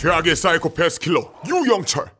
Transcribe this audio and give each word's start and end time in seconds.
최악의 0.00 0.34
사이코패스 0.34 0.98
킬러 0.98 1.30
유영철. 1.46 2.10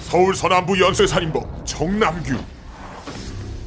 서울 0.00 0.34
서남부 0.34 0.80
연쇄살인범 0.80 1.66
정남규. 1.66 2.42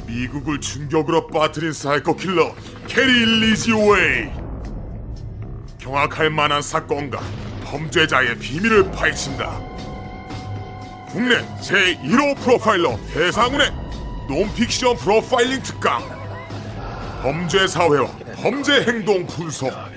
미국을 0.07 0.59
충격으로 0.59 1.27
빠뜨린 1.27 1.71
사이코 1.71 2.15
킬러 2.15 2.55
게리 2.87 3.23
리지웨이. 3.23 4.31
경악할 5.77 6.31
만한 6.31 6.63
사건과 6.63 7.21
범죄자의 7.65 8.39
비밀을 8.39 8.89
파헤친다. 8.89 9.51
국내 11.09 11.37
제1호 11.59 12.35
프로파일러 12.39 12.97
배상훈의 13.13 13.71
논픽션 14.27 14.97
프로파일링 14.97 15.61
특강. 15.61 16.01
범죄 17.21 17.67
사회와 17.67 18.07
범죄 18.37 18.81
행동 18.85 19.27
분석 19.27 19.92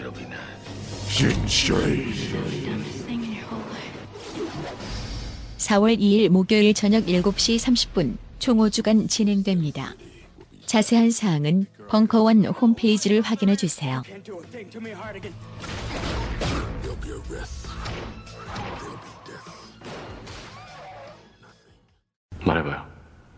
4월 5.57 5.99
2일 5.99 6.29
목요일 6.29 6.75
저녁 6.75 7.07
7시 7.07 7.57
30분 7.57 8.19
총 8.39 8.59
5주간 8.59 9.09
진행됩니다. 9.09 9.95
자세한 10.67 11.11
사항은 11.11 11.65
벙커원 11.89 12.45
홈페이지를 12.45 13.23
확인해 13.23 13.57
주세요. 13.57 14.03
말해봐요. 22.45 22.87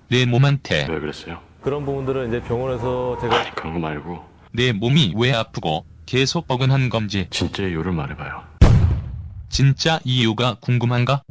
내 0.09 0.27
몸한테 0.27 0.89
왜 0.91 0.99
그랬어요? 0.99 1.39
그런 1.63 1.85
부분들은 1.85 2.27
이제 2.29 2.43
병원에서 2.43 3.19
제가 3.21 3.39
아니 3.39 3.55
그런 3.55 3.75
거 3.75 3.79
말고 3.79 4.19
내 4.53 4.73
몸이 4.73 5.15
왜 5.17 5.33
아프고 5.33 5.85
계속 6.09 6.47
뻐근한 6.47 6.89
건지 6.89 7.27
진짜 7.29 7.65
이유를 7.65 7.93
말해봐요. 7.93 8.43
진짜 9.51 10.01
이유가 10.05 10.57
궁금한가? 10.59 11.23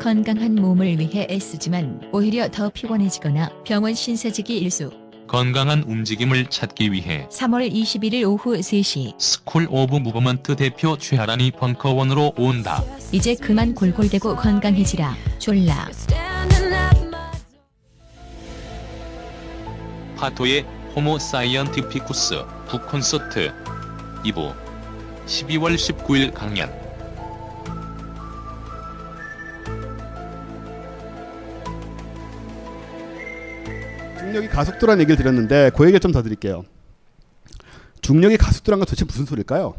건강한 0.00 0.54
몸을 0.54 1.00
위해 1.00 1.26
애쓰지만 1.28 2.00
오히려 2.12 2.48
더 2.48 2.70
피곤해지거나 2.70 3.64
병원 3.64 3.92
신세지기 3.92 4.56
일쑤. 4.56 4.92
건강한 5.26 5.82
움직임을 5.82 6.48
찾기 6.48 6.92
위해 6.92 7.26
3월 7.28 7.68
21일 7.72 8.22
오후 8.22 8.52
3시 8.56 9.18
School 9.18 9.66
of 9.68 9.96
Movement 9.96 10.54
대표 10.54 10.96
최하란이 10.96 11.50
벙커원으로 11.50 12.34
온다. 12.36 12.84
이제 13.10 13.34
그만 13.34 13.74
골골대고 13.74 14.36
건강해지라. 14.36 15.12
졸라. 15.40 15.88
파토의 20.16 20.64
호모 20.94 21.18
사이언티피쿠스 21.18 22.44
북콘서트 22.68 23.73
2부 24.24 24.54
12월 25.26 25.74
19일 25.76 26.32
강연 26.34 26.70
중력이 34.18 34.48
가속도라는 34.48 35.00
얘기를 35.02 35.16
드렸는데 35.16 35.70
그 35.76 35.84
얘기를 35.84 36.00
좀 36.00 36.12
더 36.12 36.22
드릴게요. 36.22 36.64
중력이 38.00 38.36
가속도란 38.36 38.78
건 38.80 38.86
도대체 38.86 39.04
무슨 39.04 39.24
소리일까요? 39.24 39.74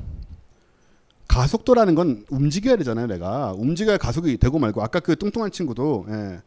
가속도라는 1.27 1.95
건 1.95 2.25
움직여야 2.29 2.75
되잖아요, 2.77 3.07
내가. 3.07 3.53
움직여야 3.53 3.97
가속이 3.97 4.37
되고 4.37 4.57
말고 4.59 4.81
아까 4.83 4.99
그 4.99 5.15
뚱뚱한 5.15 5.51
친구도 5.51 6.05
예, 6.09 6.41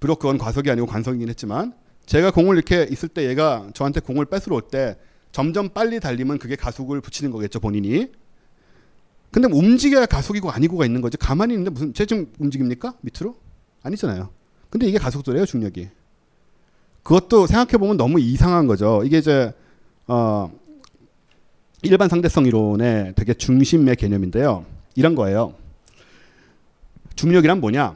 비록 0.00 0.18
그건 0.18 0.38
과속이 0.38 0.70
아니고 0.70 0.86
관성이긴 0.86 1.28
했지만 1.28 1.74
제가 2.06 2.30
공을 2.30 2.56
이렇게 2.56 2.86
있을 2.90 3.08
때 3.08 3.28
얘가 3.28 3.68
저한테 3.74 4.00
공을 4.00 4.26
뺏으러 4.26 4.56
올 4.56 4.62
때 4.62 4.96
점점 5.36 5.68
빨리 5.68 6.00
달리면 6.00 6.38
그게 6.38 6.56
가속을 6.56 7.02
붙이는 7.02 7.30
거겠죠, 7.30 7.60
본인이. 7.60 8.10
근데 9.30 9.48
움직여야 9.52 10.06
가속이고 10.06 10.50
아니고가 10.50 10.86
있는 10.86 11.02
거지. 11.02 11.18
가만히 11.18 11.52
있는데 11.52 11.68
무슨 11.68 11.92
제 11.92 12.06
지금 12.06 12.32
움직입니까? 12.38 12.94
밑으로? 13.02 13.36
아니잖아요. 13.82 14.30
근데 14.70 14.86
이게 14.86 14.96
가속도래요, 14.96 15.44
중력이. 15.44 15.90
그것도 17.02 17.46
생각해 17.48 17.72
보면 17.72 17.98
너무 17.98 18.18
이상한 18.18 18.66
거죠. 18.66 19.02
이게 19.04 19.18
이제 19.18 19.52
어 20.06 20.50
일반 21.82 22.08
상대성 22.08 22.46
이론의 22.46 23.12
되게 23.14 23.34
중심의 23.34 23.96
개념인데요. 23.96 24.64
이런 24.94 25.14
거예요. 25.14 25.52
중력이란 27.14 27.60
뭐냐? 27.60 27.94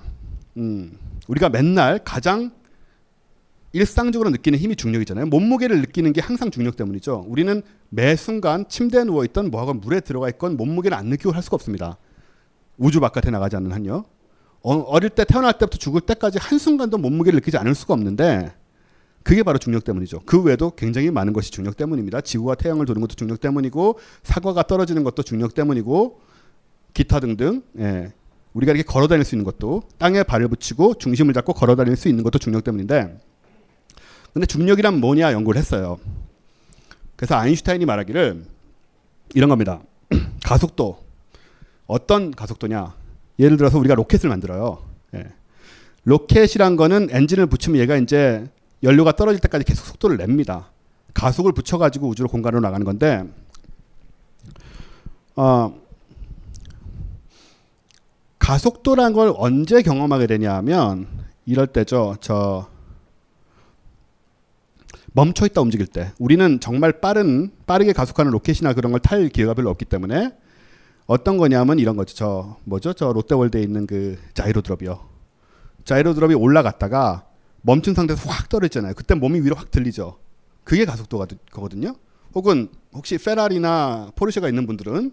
음, 0.59 0.93
우리가 1.27 1.49
맨날 1.49 2.01
가장 2.05 2.53
일상적으로 3.73 4.31
느끼는 4.31 4.59
힘이 4.59 4.75
중력이잖아요. 4.75 5.27
몸무게를 5.27 5.81
느끼는 5.81 6.13
게 6.13 6.21
항상 6.21 6.51
중력 6.51 6.77
때문이죠. 6.77 7.25
우리는 7.29 7.63
매 7.89 8.17
순간 8.17 8.69
침대에 8.69 9.05
누워 9.05 9.25
있던 9.25 9.51
뭐하건 9.51 9.81
물에 9.81 10.01
들어가 10.01 10.29
있건 10.29 10.57
몸무게를 10.57 10.97
안 10.97 11.07
느끼고 11.07 11.33
할 11.33 11.43
수가 11.43 11.55
없습니다. 11.55 11.97
우주 12.79 12.99
바깥에 12.99 13.31
나가지 13.31 13.57
않는 13.57 13.73
한요. 13.73 14.05
어, 14.63 14.75
어릴 14.75 15.11
때 15.11 15.25
태어날 15.25 15.53
때부터 15.55 15.79
죽을 15.79 16.01
때까지 16.01 16.39
한 16.41 16.59
순간도 16.59 16.99
몸무게를 16.99 17.39
느끼지 17.39 17.57
않을 17.59 17.75
수가 17.75 17.95
없는데 17.95 18.53
그게 19.23 19.43
바로 19.43 19.59
중력 19.59 19.85
때문이죠. 19.85 20.23
그 20.27 20.43
외에도 20.43 20.71
굉장히 20.71 21.11
많은 21.11 21.33
것이 21.33 21.51
중력 21.51 21.77
때문입니다. 21.77 22.23
지구가 22.23 22.57
태양을 22.57 22.87
도는 22.87 23.01
것도 23.01 23.15
중력 23.15 23.41
때문이고 23.41 23.99
사과가 24.23 24.65
떨어지는 24.65 25.05
것도 25.05 25.23
중력 25.23 25.55
때문이고 25.55 26.21
기타 26.95 27.21
등등 27.21 27.63
예. 27.79 28.13
우리가 28.53 28.73
이렇게 28.73 28.83
걸어 28.83 29.07
다닐 29.07 29.25
수 29.25 29.37
있는 29.37 29.45
것도 29.45 29.83
땅에 29.99 30.25
발을 30.25 30.49
붙이고 30.49 30.95
중심을 30.95 31.35
잡고 31.35 31.53
걸어 31.53 31.77
다닐 31.77 31.95
수 31.97 32.09
있는 32.09 32.25
것도 32.25 32.39
중력 32.39 32.65
때문인데 32.65 33.21
근데 34.33 34.47
중력이란 34.47 35.01
뭐냐 35.01 35.33
연구를 35.33 35.59
했어요. 35.59 35.99
그래서 37.17 37.35
아인슈타인이 37.37 37.85
말하기를 37.85 38.45
이런 39.35 39.49
겁니다. 39.49 39.81
가속도 40.45 41.03
어떤 41.87 42.31
가속도냐? 42.31 42.95
예를 43.39 43.57
들어서 43.57 43.79
우리가 43.79 43.95
로켓을 43.95 44.29
만들어요. 44.29 44.83
예. 45.15 45.27
로켓이란 46.05 46.77
거는 46.77 47.09
엔진을 47.11 47.47
붙이면 47.47 47.81
얘가 47.81 47.97
이제 47.97 48.49
연료가 48.83 49.13
떨어질 49.13 49.41
때까지 49.41 49.65
계속 49.65 49.85
속도를 49.87 50.17
냅니다. 50.17 50.71
가속을 51.15 51.53
붙여가지고 51.53 52.09
우주로 52.09 52.29
공간으로 52.29 52.61
나가는 52.61 52.85
건데, 52.85 53.25
어, 55.37 55.75
가속도란 58.39 59.13
걸 59.13 59.33
언제 59.37 59.83
경험하게 59.83 60.27
되냐면 60.27 61.07
이럴 61.45 61.67
때죠. 61.67 62.17
저 62.21 62.70
멈춰 65.13 65.47
있다 65.47 65.61
움직일 65.61 65.87
때 65.87 66.13
우리는 66.19 66.61
정말 66.61 67.01
빠른 67.01 67.51
빠르게 67.67 67.93
가속하는 67.93 68.31
로켓이나 68.33 68.75
그런 68.75 68.93
걸 68.93 69.01
탈 69.01 69.29
기회가 69.29 69.55
별로 69.55 69.71
없기 69.71 69.85
때문에 69.87 70.33
어떤 71.07 71.37
거냐면 71.37 71.79
이런 71.79 71.97
거죠. 71.97 72.15
저 72.15 72.57
뭐죠? 72.65 72.93
저 72.93 73.13
롯데월드에 73.13 73.61
있는 73.63 73.87
그 73.87 74.17
자이로 74.35 74.63
드롭이요. 74.63 75.01
자이로 75.85 76.15
드롭이 76.15 76.35
올라갔다가 76.35 77.27
멈춘 77.63 77.95
상태에서 77.95 78.31
확 78.31 78.49
떨어지잖아요. 78.49 78.95
그때 78.95 79.15
몸이 79.15 79.41
위로 79.41 79.57
확 79.57 79.71
들리죠. 79.71 80.19
그게 80.63 80.85
가속도가 80.85 81.27
거든요. 81.51 81.97
혹은 82.35 82.69
혹시 82.93 83.19
페라리나 83.19 84.13
포르쉐가 84.15 84.49
있는 84.49 84.67
분들은 84.67 85.13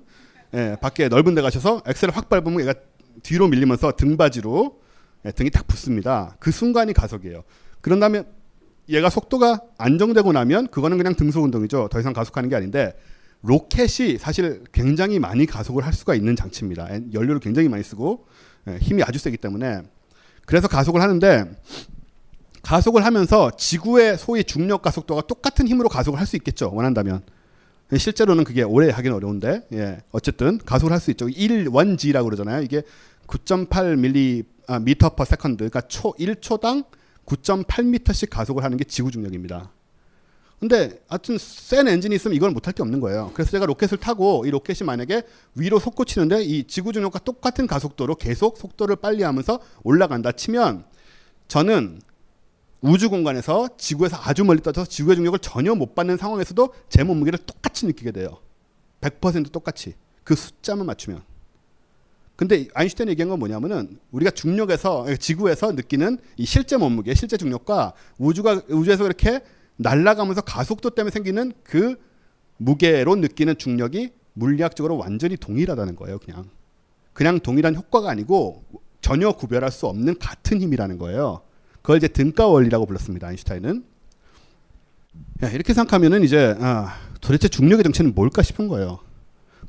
예, 0.54 0.78
밖에 0.80 1.10
넓은 1.10 1.34
데 1.34 1.42
가셔서 1.42 1.82
엑셀을 1.86 2.16
확 2.16 2.30
밟으면 2.30 2.62
얘가 2.62 2.76
뒤로 3.24 3.48
밀리면서 3.48 3.94
등받이로 3.98 4.80
예, 5.26 5.32
등이 5.32 5.50
탁 5.50 5.66
붙습니다. 5.66 6.36
그 6.40 6.52
순간이 6.52 6.94
가속이에요. 6.94 7.44
그런 7.82 8.00
다음에 8.00 8.24
얘가 8.90 9.10
속도가 9.10 9.62
안정되고 9.78 10.32
나면 10.32 10.68
그거는 10.68 10.98
그냥 10.98 11.16
등속 11.16 11.44
운동이죠. 11.44 11.90
더 11.92 12.00
이상 12.00 12.14
가속하는 12.14 12.50
게 12.50 12.56
아닌데 12.56 12.98
로켓이 13.42 14.18
사실 14.20 14.64
굉장히 14.72 15.20
많이 15.20 15.46
가속을 15.46 15.86
할 15.86 15.94
수가 15.94 16.16
있는 16.16 16.36
장치입니다. 16.36 16.90
연료를 17.14 17.40
굉장히 17.40 17.70
많이 17.70 17.84
쓰고 17.84 18.26
예, 18.68 18.78
힘이 18.78 19.04
아주 19.04 19.20
세기 19.20 19.38
때문에 19.38 19.82
그래서 20.46 20.68
가속을 20.68 21.02
하는데 21.02 21.46
가속을 22.64 23.06
하면서 23.06 23.52
지구의 23.56 24.18
소위 24.18 24.44
중력 24.44 24.82
가속도가 24.82 25.22
똑같은 25.22 25.68
힘으로 25.68 25.88
가속을 25.90 26.20
할 26.20 26.26
수 26.26 26.36
있겠죠. 26.36 26.72
원한다면. 26.74 27.22
실제로는 27.96 28.44
그게 28.44 28.64
오래 28.64 28.90
하긴 28.90 29.14
어려운데, 29.14 29.66
예. 29.72 30.00
어쨌든 30.12 30.58
가속을 30.58 30.92
할 30.92 31.00
수 31.00 31.10
있죠. 31.12 31.28
1g라고 31.28 32.26
그러잖아요. 32.26 32.62
이게 32.64 32.82
9.8 33.28 33.98
밀리, 33.98 34.44
아, 34.68 34.80
미터 34.80 35.16
per 35.16 35.24
second. 35.24 35.58
그러니까 35.58 35.80
초, 35.82 36.14
1초당 36.16 36.84
9.8m씩 37.28 38.30
가속을 38.30 38.64
하는 38.64 38.78
게 38.78 38.84
지구 38.84 39.12
중력입니다. 39.12 39.72
근데 40.60 41.00
하여튼 41.08 41.38
센 41.38 41.88
엔진이 41.88 42.16
있으면 42.16 42.36
이걸 42.36 42.50
못할 42.50 42.74
게 42.74 42.82
없는 42.82 43.00
거예요. 43.00 43.30
그래서 43.36 43.52
제가 43.52 43.68
로켓을 43.68 44.00
타고 44.00 44.44
이 44.48 44.50
로켓이 44.50 44.80
만약에 44.86 45.22
위로 45.54 45.78
솟구치는데 45.78 46.42
이 46.44 46.64
지구 46.66 46.94
중력과 46.94 47.20
똑같은 47.20 47.68
가속도로 47.68 48.16
계속 48.16 48.58
속도를 48.58 48.96
빨리 48.96 49.22
하면서 49.22 49.60
올라간다 49.84 50.32
치면 50.32 50.86
저는 51.48 52.02
우주 52.82 53.10
공간에서 53.10 53.70
지구에서 53.78 54.18
아주 54.20 54.44
멀리 54.44 54.62
떨어져서 54.62 54.90
지구의 54.90 55.18
중력을 55.18 55.38
전혀 55.40 55.76
못 55.76 55.94
받는 55.94 56.18
상황에서도 56.18 56.74
제 56.90 57.04
몸무게를 57.04 57.40
똑같이 57.40 57.86
느끼게 57.86 58.12
돼요. 58.12 58.40
100% 59.02 59.52
똑같이. 59.52 59.94
그 60.24 60.36
숫자만 60.36 60.86
맞추면. 60.88 61.22
근데 62.38 62.68
아인슈타인이 62.76 63.10
얘기한 63.12 63.30
건 63.30 63.40
뭐냐면은 63.40 64.00
우리가 64.12 64.30
중력에서 64.30 65.14
지구에서 65.16 65.72
느끼는 65.72 66.20
이 66.38 66.46
실제 66.46 66.78
몸무게, 66.78 67.16
실제 67.16 67.36
중력과 67.36 67.94
우주가 68.20 68.62
우주에서 68.70 69.06
이렇게 69.06 69.42
날아가면서 69.78 70.42
가속도 70.42 70.92
때문에 70.92 71.12
생기는 71.12 71.52
그 71.64 71.96
무게로 72.58 73.16
느끼는 73.16 73.58
중력이 73.58 74.12
물리학적으로 74.34 74.98
완전히 74.98 75.36
동일하다는 75.36 75.96
거예요, 75.96 76.20
그냥. 76.20 76.46
그냥 77.14 77.40
동일한 77.40 77.76
효과가 77.76 78.12
아니고 78.12 78.64
전혀 79.02 79.32
구별할 79.32 79.72
수 79.72 79.88
없는 79.88 80.20
같은 80.20 80.62
힘이라는 80.62 81.00
거예요. 81.00 81.42
그걸 81.82 81.98
이제 81.98 82.08
등가 82.08 82.46
원리라고 82.48 82.86
불렀습니다. 82.86 83.28
아인슈타인은. 83.30 83.84
야, 85.42 85.50
이렇게 85.50 85.74
생각하면은 85.74 86.24
이제 86.24 86.56
아, 86.60 86.94
도대체 87.20 87.48
중력의 87.48 87.84
정체는 87.84 88.14
뭘까 88.14 88.44
싶은 88.44 88.68
거예요. 88.68 89.00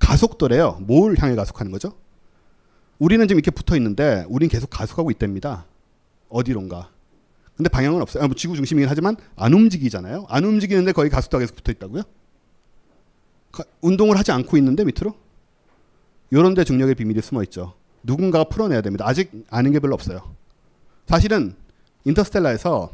가속도래요. 0.01 0.83
뭘 0.83 1.17
향해 1.19 1.35
가속하는 1.35 1.73
거죠? 1.73 1.95
우리는 2.99 3.27
지금 3.29 3.39
이렇게 3.39 3.51
붙어 3.51 3.77
있는데 3.77 4.25
우린 4.29 4.49
계속 4.49 4.71
가속하고 4.71 5.11
있답니다. 5.11 5.67
어디론가. 6.29 6.91
근데 7.57 7.69
방향은 7.69 8.01
없어요. 8.03 8.23
아, 8.23 8.27
뭐 8.27 8.37
지구 8.37 8.55
중심이긴 8.55 8.89
하지만 8.89 9.17
안 9.37 9.53
움직이잖아요. 9.53 10.27
안 10.29 10.45
움직이는데 10.45 10.93
거기 10.93 11.09
가속도가 11.09 11.41
계속 11.41 11.57
붙어 11.57 11.73
있다고요? 11.73 12.03
가, 13.51 13.65
운동을 13.81 14.17
하지 14.17 14.33
않고 14.33 14.57
있는데 14.59 14.85
밑으로? 14.85 15.15
요런 16.33 16.55
데 16.55 16.65
중력의 16.65 16.95
비밀이 16.95 17.21
숨어 17.23 17.43
있죠. 17.45 17.75
누군가가 18.03 18.45
풀어내야 18.45 18.81
됩니다. 18.81 19.07
아직 19.09 19.33
아는 19.51 19.73
게 19.73 19.81
별로 19.81 19.95
없어요. 19.95 20.35
사실은 21.07 21.55
인터스텔라에서 22.05 22.93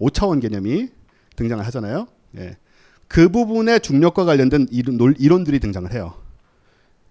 5차원 0.00 0.40
개념이 0.40 0.88
등장을 1.36 1.64
하잖아요. 1.66 2.06
예. 2.38 2.56
그 3.08 3.28
부분의 3.28 3.80
중력과 3.80 4.24
관련된 4.24 4.68
이론, 4.70 5.14
이론들이 5.18 5.60
등장을 5.60 5.90
해요. 5.92 6.14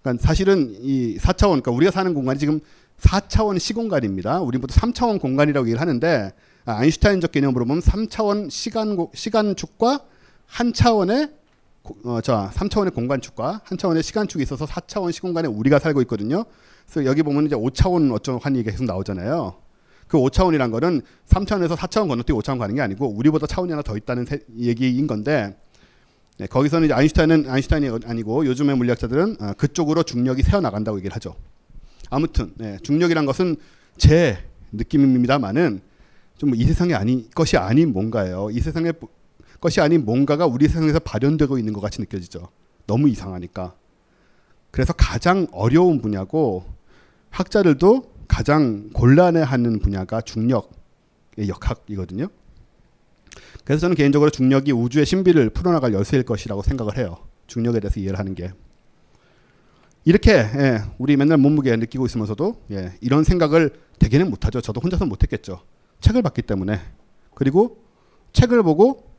그러니까 0.02 0.26
사실은 0.26 0.76
이 0.82 1.18
4차원, 1.18 1.50
그러니까 1.50 1.72
우리가 1.72 1.92
사는 1.92 2.14
공간이 2.14 2.40
지금 2.40 2.60
4차원 3.00 3.60
시공간입니다. 3.60 4.42
우리 4.42 4.58
모두 4.58 4.74
3차원 4.76 5.20
공간이라고 5.20 5.68
얘기를 5.68 5.82
하는데 5.82 6.32
아, 6.66 6.74
아인슈타인적 6.74 7.32
개념으로 7.32 7.66
보면 7.66 7.82
3차원 7.82 8.50
시간 8.50 8.98
시간축과 9.14 10.00
한 10.46 10.74
차원의 10.74 11.30
어, 12.06 12.22
저 12.22 12.50
3차원의 12.54 12.94
공간축과 12.94 13.62
한 13.64 13.78
차원의 13.78 14.04
시간축이 14.04 14.44
있어서 14.44 14.66
4차원 14.66 15.12
시공간에 15.12 15.48
우리가 15.48 15.80
살고 15.80 16.02
있거든요. 16.02 16.46
그래서 16.88 17.10
여기 17.10 17.24
보면 17.24 17.48
이제 17.48 17.56
5차원 17.56 18.14
어쩌고 18.14 18.40
한 18.40 18.56
얘기가 18.56 18.72
계속 18.72 18.86
나오잖아요. 18.86 19.56
그 20.08 20.18
5차원이란 20.18 20.72
거는 20.72 21.02
3차원에서 21.28 21.76
4차원 21.76 22.08
건너뛰고 22.10 22.42
5차원 22.42 22.60
가는 22.60 22.76
게 22.76 22.82
아니고 22.82 23.08
우리보다 23.08 23.48
차원이 23.48 23.72
하나 23.72 23.82
더 23.82 23.98
있다는 23.98 24.26
세, 24.26 24.40
얘기인 24.60 25.08
건데 25.08 25.58
네, 26.38 26.48
거기서는 26.48 26.86
이제 26.86 26.94
아인슈타인은 26.94 27.50
아인슈타인이 27.50 27.90
아니고 28.06 28.46
요즘의 28.46 28.78
물리학자들은 28.78 29.38
아, 29.40 29.54
그쪽으로 29.54 30.04
중력이 30.04 30.44
새어 30.44 30.62
나간다고 30.62 30.98
얘기를 30.98 31.16
하죠. 31.16 31.36
아무튼 32.10 32.54
네, 32.58 32.78
중력이란 32.84 33.26
것은 33.26 33.56
제 33.98 34.38
느낌입니다만은 34.72 35.82
좀 36.38 36.54
이 36.56 36.64
세상이 36.64 36.96
아닌 36.96 37.30
것이 37.36 37.56
아닌 37.56 37.94
뭔가예요. 37.94 38.50
이 38.52 38.60
세상의 38.60 38.94
것이 39.60 39.80
아닌 39.80 40.04
뭔가가 40.04 40.48
우리 40.48 40.68
세상에서 40.68 40.98
발현되고 41.00 41.60
있는 41.60 41.72
것 41.72 41.82
같이 41.82 42.02
느껴지죠. 42.02 42.50
너무 42.88 43.08
이상하니까. 43.10 43.76
그래서 44.72 44.92
가장 44.94 45.46
어려운 45.52 46.02
분야고 46.02 46.66
학자들도 47.30 48.12
가장 48.28 48.90
곤란해하는 48.92 49.80
분야가 49.80 50.22
중력의 50.22 51.48
역학이거든요. 51.48 52.28
그래서 53.64 53.82
저는 53.82 53.96
개인적으로 53.96 54.30
중력이 54.32 54.72
우주의 54.72 55.06
신비를 55.06 55.52
풀어나갈 55.52 55.94
열쇠일 55.94 56.24
것이라고 56.24 56.62
생각을 56.62 56.98
해요. 56.98 57.18
중력에 57.48 57.80
대해서 57.80 58.00
이해를 58.00 58.18
하는 58.18 58.36
게. 58.36 58.52
이렇게 60.04 60.32
예, 60.32 60.82
우리 60.98 61.16
맨날 61.16 61.38
몸무게 61.38 61.76
느끼고 61.76 62.06
있으면서도 62.08 62.64
예, 62.72 62.94
이런 63.02 63.24
생각을 63.24 63.72
대개는 64.00 64.30
못하죠. 64.30 64.62
저도 64.62 64.82
혼자서 64.82 65.06
못했겠죠. 65.06 65.62
책을 66.00 66.24
봤기 66.24 66.42
때문에 66.42 66.80
그리고 67.36 67.84
책을 68.34 68.64
보고 68.64 69.12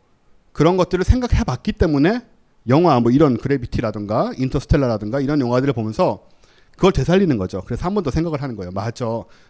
그런 0.53 0.77
것들을 0.77 1.05
생각해 1.05 1.45
봤기 1.45 1.73
때문에 1.73 2.23
영화 2.69 2.99
뭐 3.01 3.13
이런 3.13 3.37
그래비티라든가 3.37 4.33
인터스텔라라든가 4.37 5.21
이런 5.21 5.41
영화들을 5.41 5.73
보면서 5.73 6.27
그걸 6.77 6.93
되살리는 6.93 7.37
거죠. 7.39 7.63
그래서 7.65 7.85
한 7.85 7.95
번 7.95 8.03
더 8.03 8.11
생각을 8.11 8.43
하는 8.43 8.57
거예요. 8.57 8.71
맞아. 8.73 9.05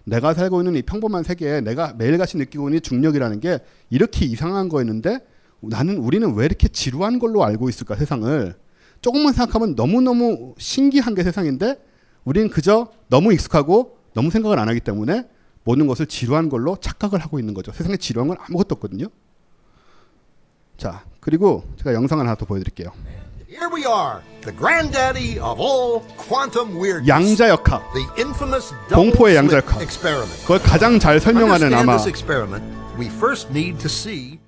내가 0.05 0.35
살고 0.35 0.61
있는 0.61 0.75
이 0.77 0.83
평범한 0.83 1.23
세계에 1.23 1.61
내가 1.61 1.95
매일같이 1.95 2.37
느끼고 2.37 2.69
있는 2.69 2.83
중력이라는 2.83 3.41
게 3.41 3.59
이렇게 3.91 4.25
이상한 4.27 4.69
거였는데 4.69 5.21
나는 5.61 5.97
우리는 5.99 6.35
왜 6.35 6.45
이렇게 6.47 6.69
지루한 6.69 7.19
걸로 7.19 7.45
알고 7.45 7.69
있을까 7.69 7.95
세상을 7.97 8.55
조금만 9.01 9.33
생각하면 9.33 9.75
너무너무 9.77 10.55
신기한 10.59 11.15
게 11.15 11.23
세상인데 11.23 11.77
우리는 12.25 12.49
그저 12.51 12.91
너무 13.09 13.33
익숙하고 13.33 13.99
너무 14.15 14.31
생각을 14.31 14.59
안 14.59 14.69
하기 14.69 14.81
때문에 14.81 15.29
모든 15.65 15.87
것을 15.87 16.07
지루한 16.07 16.49
걸로 16.49 16.77
착각을 16.77 17.21
하고 17.21 17.39
있는 17.39 17.55
거죠. 17.55 17.73
세상에 17.73 17.97
지루한 17.97 18.29
건 18.29 18.37
아무것도 18.41 18.75
없거든요. 18.75 19.07
자, 20.77 21.05
그리고 21.21 21.65
제가 21.77 21.95
영상을 21.95 22.25
하나 22.25 22.35
더 22.35 22.45
보여드릴게요. 22.45 22.91
Here 23.53 23.69
we 23.69 23.85
are, 23.85 24.23
the 24.41 24.51
granddaddy 24.57 25.39
of 25.39 25.61
all 25.61 26.01
quantum 26.17 26.75
weirdness. 26.81 27.07
양자역학. 27.07 27.83
The 27.93 28.07
infamous 28.17 28.73
공포의 28.89 29.37
양자역학. 29.37 29.83
experiment. 29.83 30.41
그걸 30.41 30.59
가장 30.61 30.99
잘 30.99 31.21
설명하는 31.21 31.75
아마 31.75 31.99
this 31.99 32.09
experiment, 32.09 32.65
we 32.99 33.09
first 33.09 33.51
need 33.51 33.79
to 33.79 33.89
see 33.89 34.39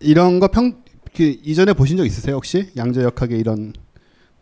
이런 0.00 0.40
거 0.40 0.48
평, 0.48 0.82
그 1.14 1.22
이전에 1.44 1.72
보신 1.72 1.96
적 1.96 2.04
있으세요 2.04 2.34
혹시 2.34 2.72
양자역학의 2.76 3.38
이런 3.38 3.72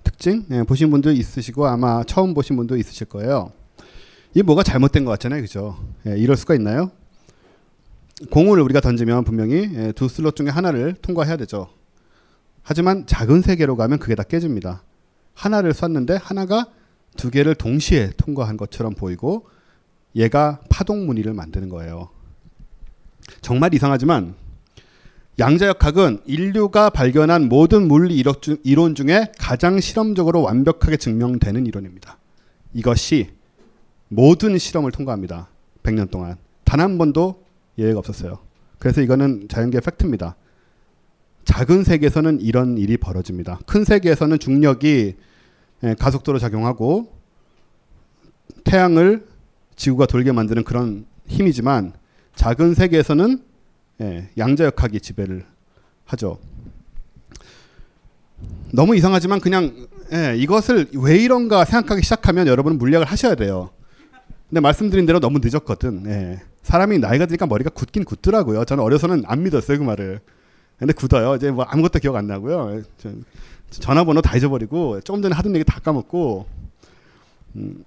특징 0.02 0.46
예, 0.50 0.62
보신 0.62 0.90
분도 0.90 1.12
있으시고 1.12 1.66
아마 1.66 2.02
처음 2.04 2.32
보신 2.32 2.56
분도 2.56 2.78
있으실 2.78 3.06
거예요. 3.08 3.52
이게 4.32 4.42
뭐가 4.42 4.62
잘못된 4.62 5.04
것 5.04 5.10
같잖아요, 5.10 5.42
그죠? 5.42 5.76
예, 6.06 6.16
이럴 6.16 6.38
수가 6.38 6.54
있나요? 6.54 6.90
공을 8.30 8.60
우리가 8.60 8.80
던지면 8.80 9.24
분명히 9.24 9.70
예, 9.74 9.92
두 9.92 10.08
슬롯 10.08 10.36
중에 10.36 10.48
하나를 10.48 10.94
통과해야 10.94 11.36
되죠. 11.36 11.68
하지만 12.62 13.06
작은 13.06 13.42
세계로 13.42 13.76
가면 13.76 13.98
그게 13.98 14.14
다 14.14 14.22
깨집니다. 14.22 14.82
하나를 15.34 15.74
쐈는데 15.74 16.16
하나가 16.16 16.66
두 17.16 17.30
개를 17.30 17.54
동시에 17.54 18.12
통과한 18.16 18.56
것처럼 18.56 18.94
보이고 18.94 19.48
얘가 20.16 20.60
파동 20.70 21.06
무늬를 21.06 21.34
만드는 21.34 21.68
거예요. 21.68 22.10
정말 23.40 23.74
이상하지만 23.74 24.34
양자역학은 25.38 26.20
인류가 26.26 26.90
발견한 26.90 27.48
모든 27.48 27.88
물리 27.88 28.22
이론 28.62 28.94
중에 28.94 29.32
가장 29.38 29.80
실험적으로 29.80 30.42
완벽하게 30.42 30.96
증명되는 30.96 31.66
이론입니다. 31.66 32.18
이것이 32.72 33.30
모든 34.08 34.56
실험을 34.56 34.92
통과합니다. 34.92 35.48
100년 35.82 36.10
동안 36.10 36.36
단 36.64 36.80
한 36.80 36.98
번도 36.98 37.43
예외가 37.78 37.98
없었어요. 37.98 38.38
그래서 38.78 39.00
이거는 39.00 39.48
자연계 39.48 39.80
팩트입니다. 39.80 40.36
작은 41.44 41.84
세계에서는 41.84 42.40
이런 42.40 42.78
일이 42.78 42.96
벌어집니다. 42.96 43.60
큰 43.66 43.84
세계에서는 43.84 44.38
중력이 44.38 45.14
예, 45.84 45.94
가속도로 45.98 46.38
작용하고 46.38 47.12
태양을 48.64 49.26
지구가 49.76 50.06
돌게 50.06 50.32
만드는 50.32 50.64
그런 50.64 51.06
힘이지만 51.26 51.92
작은 52.34 52.74
세계에서는 52.74 53.42
예, 54.00 54.30
양자역학이 54.38 55.00
지배를 55.00 55.44
하죠. 56.06 56.38
너무 58.72 58.96
이상하지만 58.96 59.40
그냥 59.40 59.86
예, 60.12 60.34
이것을 60.36 60.88
왜 60.94 61.16
이런가 61.16 61.64
생각하기 61.64 62.02
시작하면 62.02 62.46
여러분은 62.46 62.78
물리학을 62.78 63.06
하셔야 63.06 63.34
돼요. 63.34 63.70
근데 64.48 64.60
말씀드린 64.60 65.06
대로 65.06 65.20
너무 65.20 65.38
늦었거든. 65.42 66.38
예. 66.64 66.68
사람이 66.68 66.98
나이가 66.98 67.26
드니까 67.26 67.46
머리가 67.46 67.70
굳긴 67.70 68.04
굳더라고요. 68.04 68.64
저는 68.64 68.82
어려서는 68.82 69.24
안 69.26 69.42
믿었어요 69.42 69.78
그 69.78 69.84
말을. 69.84 70.20
근데 70.78 70.92
굳어요. 70.92 71.36
이제 71.36 71.50
뭐 71.50 71.64
아무것도 71.64 72.00
기억 72.00 72.16
안 72.16 72.26
나고요. 72.26 72.82
전화번호 73.70 74.20
다 74.22 74.36
잊어버리고 74.36 75.00
조금 75.02 75.22
전에 75.22 75.34
하던 75.34 75.54
얘기 75.54 75.64
다 75.64 75.78
까먹고. 75.80 76.46
음. 77.56 77.84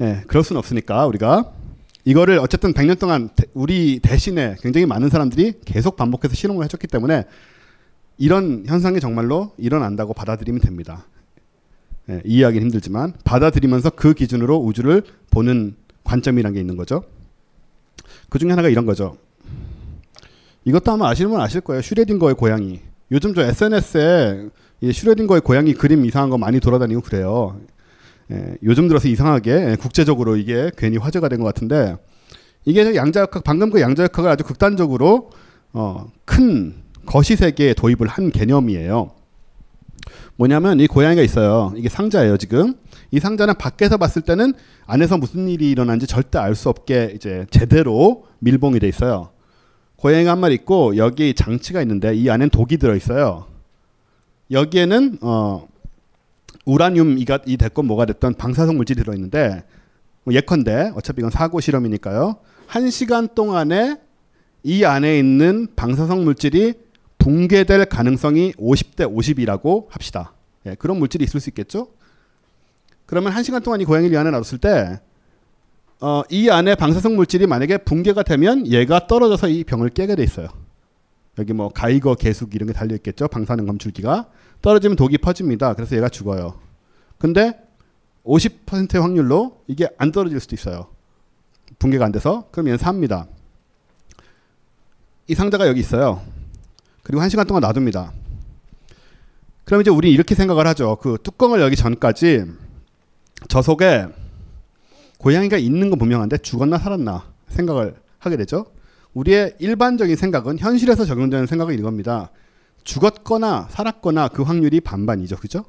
예, 0.00 0.22
그럴 0.26 0.44
수는 0.44 0.58
없으니까 0.58 1.06
우리가 1.06 1.52
이거를 2.04 2.38
어쨌든 2.38 2.72
100년 2.72 2.98
동안 2.98 3.28
우리 3.52 4.00
대신에 4.00 4.56
굉장히 4.60 4.86
많은 4.86 5.08
사람들이 5.08 5.60
계속 5.64 5.96
반복해서 5.96 6.34
실험을 6.34 6.64
해줬기 6.64 6.86
때문에 6.86 7.24
이런 8.16 8.64
현상이 8.66 9.00
정말로 9.00 9.52
일어난다고 9.58 10.14
받아들이면 10.14 10.60
됩니다. 10.60 11.06
예, 12.10 12.22
이해하기는 12.24 12.66
힘들지만 12.66 13.12
받아들이면서 13.24 13.90
그 13.90 14.14
기준으로 14.14 14.56
우주를 14.56 15.02
보는 15.30 15.76
관점이란 16.12 16.54
게 16.54 16.60
있는 16.60 16.76
거죠. 16.76 17.04
그 18.30 18.38
중에 18.38 18.50
하나가 18.50 18.68
이런 18.68 18.86
거죠. 18.86 19.16
이것도 20.64 20.92
아마 20.92 21.08
아시는 21.10 21.30
분 21.30 21.40
아실 21.40 21.60
거예요. 21.60 21.82
슈레딩거의 21.82 22.34
고양이. 22.34 22.80
요즘 23.12 23.34
저 23.34 23.42
SNS에 23.42 24.48
이 24.80 24.92
슈레딩거의 24.92 25.42
고양이 25.42 25.74
그림 25.74 26.04
이상한 26.04 26.30
거 26.30 26.38
많이 26.38 26.60
돌아다니고 26.60 27.02
그래요. 27.02 27.60
예, 28.30 28.56
요즘 28.62 28.88
들어서 28.88 29.08
이상하게 29.08 29.76
국제적으로 29.76 30.36
이게 30.36 30.70
괜히 30.76 30.96
화제가 30.98 31.28
된 31.28 31.40
것 31.40 31.44
같은데 31.46 31.96
이게 32.64 32.94
양자역학 32.94 33.44
방금 33.44 33.70
그 33.70 33.80
양자역학을 33.80 34.30
아주 34.30 34.44
극단적으로 34.44 35.30
어, 35.72 36.10
큰 36.24 36.74
거시 37.06 37.36
세계에 37.36 37.74
도입을 37.74 38.06
한 38.08 38.30
개념이에요. 38.30 39.10
뭐냐면 40.36 40.80
이 40.80 40.86
고양이가 40.86 41.22
있어요. 41.22 41.72
이게 41.76 41.88
상자예요 41.88 42.36
지금. 42.36 42.74
이 43.10 43.20
상자는 43.20 43.54
밖에서 43.56 43.96
봤을 43.96 44.22
때는 44.22 44.52
안에서 44.86 45.16
무슨 45.18 45.48
일이 45.48 45.70
일어난지 45.70 46.06
절대 46.06 46.38
알 46.38 46.54
수 46.54 46.68
없게 46.68 47.12
이제 47.14 47.46
제대로 47.50 48.26
밀봉이 48.40 48.80
돼 48.80 48.88
있어요. 48.88 49.30
고양이가 49.96 50.32
한 50.32 50.38
마리 50.40 50.54
있고 50.54 50.96
여기 50.96 51.34
장치가 51.34 51.80
있는데 51.82 52.14
이 52.14 52.28
안엔 52.30 52.50
독이 52.50 52.76
들어 52.78 52.94
있어요. 52.94 53.46
여기에는 54.50 55.18
어 55.22 55.66
우라늄 56.64 57.18
이가 57.18 57.40
이 57.46 57.56
됐건 57.56 57.86
뭐가 57.86 58.04
됐던 58.06 58.34
방사성 58.34 58.76
물질이 58.76 59.00
들어 59.00 59.14
있는데 59.14 59.64
뭐 60.24 60.34
예컨대 60.34 60.92
어차피 60.94 61.20
이건 61.20 61.30
사고 61.30 61.60
실험이니까요. 61.60 62.36
한 62.66 62.90
시간 62.90 63.28
동안에 63.34 63.98
이 64.62 64.84
안에 64.84 65.18
있는 65.18 65.68
방사성 65.76 66.24
물질이 66.24 66.74
붕괴될 67.18 67.86
가능성이 67.86 68.52
50대 68.52 69.10
50이라고 69.12 69.86
합시다. 69.90 70.34
예, 70.66 70.74
그런 70.74 70.98
물질이 70.98 71.24
있을 71.24 71.40
수 71.40 71.50
있겠죠? 71.50 71.88
그러면 73.08 73.32
한 73.32 73.42
시간 73.42 73.62
동안 73.62 73.80
이 73.80 73.86
고양이를 73.86 74.14
이 74.14 74.18
안에 74.18 74.30
놔뒀을 74.30 74.58
때, 74.58 75.00
어, 76.00 76.22
이 76.28 76.50
안에 76.50 76.74
방사성 76.74 77.16
물질이 77.16 77.46
만약에 77.46 77.78
붕괴가 77.78 78.22
되면 78.22 78.66
얘가 78.66 79.06
떨어져서 79.06 79.48
이 79.48 79.64
병을 79.64 79.88
깨게 79.88 80.14
돼 80.14 80.22
있어요. 80.22 80.48
여기 81.38 81.54
뭐 81.54 81.70
가이거 81.70 82.14
계속 82.16 82.54
이런 82.54 82.66
게 82.66 82.74
달려 82.74 82.94
있겠죠. 82.96 83.26
방사능 83.28 83.64
검출기가 83.64 84.28
떨어지면 84.60 84.96
독이 84.96 85.16
퍼집니다. 85.16 85.72
그래서 85.72 85.96
얘가 85.96 86.10
죽어요. 86.10 86.60
근데 87.16 87.58
50%의 88.26 89.00
확률로 89.00 89.62
이게 89.68 89.88
안 89.96 90.12
떨어질 90.12 90.38
수도 90.38 90.54
있어요. 90.54 90.88
붕괴가 91.78 92.04
안 92.04 92.12
돼서 92.12 92.48
그럼 92.50 92.66
얘는 92.66 92.76
삽니다. 92.76 93.26
이 95.28 95.34
상자가 95.34 95.66
여기 95.66 95.80
있어요. 95.80 96.20
그리고 97.02 97.22
한 97.22 97.30
시간 97.30 97.46
동안 97.46 97.62
놔둡니다. 97.62 98.12
그럼 99.64 99.80
이제 99.80 99.90
우리 99.90 100.12
이렇게 100.12 100.34
생각을 100.34 100.66
하죠. 100.66 100.98
그 101.00 101.16
뚜껑을 101.22 101.60
열기 101.62 101.74
전까지 101.74 102.67
저 103.46 103.62
속에 103.62 104.06
고양이가 105.18 105.58
있는 105.58 105.90
건 105.90 105.98
분명한데 105.98 106.38
죽었나 106.38 106.78
살았나 106.78 107.24
생각을 107.48 107.96
하게 108.18 108.36
되죠. 108.36 108.66
우리의 109.14 109.54
일반적인 109.58 110.16
생각은 110.16 110.58
현실에서 110.58 111.04
적용되는 111.04 111.46
생각은 111.46 111.78
이겁니다. 111.78 112.30
죽었거나 112.84 113.68
살았거나 113.70 114.28
그 114.28 114.42
확률이 114.42 114.80
반반이죠. 114.80 115.36
그죠? 115.36 115.64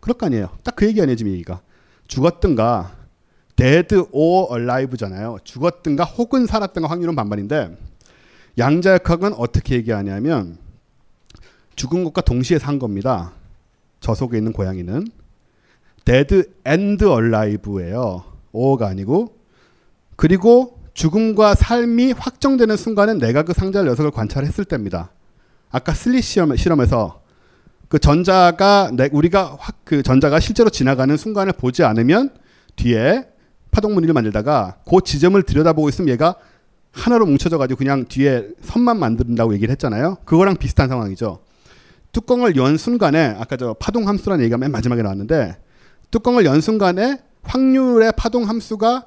그럴 0.00 0.16
거 0.16 0.26
아니에요. 0.26 0.50
딱 0.62 0.76
그 0.76 0.86
얘기 0.86 1.00
아니에요, 1.00 1.16
지금 1.16 1.32
얘기가. 1.32 1.60
죽었든가 2.06 2.94
dead 3.56 3.96
or 4.12 4.60
alive잖아요. 4.60 5.38
죽었든가 5.44 6.04
혹은 6.04 6.46
살았든가 6.46 6.88
확률은 6.88 7.16
반반인데 7.16 7.76
양자역학은 8.58 9.34
어떻게 9.34 9.76
얘기하냐면 9.76 10.58
죽은 11.74 12.04
것과 12.04 12.20
동시에 12.22 12.58
산 12.58 12.78
겁니다. 12.78 13.32
저 14.00 14.14
속에 14.14 14.38
있는 14.38 14.52
고양이는 14.52 15.06
dead 16.06 16.44
and 16.66 17.04
alive예요. 17.04 18.24
or가 18.52 18.86
아니고 18.86 19.36
그리고 20.16 20.80
죽음과 20.94 21.54
삶이 21.54 22.12
확정되는 22.12 22.74
순간은 22.78 23.18
내가 23.18 23.42
그 23.42 23.52
상자를 23.52 23.90
녀석을 23.90 24.12
관찰했을 24.12 24.64
때입니다. 24.64 25.10
아까 25.70 25.92
슬릿 25.92 26.24
시험, 26.24 26.56
실험에서 26.56 27.20
그 27.88 27.98
전자가 27.98 28.90
내, 28.94 29.10
우리가 29.12 29.56
확 29.60 29.76
그 29.86 30.02
전자가 30.02 30.40
실제로 30.40 30.68
지나가는 30.68 31.16
순간을 31.16 31.52
보지 31.52 31.84
않으면 31.84 32.30
뒤에 32.74 33.24
파동 33.70 33.94
무늬를 33.94 34.14
만들다가 34.14 34.78
그 34.84 34.98
지점을 35.02 35.40
들여다보고 35.40 35.88
있으면 35.88 36.08
얘가 36.08 36.34
하나로 36.90 37.24
뭉쳐져 37.26 37.56
가지고 37.56 37.78
그냥 37.78 38.06
뒤에 38.06 38.48
선만 38.62 38.98
만든다고 38.98 39.54
얘기를 39.54 39.70
했잖아요. 39.70 40.16
그거랑 40.24 40.56
비슷한 40.56 40.88
상황이죠. 40.88 41.38
뚜껑을 42.10 42.56
연 42.56 42.76
순간에 42.76 43.36
아까 43.38 43.56
저 43.56 43.74
파동 43.74 44.08
함수라는 44.08 44.42
얘기가 44.42 44.58
맨 44.58 44.72
마지막에 44.72 45.02
나왔는데 45.02 45.56
뚜껑을 46.10 46.44
연 46.44 46.60
순간에 46.60 47.18
확률의 47.42 48.12
파동 48.16 48.48
함수가 48.48 49.06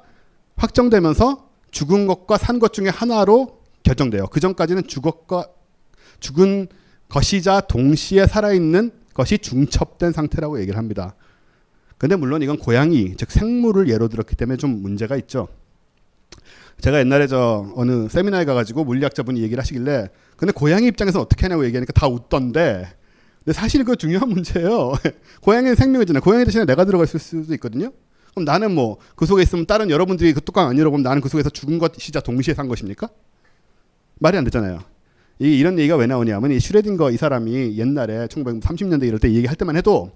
확정되면서 0.56 1.48
죽은 1.70 2.06
것과 2.06 2.36
산 2.36 2.58
것 2.58 2.72
중에 2.72 2.88
하나로 2.88 3.60
결정돼요. 3.82 4.26
그 4.26 4.40
전까지는 4.40 4.86
죽었과 4.86 5.46
죽은 6.20 6.68
것이자 7.08 7.62
동시에 7.62 8.26
살아있는 8.26 8.90
것이 9.14 9.38
중첩된 9.38 10.12
상태라고 10.12 10.60
얘기를 10.60 10.78
합니다. 10.78 11.14
근데 11.98 12.16
물론 12.16 12.42
이건 12.42 12.58
고양이, 12.58 13.14
즉 13.16 13.30
생물을 13.30 13.88
예로 13.88 14.08
들었기 14.08 14.36
때문에 14.36 14.56
좀 14.56 14.82
문제가 14.82 15.16
있죠. 15.16 15.48
제가 16.80 16.98
옛날에 17.00 17.26
저 17.26 17.70
어느 17.76 18.08
세미나에 18.08 18.44
가가지고 18.46 18.84
물리학자분이 18.84 19.42
얘기를 19.42 19.60
하시길래 19.60 20.08
근데 20.36 20.52
고양이 20.52 20.86
입장에서 20.86 21.20
어떻게 21.20 21.42
하냐고 21.42 21.64
얘기하니까 21.66 21.92
다 21.92 22.08
웃던데 22.08 22.88
근데 23.44 23.52
사실 23.52 23.84
그거 23.84 23.94
중요한 23.96 24.28
문제예요. 24.28 24.92
고양이는 25.42 25.74
생명이잖아요. 25.74 26.20
고양이 26.22 26.44
대신에 26.44 26.64
내가 26.64 26.84
들어가 26.84 27.06
수도 27.06 27.54
있거든요. 27.54 27.90
그럼 28.32 28.44
나는 28.44 28.74
뭐 28.74 28.98
그 29.16 29.26
속에 29.26 29.42
있으면 29.42 29.66
다른 29.66 29.90
여러분들이 29.90 30.32
그 30.32 30.40
뚜껑 30.40 30.68
안 30.68 30.78
열어보면 30.78 31.02
나는 31.02 31.20
그 31.20 31.28
속에서 31.28 31.50
죽은 31.50 31.78
것이자 31.78 32.20
동시에 32.20 32.54
산 32.54 32.68
것입니까? 32.68 33.08
말이 34.18 34.36
안 34.36 34.44
되잖아요. 34.44 34.80
이 35.38 35.58
이런 35.58 35.78
얘기가 35.78 35.96
왜 35.96 36.06
나오냐면 36.06 36.52
이 36.52 36.60
슈레딩거 36.60 37.10
이 37.10 37.16
사람이 37.16 37.78
옛날에 37.78 38.26
1930년대 38.26 39.06
이럴 39.06 39.18
때 39.18 39.30
얘기할 39.32 39.56
때만 39.56 39.76
해도 39.76 40.12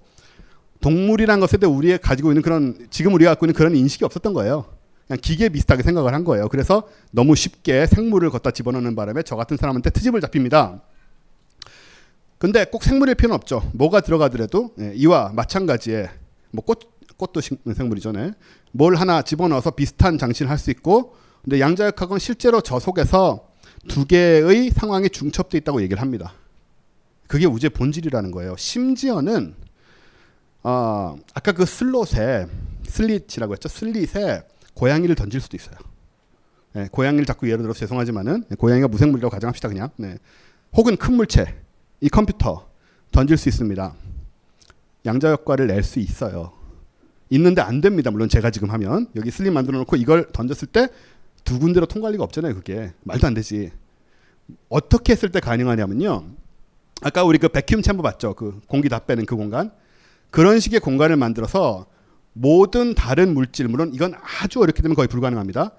동물이란 0.81 1.39
것에 1.39 1.57
대해 1.57 1.71
우리가 1.71 1.97
가지고 1.97 2.31
있는 2.31 2.43
그런 2.43 2.87
지금 2.91 3.13
우리가 3.15 3.31
갖고 3.31 3.47
있는 3.47 3.55
그런 3.55 3.75
인식이 3.75 4.05
없었던 4.05 4.33
거예요. 4.33 4.65
그냥 5.07 5.19
기계 5.21 5.49
비슷하게 5.49 5.83
생각을 5.83 6.13
한 6.13 6.23
거예요. 6.23 6.47
그래서 6.47 6.87
너무 7.11 7.35
쉽게 7.35 7.87
생물을 7.87 8.29
걷다 8.29 8.51
집어넣는 8.51 8.95
바람에 8.95 9.23
저 9.23 9.35
같은 9.35 9.57
사람한테 9.57 9.89
트집을 9.89 10.21
잡힙니다. 10.21 10.81
근데 12.45 12.63
꼭 12.63 12.83
생물일 12.83 13.15
필요는 13.15 13.33
없죠. 13.33 13.67
뭐가 13.73 14.01
들어가더라도 14.01 14.69
예, 14.79 14.93
이와 14.93 15.31
마찬가지에 15.33 16.11
뭐 16.51 16.63
꽃, 16.63 16.79
꽃도 17.17 17.41
생물이죠. 17.41 18.11
네. 18.11 18.33
뭘 18.71 18.95
하나 18.95 19.23
집어넣어서 19.23 19.71
비슷한 19.71 20.19
장치를 20.19 20.51
할 20.51 20.59
수 20.59 20.69
있고 20.69 21.15
근데 21.43 21.59
양자역학은 21.59 22.19
실제로 22.19 22.61
저 22.61 22.79
속에서 22.79 23.49
두 23.87 24.05
개의 24.05 24.69
상황이 24.69 25.09
중첩돼 25.09 25.57
있다고 25.57 25.81
얘기를 25.81 25.99
합니다. 25.99 26.33
그게 27.25 27.47
우주의 27.47 27.71
본질이라는 27.71 28.29
거예요. 28.29 28.55
심지어는 28.57 29.55
어, 30.61 31.15
아까 31.33 31.51
그 31.51 31.65
슬롯에 31.65 32.45
슬릿이라고 32.87 33.53
했죠. 33.53 33.69
슬릿에 33.69 34.43
고양이를 34.75 35.15
던질 35.15 35.41
수도 35.41 35.57
있어요. 35.57 35.77
네, 36.73 36.89
고양이를 36.91 37.25
자꾸 37.25 37.47
예를 37.47 37.63
들어서 37.63 37.79
죄송하지만은 37.79 38.43
네, 38.49 38.55
고양이가 38.55 38.87
무생물이라고 38.87 39.31
가정합시다 39.31 39.67
그냥. 39.67 39.89
네. 39.97 40.19
혹은 40.73 40.95
큰 40.95 41.15
물체, 41.15 41.55
이 42.01 42.09
컴퓨터 42.09 42.67
던질 43.11 43.37
수 43.37 43.49
있습니다. 43.49 43.93
양자 45.05 45.31
효과를 45.31 45.67
낼 45.67 45.83
수 45.83 45.99
있어요. 45.99 46.53
있는데 47.29 47.61
안 47.61 47.81
됩니다. 47.81 48.11
물론 48.11 48.29
제가 48.29 48.51
지금 48.51 48.69
하면 48.71 49.07
여기 49.15 49.31
슬림 49.31 49.53
만들어 49.53 49.77
놓고 49.79 49.95
이걸 49.95 50.31
던졌을 50.31 50.67
때 50.67 50.87
두 51.45 51.59
군데로 51.59 51.85
통과할 51.85 52.13
리가 52.13 52.23
없잖아요. 52.25 52.55
그게 52.55 52.91
말도 53.03 53.27
안 53.27 53.33
되지. 53.35 53.71
어떻게 54.67 55.13
했을 55.13 55.31
때 55.31 55.39
가능하냐면요. 55.39 56.25
아까 57.01 57.23
우리 57.23 57.37
그 57.37 57.47
백큐ම් 57.47 57.81
챔버 57.81 58.01
봤죠? 58.01 58.33
그 58.33 58.59
공기 58.67 58.89
다 58.89 58.99
빼는 58.99 59.25
그 59.25 59.35
공간. 59.35 59.71
그런 60.31 60.59
식의 60.59 60.79
공간을 60.79 61.15
만들어서 61.15 61.85
모든 62.33 62.95
다른 62.95 63.33
물질, 63.33 63.67
물론 63.67 63.91
이건 63.93 64.15
아주 64.41 64.59
어렵게 64.59 64.81
되면 64.81 64.95
거의 64.95 65.07
불가능합니다. 65.07 65.71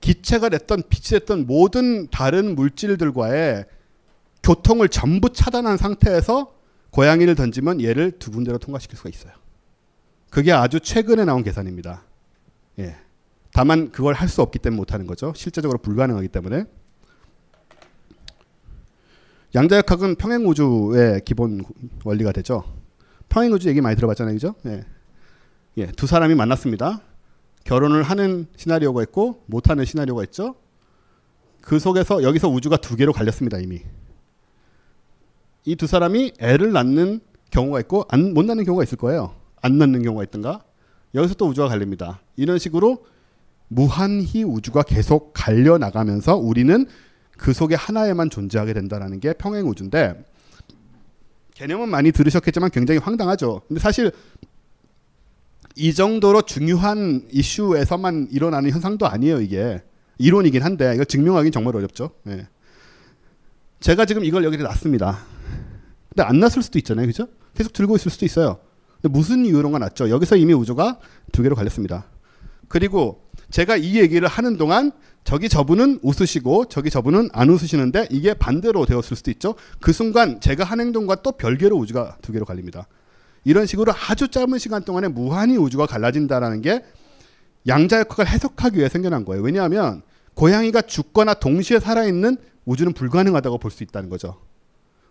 기체가 0.00 0.48
됐던 0.48 0.82
빛이 0.88 1.20
됐던 1.20 1.46
모든 1.46 2.08
다른 2.08 2.54
물질들과의 2.56 3.64
교통을 4.42 4.88
전부 4.88 5.32
차단한 5.32 5.76
상태에서 5.76 6.54
고양이를 6.90 7.34
던지면 7.34 7.82
얘를 7.82 8.12
두 8.18 8.30
군데로 8.30 8.58
통과시킬 8.58 8.96
수가 8.96 9.08
있어요. 9.10 9.32
그게 10.30 10.52
아주 10.52 10.80
최근에 10.80 11.24
나온 11.24 11.42
계산입니다. 11.42 12.04
예. 12.78 12.96
다만 13.52 13.90
그걸 13.90 14.14
할 14.14 14.28
수 14.28 14.42
없기 14.42 14.58
때문에 14.60 14.76
못하는 14.78 15.06
거죠. 15.06 15.32
실제적으로 15.36 15.78
불가능하기 15.78 16.28
때문에. 16.28 16.64
양자역학은 19.54 20.14
평행우주의 20.16 21.22
기본 21.24 21.64
원리가 22.04 22.30
되죠. 22.32 22.62
평행우주 23.28 23.68
얘기 23.68 23.80
많이 23.80 23.96
들어봤잖아요. 23.96 24.34
그죠? 24.34 24.54
예. 24.66 24.84
예, 25.78 25.86
두 25.86 26.06
사람이 26.06 26.34
만났습니다. 26.34 27.00
결혼을 27.64 28.02
하는 28.02 28.46
시나리오가 28.56 29.02
있고 29.02 29.42
못하는 29.46 29.84
시나리오가 29.84 30.22
있죠. 30.24 30.54
그 31.60 31.78
속에서 31.78 32.22
여기서 32.22 32.48
우주가 32.48 32.76
두 32.76 32.96
개로 32.96 33.12
갈렸습니다. 33.12 33.58
이미. 33.58 33.82
이 35.64 35.76
두 35.76 35.86
사람이 35.86 36.32
애를 36.38 36.72
낳는 36.72 37.20
경우가 37.50 37.80
있고 37.80 38.04
안, 38.08 38.32
못 38.34 38.44
낳는 38.44 38.64
경우가 38.64 38.82
있을 38.84 38.96
거예요. 38.98 39.34
안 39.60 39.78
낳는 39.78 40.02
경우가 40.02 40.24
있든가. 40.24 40.64
여기서 41.14 41.34
또 41.34 41.46
우주가 41.48 41.68
갈립니다. 41.68 42.20
이런 42.36 42.58
식으로 42.58 43.04
무한히 43.68 44.42
우주가 44.44 44.82
계속 44.82 45.32
갈려 45.34 45.78
나가면서 45.78 46.36
우리는 46.36 46.86
그 47.36 47.52
속에 47.52 47.74
하나에만 47.74 48.30
존재하게 48.30 48.72
된다라는 48.74 49.20
게 49.20 49.32
평행 49.32 49.66
우주인데 49.68 50.24
개념은 51.54 51.88
많이 51.88 52.10
들으셨겠지만 52.12 52.70
굉장히 52.70 52.98
황당하죠. 52.98 53.62
근데 53.68 53.80
사실 53.80 54.12
이 55.76 55.94
정도로 55.94 56.42
중요한 56.42 57.26
이슈에서만 57.30 58.28
일어나는 58.30 58.70
현상도 58.70 59.06
아니에요, 59.06 59.40
이게. 59.40 59.82
이론이긴 60.18 60.62
한데 60.62 60.92
이걸 60.94 61.06
증명하기는 61.06 61.52
정말 61.52 61.76
어렵죠. 61.76 62.10
예. 62.28 62.46
제가 63.80 64.04
지금 64.04 64.24
이걸 64.24 64.44
여기다 64.44 64.64
놨습니다. 64.64 65.18
근데 66.10 66.22
안 66.22 66.38
놨을 66.40 66.62
수도 66.62 66.78
있잖아요. 66.78 67.06
그죠? 67.06 67.28
계속 67.54 67.72
들고 67.72 67.96
있을 67.96 68.10
수도 68.10 68.26
있어요. 68.26 68.58
근데 69.00 69.12
무슨 69.16 69.46
이유로가 69.46 69.78
놨죠? 69.78 70.10
여기서 70.10 70.36
이미 70.36 70.52
우주가 70.52 70.98
두 71.32 71.42
개로 71.42 71.56
갈렸습니다. 71.56 72.04
그리고 72.68 73.24
제가 73.50 73.76
이 73.76 73.98
얘기를 73.98 74.28
하는 74.28 74.56
동안 74.56 74.92
저기 75.24 75.48
저분은 75.48 76.00
웃으시고 76.02 76.66
저기 76.66 76.90
저분은 76.90 77.30
안 77.32 77.50
웃으시는데 77.50 78.08
이게 78.10 78.34
반대로 78.34 78.86
되었을 78.86 79.16
수도 79.16 79.30
있죠. 79.32 79.54
그 79.80 79.92
순간 79.92 80.40
제가 80.40 80.64
한 80.64 80.80
행동과 80.80 81.16
또 81.16 81.32
별개로 81.32 81.76
우주가 81.76 82.16
두 82.22 82.32
개로 82.32 82.44
갈립니다. 82.44 82.86
이런 83.44 83.66
식으로 83.66 83.92
아주 84.08 84.28
짧은 84.28 84.58
시간 84.58 84.84
동안에 84.84 85.08
무한히 85.08 85.56
우주가 85.56 85.86
갈라진다라는 85.86 86.60
게 86.60 86.84
양자 87.66 87.98
역학을 88.00 88.28
해석하기 88.28 88.78
위해 88.78 88.88
생겨난 88.88 89.24
거예요. 89.24 89.42
왜냐하면 89.42 90.02
고양이가 90.34 90.82
죽거나 90.82 91.34
동시에 91.34 91.80
살아있는 91.80 92.36
우주는 92.64 92.92
불가능하다고 92.92 93.58
볼 93.58 93.70
수 93.70 93.82
있다는 93.82 94.08
거죠. 94.10 94.40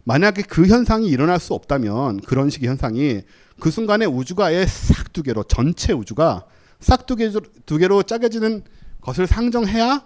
만약에 0.10 0.42
그 0.42 0.66
현상이 0.66 1.08
일어날 1.08 1.40
수 1.40 1.54
없다면 1.54 2.22
그런 2.22 2.50
식의 2.50 2.68
현상이 2.68 3.22
그 3.60 3.70
순간에 3.70 4.08
우주가 4.08 4.48
아예 4.48 4.66
싹 4.66 5.14
두 5.14 5.22
개로 5.22 5.44
전체 5.44 5.94
우주가 5.94 6.46
싹 6.80 7.06
두 7.06 7.16
개로 7.16 7.42
두 7.68 7.78
개로 7.78 8.02
짜겨지는 8.02 8.64
것을 9.02 9.28
상정해야 9.28 10.04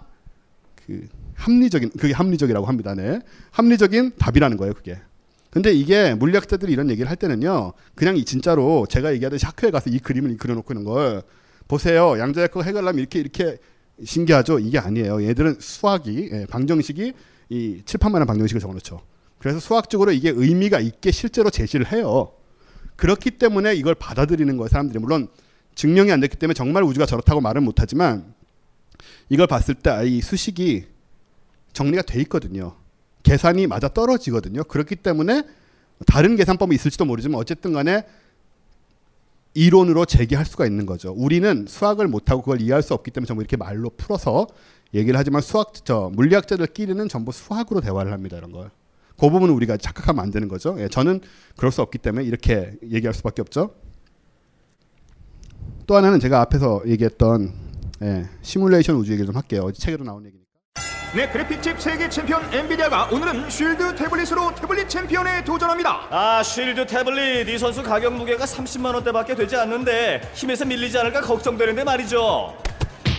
그 0.84 1.08
합리적인 1.36 1.92
그게 1.98 2.12
합리적이라고 2.12 2.66
합니다. 2.66 2.94
네. 2.94 3.20
합리적인 3.50 4.12
답이라는 4.18 4.58
거예요, 4.58 4.74
그게. 4.74 4.98
근데 5.50 5.72
이게 5.72 6.14
물리학자들이 6.14 6.70
이런 6.70 6.90
얘기를 6.90 7.08
할 7.08 7.16
때는요. 7.16 7.72
그냥 7.94 8.18
이 8.18 8.26
진짜로 8.26 8.86
제가 8.86 9.14
얘기하듯이 9.14 9.46
학교에 9.46 9.70
가서 9.70 9.88
이 9.88 9.98
그림을 10.00 10.36
그려 10.36 10.54
놓고 10.54 10.74
있는 10.74 10.84
걸 10.84 11.22
보세요. 11.66 12.18
양자역학 12.18 12.66
해결하면 12.66 12.98
이렇게 12.98 13.20
이렇게 13.20 13.56
신기하죠. 14.04 14.58
이게 14.58 14.78
아니에요. 14.78 15.24
얘들은 15.24 15.56
수학이 15.60 16.28
예, 16.30 16.46
방정식이 16.50 17.14
이 17.48 17.82
칠판만한 17.86 18.26
방정식을 18.26 18.60
적어 18.60 18.74
놓죠. 18.74 19.13
그래서 19.44 19.60
수학적으로 19.60 20.10
이게 20.10 20.30
의미가 20.30 20.80
있게 20.80 21.10
실제로 21.10 21.50
제시를 21.50 21.92
해요. 21.92 22.32
그렇기 22.96 23.32
때문에 23.32 23.74
이걸 23.74 23.94
받아들이는 23.94 24.56
거예요. 24.56 24.68
사람들이 24.68 24.98
물론 24.98 25.28
증명이 25.74 26.10
안 26.10 26.20
됐기 26.20 26.38
때문에 26.38 26.54
정말 26.54 26.82
우주가 26.82 27.04
저렇다고 27.04 27.42
말은 27.42 27.62
못하지만 27.62 28.32
이걸 29.28 29.46
봤을 29.46 29.74
때 29.74 29.90
이 30.06 30.22
수식이 30.22 30.86
정리가 31.74 32.04
돼 32.04 32.22
있거든요. 32.22 32.76
계산이 33.22 33.66
맞아 33.66 33.88
떨어지거든요. 33.88 34.64
그렇기 34.64 34.96
때문에 34.96 35.42
다른 36.06 36.36
계산법이 36.36 36.74
있을지도 36.74 37.04
모르지만 37.04 37.38
어쨌든 37.38 37.74
간에 37.74 38.06
이론으로 39.52 40.06
제기할 40.06 40.46
수가 40.46 40.64
있는 40.64 40.86
거죠. 40.86 41.12
우리는 41.14 41.66
수학을 41.68 42.08
못하고 42.08 42.40
그걸 42.40 42.62
이해할 42.62 42.82
수 42.82 42.94
없기 42.94 43.10
때문에 43.10 43.26
전부 43.26 43.42
이렇게 43.42 43.58
말로 43.58 43.90
풀어서 43.90 44.46
얘기를 44.94 45.18
하지만 45.18 45.42
수학 45.42 45.74
저 45.84 46.10
물리학자들끼리는 46.14 47.10
전부 47.10 47.30
수학으로 47.30 47.82
대화를 47.82 48.10
합니다. 48.10 48.38
이런 48.38 48.50
걸. 48.50 48.70
그 49.18 49.30
부분은 49.30 49.54
우리가 49.54 49.76
착각하면 49.76 50.22
안 50.22 50.30
되는 50.30 50.48
거죠. 50.48 50.76
예, 50.78 50.88
저는 50.88 51.20
그럴 51.56 51.70
수 51.70 51.82
없기 51.82 51.98
때문에 51.98 52.24
이렇게 52.24 52.72
얘기할 52.82 53.14
수밖에 53.14 53.42
없죠. 53.42 53.74
또 55.86 55.96
하나는 55.96 56.18
제가 56.20 56.40
앞에서 56.40 56.82
얘기했던 56.86 57.52
예, 58.02 58.28
시뮬레이션 58.42 58.96
우주 58.96 59.12
얘기를 59.12 59.26
좀 59.26 59.36
할게요. 59.36 59.70
책에도 59.72 60.04
나온 60.04 60.24
얘기니까. 60.26 60.44
네, 61.14 61.30
그래픽칩 61.30 61.80
세계 61.80 62.08
챔피언 62.08 62.42
엔비디아가 62.52 63.08
오늘은 63.12 63.48
쉴드 63.48 63.94
태블릿으로 63.94 64.52
태블릿 64.56 64.88
챔피언에 64.88 65.44
도전합니다. 65.44 66.08
아 66.10 66.42
쉴드 66.42 66.86
태블릿 66.86 67.48
이 67.48 67.56
선수 67.56 67.84
가격 67.84 68.14
무게가 68.14 68.44
30만 68.44 68.92
원대밖에 68.94 69.36
되지 69.36 69.54
않는데 69.54 70.32
힘에서 70.34 70.64
밀리지 70.64 70.98
않을까 70.98 71.20
걱정되는데 71.20 71.84
말이죠. 71.84 72.56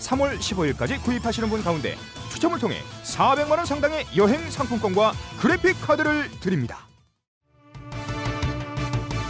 3월 0.00 0.38
15일까지 0.38 1.02
구입하시는 1.02 1.48
분 1.48 1.62
가운데 1.62 1.96
추첨을 2.30 2.58
통해 2.58 2.82
400만 3.04 3.50
원 3.52 3.64
상당의 3.66 4.06
여행 4.16 4.50
상품권과 4.50 5.12
그래픽 5.40 5.80
카드를 5.80 6.30
드립니다. 6.40 6.86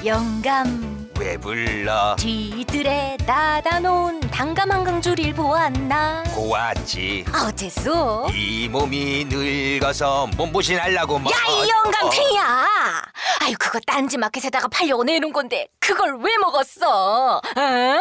영감 0.05 1.09
왜 1.19 1.37
불러? 1.37 2.15
뒤뜰에 2.17 3.17
닫아 3.27 3.81
놓은 3.81 4.21
단감 4.21 4.71
한강줄일 4.71 5.35
보았나 5.35 6.23
고왔지. 6.33 7.25
어째서 7.35 8.29
이 8.33 8.69
몸이 8.69 9.25
늙어서 9.29 10.29
몸보신 10.37 10.79
하려고 10.79 11.19
뭐. 11.19 11.33
야 11.33 11.37
이 11.65 11.69
영감탱이야 11.69 12.69
아유 13.41 13.55
그거 13.59 13.81
딴지 13.85 14.17
마켓에다가 14.17 14.69
팔려고 14.69 15.03
내놓은 15.03 15.33
건데 15.33 15.67
그걸 15.81 16.17
왜 16.21 16.37
먹었어 16.39 17.39
어? 17.39 18.01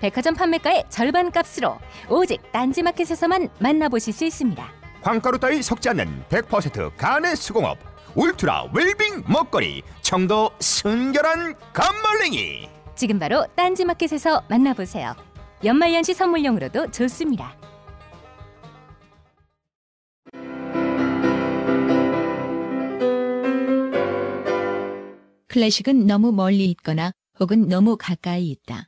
백화점 0.00 0.34
판매가의 0.34 0.84
절반 0.88 1.30
값으로 1.30 1.78
오직 2.08 2.40
딴지마켓에서만 2.52 3.48
만나보실 3.58 4.12
수 4.12 4.24
있습니다. 4.24 4.72
광가루 5.02 5.38
따위 5.38 5.62
섞지 5.62 5.88
않는 5.90 6.24
100% 6.28 6.96
간의 6.96 7.36
수공업 7.36 7.78
울트라 8.14 8.70
웰빙 8.72 9.24
먹거리 9.26 9.82
청도 10.02 10.50
순결한 10.58 11.54
감말랭이 11.72 12.68
지금 12.96 13.18
바로 13.18 13.46
딴지마켓에서 13.54 14.44
만나보세요. 14.48 15.14
연말연시 15.62 16.14
선물용으로도 16.14 16.90
좋습니다. 16.90 17.56
클래식은 25.48 26.06
너무 26.06 26.32
멀리 26.32 26.66
있거나 26.72 27.12
혹은 27.40 27.68
너무 27.68 27.96
가까이 27.96 28.50
있다. 28.50 28.87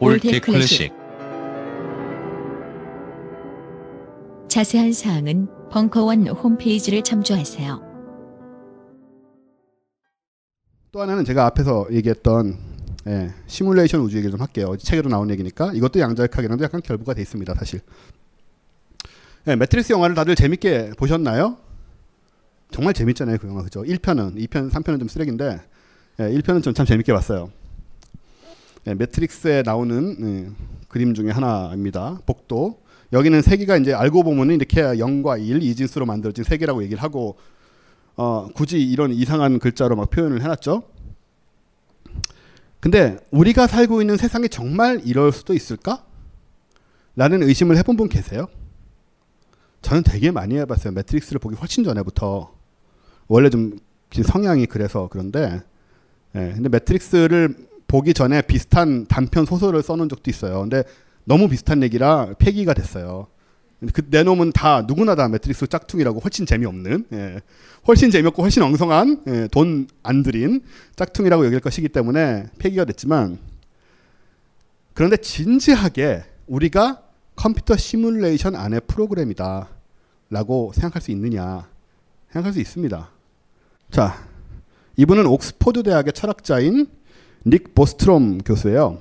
All 0.00 0.17
That 0.17 0.40
Classic 0.40 0.92
자세한 4.48 4.92
사항은 4.92 5.48
벙커원 5.70 6.26
홈페이지를 6.28 7.02
참조하세요. 7.02 7.86
또 10.90 11.02
하나는 11.02 11.24
제가 11.24 11.44
앞에서 11.46 11.86
얘기했던 11.90 12.56
예, 13.08 13.30
시뮬레이션 13.46 14.00
우주 14.00 14.16
얘기를 14.16 14.30
좀 14.30 14.40
할게요. 14.40 14.76
책에도 14.76 15.08
나온 15.08 15.30
얘기니까 15.30 15.72
이것도 15.74 16.00
양자역학이랑도 16.00 16.64
약간 16.64 16.80
결부가 16.82 17.14
돼 17.14 17.22
있습니다, 17.22 17.54
사실. 17.54 17.80
네, 19.44 19.56
매트릭스 19.56 19.92
영화를 19.92 20.14
다들 20.14 20.34
재밌게 20.34 20.92
보셨나요? 20.98 21.56
정말 22.70 22.92
재밌잖아요, 22.94 23.38
그 23.38 23.48
영화. 23.48 23.62
그죠? 23.62 23.82
1편은, 23.82 24.34
2편, 24.36 24.70
3편은 24.70 24.98
좀 24.98 25.08
쓰레기인데, 25.08 25.60
예, 26.20 26.24
1편은 26.24 26.62
좀 26.62 26.74
참 26.74 26.84
재밌게 26.84 27.12
봤어요. 27.12 27.50
예, 28.88 28.94
매트릭스에 28.94 29.62
나오는 29.66 30.16
예, 30.22 30.50
그림 30.88 31.12
중에 31.12 31.30
하나입니다. 31.30 32.20
복도. 32.24 32.80
여기는 33.12 33.42
세계가 33.42 33.76
이제 33.76 33.92
알고 33.92 34.22
보면은 34.22 34.54
이렇게 34.54 34.80
0과 34.80 35.44
1, 35.44 35.62
이진수로 35.62 36.06
만들어진 36.06 36.42
세계라고 36.42 36.82
얘기를 36.82 37.02
하고, 37.02 37.36
어, 38.16 38.48
굳이 38.54 38.82
이런 38.82 39.12
이상한 39.12 39.58
글자로 39.58 39.94
막 39.94 40.08
표현을 40.08 40.42
해놨죠. 40.42 40.82
근데 42.80 43.18
우리가 43.30 43.66
살고 43.66 44.00
있는 44.00 44.16
세상이 44.16 44.48
정말 44.48 45.02
이럴 45.04 45.32
수도 45.32 45.52
있을까? 45.52 46.04
라는 47.14 47.42
의심을 47.42 47.76
해본 47.76 47.96
분 47.96 48.08
계세요? 48.08 48.46
저는 49.82 50.02
되게 50.02 50.30
많이 50.30 50.56
해봤어요. 50.56 50.94
매트릭스를 50.94 51.40
보기 51.40 51.56
훨씬 51.56 51.84
전에부터. 51.84 52.54
원래 53.26 53.50
좀 53.50 53.78
성향이 54.10 54.66
그래서 54.66 55.08
그런데, 55.10 55.60
예, 56.34 56.52
근데 56.54 56.68
매트릭스를 56.70 57.68
보기 57.88 58.14
전에 58.14 58.42
비슷한 58.42 59.06
단편 59.06 59.44
소설을 59.44 59.82
써놓은 59.82 60.08
적도 60.08 60.30
있어요. 60.30 60.60
근데 60.60 60.84
너무 61.24 61.48
비슷한 61.48 61.82
얘기라 61.82 62.34
폐기가 62.38 62.74
됐어요. 62.74 63.26
그 63.92 64.02
내놓으면 64.10 64.52
다 64.52 64.82
누구나 64.82 65.14
다 65.14 65.28
매트릭스 65.28 65.68
짝퉁이라고 65.68 66.20
훨씬 66.20 66.46
재미없는, 66.46 67.06
예, 67.12 67.40
훨씬 67.86 68.10
재미없고 68.10 68.42
훨씬 68.42 68.62
엉성한 68.62 69.22
예, 69.28 69.48
돈 69.50 69.93
안 69.93 70.22
들인 70.24 70.62
짝퉁이라고 70.96 71.46
여길 71.46 71.60
것이기 71.60 71.88
때문에 71.88 72.46
폐기가 72.58 72.84
됐지만 72.84 73.38
그런데 74.94 75.16
진지하게 75.16 76.24
우리가 76.46 77.02
컴퓨터 77.36 77.76
시뮬레이션 77.76 78.56
안의 78.56 78.82
프로그램이다 78.88 79.68
라고 80.28 80.72
생각할 80.74 81.00
수 81.00 81.10
있느냐 81.12 81.68
생각할 82.32 82.52
수 82.52 82.60
있습니다. 82.60 83.10
자, 83.92 84.28
이분은 84.96 85.26
옥스포드 85.26 85.84
대학의 85.84 86.12
철학자인 86.12 86.88
닉 87.48 87.74
보스트롬 87.74 88.38
교수예요. 88.38 88.98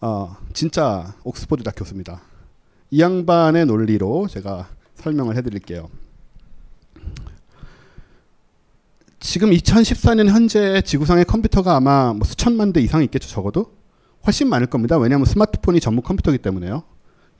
어, 0.00 0.36
진짜 0.52 1.14
옥스포드 1.24 1.62
대학 1.62 1.74
교수입니다. 1.76 2.22
이 2.90 3.00
양반의 3.00 3.66
논리로 3.66 4.28
제가 4.28 4.68
설명을 4.94 5.36
해드릴게요. 5.36 5.88
지금 9.20 9.50
2014년 9.50 10.28
현재 10.28 10.82
지구상의 10.82 11.24
컴퓨터가 11.24 11.76
아마 11.76 12.12
뭐 12.12 12.24
수천만 12.24 12.72
대 12.72 12.80
이상 12.80 13.02
있겠죠 13.04 13.28
적어도 13.28 13.72
훨씬 14.26 14.48
많을 14.48 14.66
겁니다. 14.66 14.98
왜냐하면 14.98 15.26
스마트폰이 15.26 15.80
전부 15.80 16.02
컴퓨터이기 16.02 16.42
때문에요. 16.42 16.82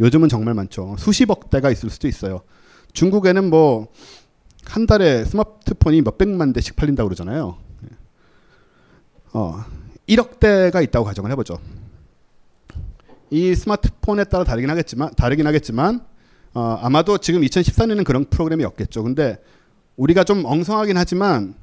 요즘은 0.00 0.28
정말 0.28 0.54
많죠. 0.54 0.96
수십억 0.98 1.50
대가 1.50 1.70
있을 1.70 1.90
수도 1.90 2.08
있어요. 2.08 2.42
중국에는 2.92 3.50
뭐 3.50 3.88
한 4.64 4.86
달에 4.86 5.24
스마트폰이 5.24 6.02
몇 6.02 6.18
백만 6.18 6.52
대씩 6.52 6.76
팔린다고 6.76 7.08
그러잖아요. 7.08 7.56
어, 9.32 9.64
1억 10.08 10.38
대가 10.40 10.80
있다고 10.80 11.04
가정을 11.04 11.30
해보죠. 11.32 11.58
이 13.30 13.54
스마트폰에 13.54 14.24
따라 14.24 14.44
다르긴 14.44 14.68
하겠지만 14.70 15.10
다르긴 15.14 15.46
하겠지만 15.46 16.00
어, 16.54 16.78
아마도 16.82 17.16
지금 17.18 17.40
2014년에는 17.40 18.04
그런 18.04 18.26
프로그램이 18.26 18.64
없겠죠. 18.64 19.02
근데 19.02 19.38
우리가 19.96 20.24
좀 20.24 20.44
엉성하긴 20.44 20.96
하지만 20.96 21.54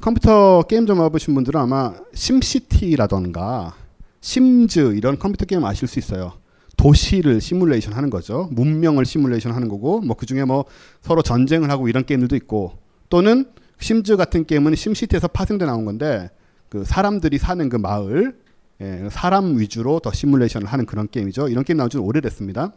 컴퓨터 0.00 0.62
게임 0.62 0.86
좀 0.86 1.02
해보신 1.02 1.34
분들은 1.34 1.60
아마 1.60 1.94
심시티라던가 2.14 3.74
심즈 4.20 4.94
이런 4.96 5.18
컴퓨터 5.18 5.46
게임 5.46 5.64
아실 5.64 5.88
수 5.88 5.98
있어요. 5.98 6.34
도시를 6.76 7.40
시뮬레이션 7.40 7.94
하는 7.94 8.10
거죠. 8.10 8.48
문명을 8.52 9.04
시뮬레이션 9.04 9.52
하는 9.52 9.68
거고 9.68 10.00
뭐 10.00 10.16
그중에 10.16 10.44
뭐 10.44 10.64
서로 11.00 11.22
전쟁을 11.22 11.70
하고 11.70 11.88
이런 11.88 12.04
게임들도 12.04 12.36
있고 12.36 12.78
또는 13.08 13.46
심즈 13.80 14.16
같은 14.16 14.44
게임은 14.44 14.74
심시티에서 14.74 15.28
파생돼 15.28 15.64
나온 15.64 15.84
건데 15.84 16.30
그 16.68 16.84
사람들이 16.84 17.38
사는 17.38 17.68
그 17.68 17.76
마을 17.76 18.38
예, 18.80 19.08
사람 19.10 19.58
위주로 19.58 19.98
더 19.98 20.12
시뮬레이션을 20.12 20.68
하는 20.68 20.86
그런 20.86 21.08
게임이죠. 21.10 21.48
이런 21.48 21.64
게임 21.64 21.78
나온 21.78 21.90
지 21.90 21.98
오래됐습니다. 21.98 22.72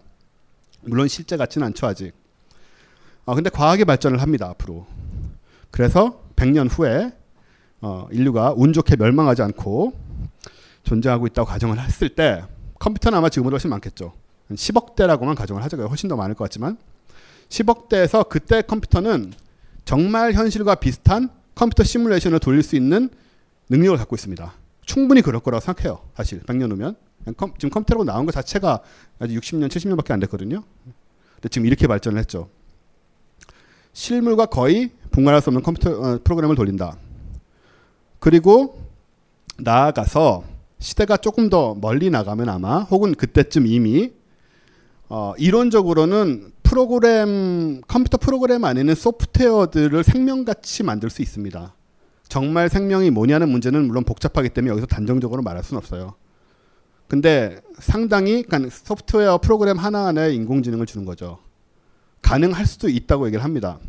물론 0.82 1.08
실제 1.08 1.38
같지는 1.38 1.68
않죠 1.68 1.86
아직. 1.86 2.14
아 3.26 3.36
근데 3.36 3.50
과학이 3.50 3.86
발전을 3.86 4.22
합니다 4.22 4.48
앞으로. 4.50 4.88
그래서 5.70 6.24
100년 6.36 6.68
후에 6.72 7.14
어, 7.82 8.08
인류가 8.12 8.54
운 8.56 8.74
좋게 8.74 8.96
멸망하지 8.96 9.42
않고 9.44 9.94
존재하고 10.84 11.28
있다고 11.28 11.48
가정을 11.48 11.80
했을 11.80 12.10
때 12.10 12.44
컴퓨터는 12.80 13.18
아마 13.18 13.30
지금보다 13.30 13.56
훨씬 13.56 13.70
많겠죠. 13.70 14.14
10억 14.52 14.96
대라고만 14.96 15.36
가정을 15.36 15.64
하자고요. 15.64 15.88
훨씬 15.88 16.10
더 16.10 16.16
많을 16.16 16.36
것 16.36 16.44
같지만 16.46 16.78
10억 17.50 17.90
대에서 17.90 18.24
그때 18.24 18.62
컴퓨터는 18.62 19.34
정말 19.86 20.34
현실과 20.34 20.76
비슷한 20.76 21.30
컴퓨터 21.54 21.84
시뮬레이션을 21.84 22.40
돌릴 22.40 22.64
수 22.64 22.76
있는 22.76 23.10
능력을 23.72 23.98
갖고 23.98 24.16
있습니다. 24.16 24.54
충분히 24.86 25.22
그럴 25.22 25.40
거라고 25.40 25.64
생각해요. 25.64 26.02
사실 26.14 26.42
100년 26.42 26.72
후면 26.72 26.96
컴, 27.38 27.54
지금 27.58 27.70
컴퓨터라고 27.70 28.04
나온 28.04 28.26
것 28.26 28.34
자체가 28.34 28.82
아직 29.20 29.40
60년, 29.40 29.70
70년밖에 29.70 30.12
안 30.12 30.20
됐거든요. 30.20 30.64
근데 31.36 31.50
지금 31.50 31.66
이렇게 31.66 31.88
발전을 31.88 32.20
했죠. 32.20 32.50
실물과 33.94 34.48
거의 34.48 34.92
분간할 35.12 35.42
수 35.42 35.50
없는 35.50 35.64
컴퓨터 35.64 35.92
어, 35.92 36.20
프로그램을 36.24 36.56
돌린다. 36.56 36.98
그리고 38.20 38.82
나아가서 39.58 40.44
시대가 40.80 41.16
조금 41.16 41.50
더 41.50 41.76
멀리 41.76 42.10
나가면 42.10 42.50
아마 42.50 42.80
혹은 42.80 43.16
그때쯤 43.16 43.68
이미 43.68 44.12
어, 45.08 45.34
이론적으로는 45.38 46.52
프로그램 46.64 47.82
컴퓨터 47.88 48.18
프로그램 48.18 48.66
안에는 48.66 48.96
소프트웨어들을 48.96 50.04
생명같이 50.04 50.84
만들 50.84 51.10
수 51.10 51.22
있습니다. 51.22 51.74
정말 52.32 52.70
생명이 52.70 53.10
뭐냐는 53.10 53.50
문제는 53.50 53.88
물론 53.88 54.06
복잡하기 54.06 54.52
때문에 54.52 54.72
여기서 54.72 54.88
단정적으로 54.88 55.42
말할 55.42 55.66
수는 55.66 55.80
없어요. 55.80 56.16
근데 57.10 57.60
상당히 57.78 58.44
그러니까 58.44 58.74
소프트웨어 58.74 59.40
프로그램 59.40 59.78
하나하나에 59.78 60.34
인공지능을 60.36 60.86
주는 60.86 61.06
거죠. 61.06 61.40
가능할 62.22 62.66
수도 62.66 62.88
있다고 62.88 63.28
얘기를 63.28 63.44
합니다. 63.44 63.80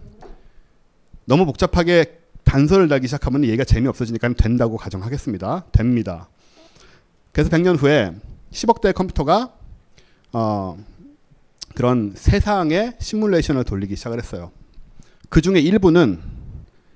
너무 1.24 1.46
복잡하게 1.46 2.18
단서를 2.42 2.88
달기 2.88 3.06
시작하면 3.06 3.44
얘기가 3.44 3.62
재미없어지니까 3.62 4.30
된다고 4.30 4.76
가정하겠습니다. 4.76 5.66
됩니다. 5.70 6.28
그래서 7.30 7.48
100년 7.48 7.80
후에 7.80 8.12
10억대의 8.50 8.92
컴퓨터가 8.92 9.52
어, 10.32 10.84
그런 11.76 12.12
세상의 12.16 12.94
시뮬레이션을 12.98 13.62
돌리기 13.62 13.94
시작을 13.94 14.18
했어요. 14.18 14.50
그 15.28 15.40
중에 15.40 15.60
일부는 15.60 16.41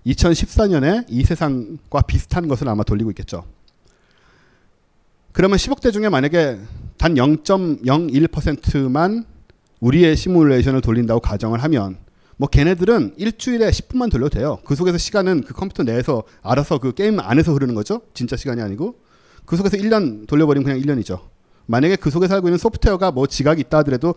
2014년에 0.06 1.04
이 1.08 1.24
세상과 1.24 2.02
비슷한 2.02 2.48
것을 2.48 2.68
아마 2.68 2.84
돌리고 2.84 3.10
있겠죠. 3.10 3.44
그러면 5.32 5.58
10억대 5.58 5.92
중에 5.92 6.08
만약에 6.08 6.58
단 6.96 7.14
0.01%만 7.14 9.24
우리의 9.80 10.16
시뮬레이션을 10.16 10.80
돌린다고 10.80 11.20
가정을 11.20 11.62
하면 11.64 11.98
뭐 12.38 12.48
걔네들은 12.48 13.14
일주일에 13.16 13.70
10분만 13.70 14.10
돌려도 14.10 14.38
돼요. 14.38 14.58
그 14.64 14.74
속에서 14.74 14.98
시간은 14.98 15.42
그 15.42 15.54
컴퓨터 15.54 15.82
내에서 15.82 16.22
알아서 16.42 16.78
그 16.78 16.92
게임 16.92 17.20
안에서 17.20 17.52
흐르는 17.52 17.74
거죠. 17.74 18.02
진짜 18.14 18.36
시간이 18.36 18.62
아니고. 18.62 18.96
그 19.44 19.56
속에서 19.56 19.76
1년 19.76 20.26
돌려버리면 20.26 20.64
그냥 20.64 20.80
1년이죠. 20.80 21.20
만약에 21.66 21.96
그 21.96 22.10
속에 22.10 22.28
살고 22.28 22.48
있는 22.48 22.58
소프트웨어가 22.58 23.10
뭐 23.10 23.26
지각이 23.26 23.60
있다 23.62 23.78
하더라도 23.78 24.14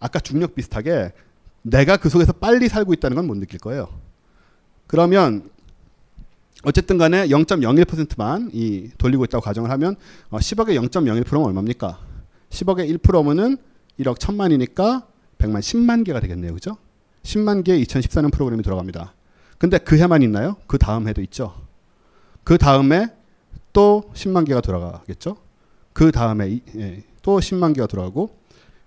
아까 0.00 0.18
중력 0.20 0.54
비슷하게 0.54 1.12
내가 1.62 1.96
그 1.96 2.08
속에서 2.08 2.32
빨리 2.32 2.68
살고 2.68 2.92
있다는 2.94 3.16
건 3.16 3.26
못 3.26 3.36
느낄 3.36 3.58
거예요. 3.58 3.88
그러면 4.86 5.50
어쨌든 6.62 6.98
간에 6.98 7.28
0.01%만 7.28 8.50
이 8.52 8.90
돌리고 8.98 9.24
있다고 9.24 9.42
가정을 9.42 9.70
하면 9.70 9.96
어, 10.30 10.38
10억의 10.38 10.80
0.01%면 10.88 11.44
얼마입니까? 11.44 11.98
10억의 12.50 12.98
1%면 12.98 13.58
1억 14.00 14.18
1000만이니까 14.18 15.04
100만 15.38 15.60
10만 15.60 16.04
개가 16.04 16.20
되겠네요. 16.20 16.54
그죠? 16.54 16.76
10만 17.22 17.64
개 17.64 17.78
2014년 17.78 18.32
프로그램이 18.32 18.62
들어갑니다. 18.62 19.14
근데 19.58 19.78
그 19.78 19.96
해만 19.98 20.22
있나요? 20.22 20.56
그 20.66 20.78
다음 20.78 21.08
해도 21.08 21.22
있죠. 21.22 21.54
그 22.44 22.58
다음에 22.58 23.08
또 23.72 24.10
10만 24.14 24.46
개가 24.46 24.60
돌아가겠죠. 24.60 25.36
그 25.92 26.12
다음에 26.12 26.60
예, 26.76 27.02
또 27.22 27.38
10만 27.38 27.74
개가 27.74 27.86
돌아가고 27.86 28.36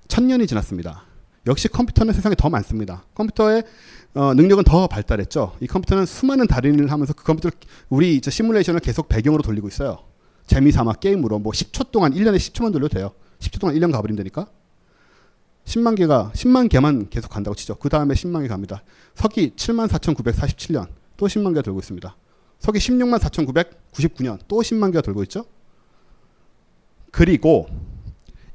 천년이 0.08 0.48
지났습니다. 0.48 1.04
역시 1.48 1.68
컴퓨터는 1.68 2.14
세상에 2.14 2.36
더 2.36 2.50
많습니다. 2.50 3.04
컴퓨터의 3.16 3.64
어, 4.16 4.34
능력은 4.34 4.64
더 4.64 4.88
발달했죠. 4.88 5.56
이 5.60 5.68
컴퓨터는 5.68 6.06
수많은 6.06 6.48
달인을 6.48 6.92
하면서 6.92 7.14
그 7.14 7.24
컴퓨터 7.24 7.50
우리 7.90 8.20
시뮬레이션을 8.24 8.80
계속 8.80 9.08
배경으로 9.08 9.44
돌리고 9.44 9.68
있어요. 9.68 10.00
재미삼아 10.48 10.94
게임으로 10.94 11.40
뭐 11.40 11.52
10초 11.52 11.92
동안 11.92 12.14
1년에 12.14 12.38
10초만 12.38 12.74
돌려도 12.74 12.96
돼요. 12.96 13.12
10초 13.40 13.60
동안 13.60 13.76
1년 13.76 13.92
가버리면 13.92 14.18
되니까. 14.18 14.48
10만 15.66 15.96
개가 15.96 16.32
10만 16.34 16.70
개만 16.70 17.10
계속 17.10 17.30
간다고 17.30 17.54
치죠. 17.54 17.76
그 17.76 17.90
다음에 17.90 18.16
10만 18.16 18.42
개 18.42 18.48
갑니다. 18.48 18.82
서기 19.14 19.52
7만 19.56 19.88
4,947년 19.88 20.88
또 21.18 21.28
10만 21.28 21.54
개 21.54 21.62
돌고 21.62 21.80
있습니다. 21.80 22.16
서기 22.58 22.80
16만 22.80 23.20
4,999년 23.20 24.40
또 24.48 24.62
10만 24.62 24.92
개가 24.92 25.02
돌고 25.02 25.22
있죠. 25.24 25.46
그리고 27.12 27.68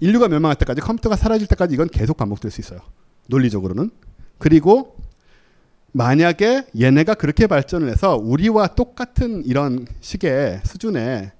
인류가 0.00 0.28
멸망할 0.28 0.56
때까지 0.56 0.80
컴퓨터가 0.80 1.16
사라질 1.16 1.46
때까지 1.46 1.74
이건 1.74 1.88
계속 1.88 2.16
반복될 2.16 2.50
수 2.50 2.60
있어요. 2.60 2.80
논리적으로는. 3.28 3.90
그리고 4.38 4.96
만약에 5.96 6.66
얘네가 6.78 7.14
그렇게 7.14 7.46
발전을 7.46 7.88
해서 7.88 8.16
우리와 8.16 8.66
똑같은 8.66 9.44
이런 9.44 9.86
식의 10.00 10.62
수준의 10.64 11.30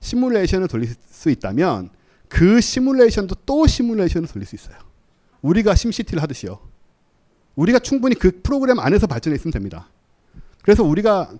시뮬레이션을 0.00 0.68
돌릴 0.68 0.94
수 1.08 1.30
있다면 1.30 1.88
그 2.28 2.60
시뮬레이션도 2.60 3.36
또 3.46 3.66
시뮬레이션을 3.66 4.28
돌릴 4.28 4.46
수 4.46 4.54
있어요. 4.54 4.76
우리가 5.40 5.74
심시티를 5.74 6.22
하듯이요. 6.22 6.58
우리가 7.56 7.78
충분히 7.78 8.14
그 8.14 8.42
프로그램 8.42 8.80
안에서 8.80 9.06
발전해 9.06 9.34
있으면 9.36 9.50
됩니다. 9.50 9.88
그래서 10.60 10.84
우리가 10.84 11.32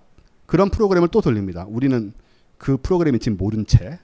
그런 0.47 0.71
프로그램을 0.71 1.09
또 1.09 1.21
돌립니다. 1.21 1.67
우리는 1.69 2.11
그 2.57 2.77
프로그램이 2.77 3.19
지금 3.19 3.37
모른 3.37 3.67
채. 3.67 3.99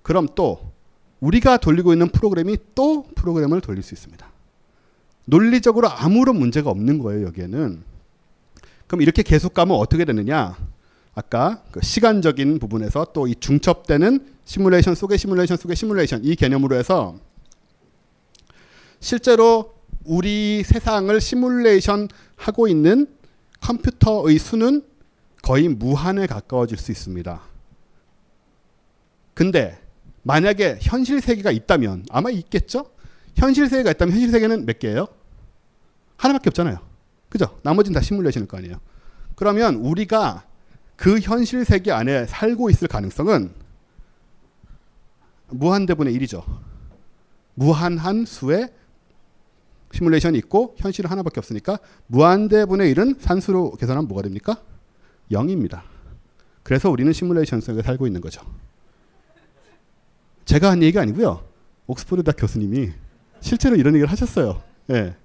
그럼 0.00 0.28
또 0.34 0.72
우리가 1.20 1.58
돌리고 1.58 1.92
있는 1.92 2.08
프로그램이 2.08 2.56
또 2.74 3.04
프로그램을 3.16 3.60
돌릴 3.60 3.82
수 3.82 3.92
있습니다. 3.92 4.29
논리적으로 5.30 5.88
아무런 5.88 6.36
문제가 6.36 6.70
없는 6.70 6.98
거예요, 6.98 7.26
여기에는. 7.26 7.82
그럼 8.86 9.02
이렇게 9.02 9.22
계속 9.22 9.54
가면 9.54 9.76
어떻게 9.76 10.04
되느냐? 10.04 10.56
아까 11.14 11.62
그 11.70 11.80
시간적인 11.82 12.58
부분에서 12.58 13.06
또 13.12 13.26
이 13.26 13.34
중첩되는 13.38 14.26
시뮬레이션 14.44 14.94
속의 14.94 15.18
시뮬레이션 15.18 15.56
속의 15.56 15.76
시뮬레이션 15.76 16.24
이 16.24 16.34
개념으로 16.34 16.76
해서 16.76 17.16
실제로 18.98 19.74
우리 20.04 20.62
세상을 20.64 21.20
시뮬레이션 21.20 22.08
하고 22.36 22.66
있는 22.68 23.06
컴퓨터의 23.60 24.38
수는 24.38 24.82
거의 25.42 25.68
무한에 25.68 26.26
가까워질 26.26 26.78
수 26.78 26.90
있습니다. 26.90 27.40
근데 29.34 29.78
만약에 30.22 30.78
현실 30.80 31.20
세계가 31.20 31.50
있다면 31.50 32.06
아마 32.10 32.30
있겠죠? 32.30 32.90
현실 33.36 33.68
세계가 33.68 33.92
있다면 33.92 34.14
현실 34.14 34.30
세계는 34.30 34.66
몇 34.66 34.78
개예요? 34.78 35.06
하나밖에 36.20 36.50
없잖아요. 36.50 36.78
그죠? 37.28 37.58
나머지는 37.62 37.94
다 37.94 38.02
시뮬레이션일 38.02 38.46
거 38.46 38.58
아니에요. 38.58 38.76
그러면 39.36 39.76
우리가 39.76 40.44
그 40.96 41.18
현실 41.18 41.64
세계 41.64 41.92
안에 41.92 42.26
살고 42.26 42.68
있을 42.70 42.88
가능성은 42.88 43.52
무한대분의 45.48 46.14
1이죠. 46.18 46.44
무한한 47.54 48.26
수의 48.26 48.68
시뮬레이션이 49.92 50.38
있고 50.38 50.74
현실은 50.78 51.10
하나밖에 51.10 51.40
없으니까 51.40 51.78
무한대분의 52.08 52.94
1은 52.94 53.20
산수로 53.20 53.72
계산하면 53.72 54.06
뭐가 54.06 54.22
됩니까? 54.22 54.62
0입니다. 55.30 55.82
그래서 56.62 56.90
우리는 56.90 57.12
시뮬레이션 57.12 57.60
속에 57.60 57.82
살고 57.82 58.06
있는 58.06 58.20
거죠. 58.20 58.42
제가 60.44 60.70
한 60.70 60.82
얘기가 60.82 61.00
아니고요. 61.00 61.42
옥스퍼드 61.86 62.22
대 62.24 62.32
교수님이 62.32 62.92
실제로 63.40 63.74
이런 63.76 63.94
얘기를 63.94 64.10
하셨어요. 64.10 64.62
예. 64.90 65.16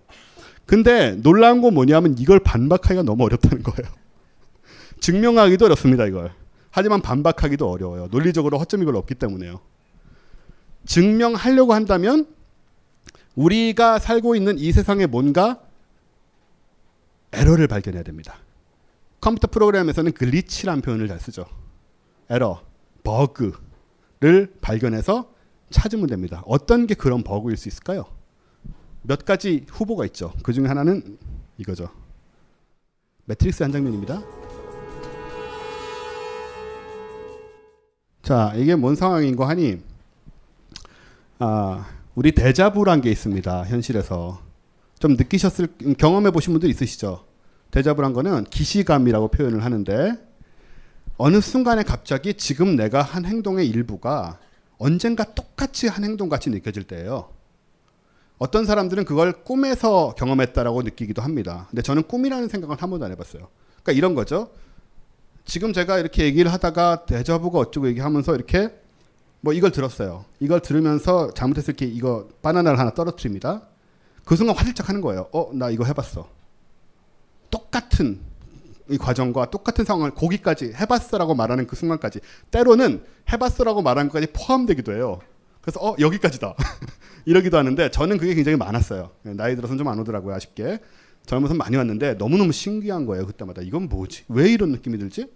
근데 0.66 1.12
놀라운 1.22 1.62
건 1.62 1.74
뭐냐면 1.74 2.16
이걸 2.18 2.40
반박하기가 2.40 3.04
너무 3.04 3.24
어렵다는 3.26 3.64
거예요. 3.64 3.92
증명하기도 5.00 5.66
어렵습니다, 5.66 6.06
이걸. 6.06 6.32
하지만 6.72 7.02
반박하기도 7.02 7.70
어려워요. 7.70 8.08
논리적으로 8.12 8.58
허점이 8.58 8.86
별로 8.86 8.98
없기 8.98 9.16
때문에요. 9.16 9.62
증명하려고 10.86 11.74
한다면 11.74 12.28
우리가 13.36 14.00
살고 14.00 14.36
있는 14.36 14.58
이 14.58 14.72
세상에 14.72 15.06
뭔가 15.06 15.62
에러를 17.32 17.68
발견해야 17.68 18.04
됩니다. 18.04 18.36
컴퓨터 19.22 19.48
프로그램에서는 19.48 20.12
glitch란 20.14 20.82
표현을 20.82 21.08
잘 21.08 21.20
쓰죠. 21.20 21.46
에러, 22.30 22.62
버그를 23.04 24.54
발견해서 24.62 25.32
찾으면 25.70 26.08
됩니다. 26.08 26.44
어떤 26.46 26.88
게 26.88 26.94
그런 26.94 27.24
버그일 27.24 27.58
수 27.58 27.68
있을까요? 27.68 28.06
몇 29.08 29.24
가지 29.24 29.66
후보가 29.70 30.06
있죠. 30.08 30.34
그 30.44 30.52
중에 30.54 30.68
하나는 30.68 31.18
이거죠. 31.58 31.90
매트릭스 33.26 33.64
한 33.64 33.72
장면입니다. 33.72 34.24
자, 38.24 38.54
이게 38.56 38.76
뭔 38.76 38.96
상황인고 38.96 39.46
하니, 39.46 39.80
아, 41.38 41.86
우리 42.16 42.32
데자뷔란 42.32 43.02
게 43.02 43.12
있습니다. 43.12 43.66
현실에서. 43.66 44.42
좀 44.98 45.14
느끼셨을, 45.14 45.68
경험해 45.98 46.32
보신 46.32 46.54
분들 46.54 46.70
있으시죠? 46.70 47.26
대자부란 47.70 48.14
거는 48.14 48.46
기시감이라고 48.46 49.28
표현을 49.28 49.64
하는데, 49.64 50.14
어느 51.18 51.40
순간에 51.42 51.84
갑자기 51.84 52.34
지금 52.34 52.76
내가 52.76 53.02
한 53.02 53.26
행동의 53.26 53.68
일부가 53.68 54.40
언젠가 54.78 55.24
똑같이 55.36 55.88
한 55.88 56.04
행동 56.04 56.30
같이 56.30 56.50
느껴질 56.50 56.84
때예요. 56.86 57.35
어떤 58.38 58.66
사람들은 58.66 59.06
그걸 59.06 59.44
꿈에서 59.44 60.14
경험했다라고 60.18 60.82
느끼기도 60.84 61.22
합니다. 61.22 61.68
근데 61.70 61.82
저는 61.82 62.04
꿈이라는 62.04 62.50
생각은 62.50 62.78
한 62.78 62.90
번도 62.90 63.06
안 63.06 63.12
해봤어요. 63.12 63.48
그러니까 63.84 63.92
이런 63.94 64.14
거죠. 64.14 64.50
지금 65.46 65.74
제가 65.74 66.00
이렇게 66.00 66.26
얘기를 66.26 66.52
하다가 66.52 67.06
대자부가 67.06 67.60
어쩌고 67.60 67.88
얘기하면서 67.88 68.36
이렇게 68.36 68.74
뭐 69.42 69.54
이걸 69.54 69.72
들었어요. 69.72 70.26
이걸 70.40 70.60
들으면서 70.60 71.32
잘못해서 71.34 71.72
이렇게 71.72 71.86
이거 71.86 72.28
바나나를 72.42 72.80
하나 72.80 72.94
떨어뜨립니다. 72.94 73.62
그 74.26 74.36
순간 74.36 74.56
화들짝 74.56 74.90
하는 74.90 75.02
거예요. 75.02 75.30
어, 75.32 75.52
나 75.54 75.70
이거 75.70 75.86
해봤어. 75.86 76.28
똑같은 77.52 78.20
이 78.90 78.98
과정과 78.98 79.50
똑같은 79.50 79.86
상황을 79.86 80.12
거기까지 80.12 80.74
해봤어라고 80.74 81.36
말하는 81.36 81.68
그 81.68 81.76
순간까지 81.76 82.20
때로는 82.52 83.04
해봤어라고 83.32 83.82
말한 83.82 84.08
것까지 84.10 84.28
포함되기도 84.34 84.94
해요. 84.94 85.20
그래서 85.62 85.80
어 85.80 85.96
여기까지다 86.00 86.54
이러기도 87.26 87.58
하는데 87.58 87.90
저는 87.90 88.18
그게 88.18 88.34
굉장히 88.36 88.58
많았어요. 88.58 89.12
나이 89.24 89.56
들어서는 89.56 89.78
좀 89.78 89.88
안 89.88 90.00
오더라고요 90.00 90.36
아쉽게. 90.36 90.80
젊어서 91.26 91.56
많이 91.56 91.76
왔는데 91.76 92.14
너무너무 92.16 92.52
신기한 92.52 93.06
거예요 93.08 93.26
그때마다. 93.26 93.62
이건 93.64 93.90
뭐지? 93.90 94.26
왜 94.30 94.52
이런 94.52 94.72
느낌이 94.72 94.98
들지? 95.00 95.28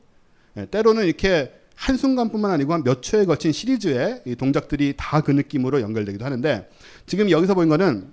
예, 0.58 0.65
때로는 0.67 1.06
이렇게 1.06 1.52
한순간뿐만 1.75 2.52
아니고 2.52 2.73
한 2.73 2.84
몇 2.84 3.02
초에 3.02 3.25
걸친 3.25 3.52
시리즈의 3.52 4.21
이 4.25 4.36
동작들이 4.36 4.93
다 4.97 5.21
그 5.21 5.32
느낌으로 5.32 5.82
연결되기도 5.82 6.23
하는데 6.25 6.69
지금 7.08 7.32
여기서 7.32 7.56
보인 7.56 7.69
거는 7.69 8.12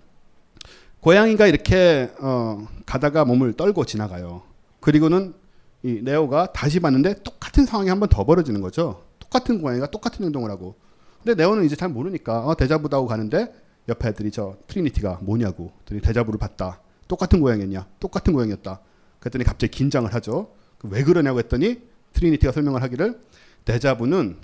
고양이가 1.01 1.47
이렇게 1.47 2.11
어, 2.21 2.67
가다가 2.87 3.25
몸을 3.25 3.53
떨고 3.55 3.85
지나가요. 3.85 4.43
그리고는 4.81 5.35
이 5.83 6.01
네오가 6.03 6.53
다시 6.53 6.81
봤는데 6.81 7.23
똑같은 7.23 7.67
상황이 7.67 7.89
한 7.91 8.01
번 8.01 8.09
더 8.09 8.25
벌어지는 8.25 8.61
거죠. 8.61 9.05
똑같은 9.19 9.61
고양이가 9.61 9.91
똑같은 9.91 10.25
행동을 10.25 10.51
하고. 10.51 10.77
근데 11.23 11.35
네오는 11.43 11.65
이제 11.65 11.77
잘 11.77 11.89
모르니까 11.91 12.47
어, 12.47 12.57
데자뷔다고 12.57 13.07
가는데 13.07 13.53
옆에 13.89 14.09
애들이 14.09 14.31
저 14.31 14.57
트리니티가 14.67 15.21
뭐냐고 15.23 15.73
그랬더니 15.85 16.01
데자뷔를 16.01 16.39
봤다 16.39 16.81
똑같은 17.09 17.41
고양이였냐? 17.41 17.87
똑같은 18.01 18.33
고양이였다. 18.33 18.81
그랬더니 19.21 19.45
갑자기 19.45 19.71
긴장을 19.71 20.13
하죠. 20.15 20.53
왜 20.83 21.03
그러냐고 21.05 21.39
했더니 21.39 21.81
트리니티가 22.13 22.53
설명을 22.53 22.83
하기를 22.83 23.21
데자뷔는 23.65 24.37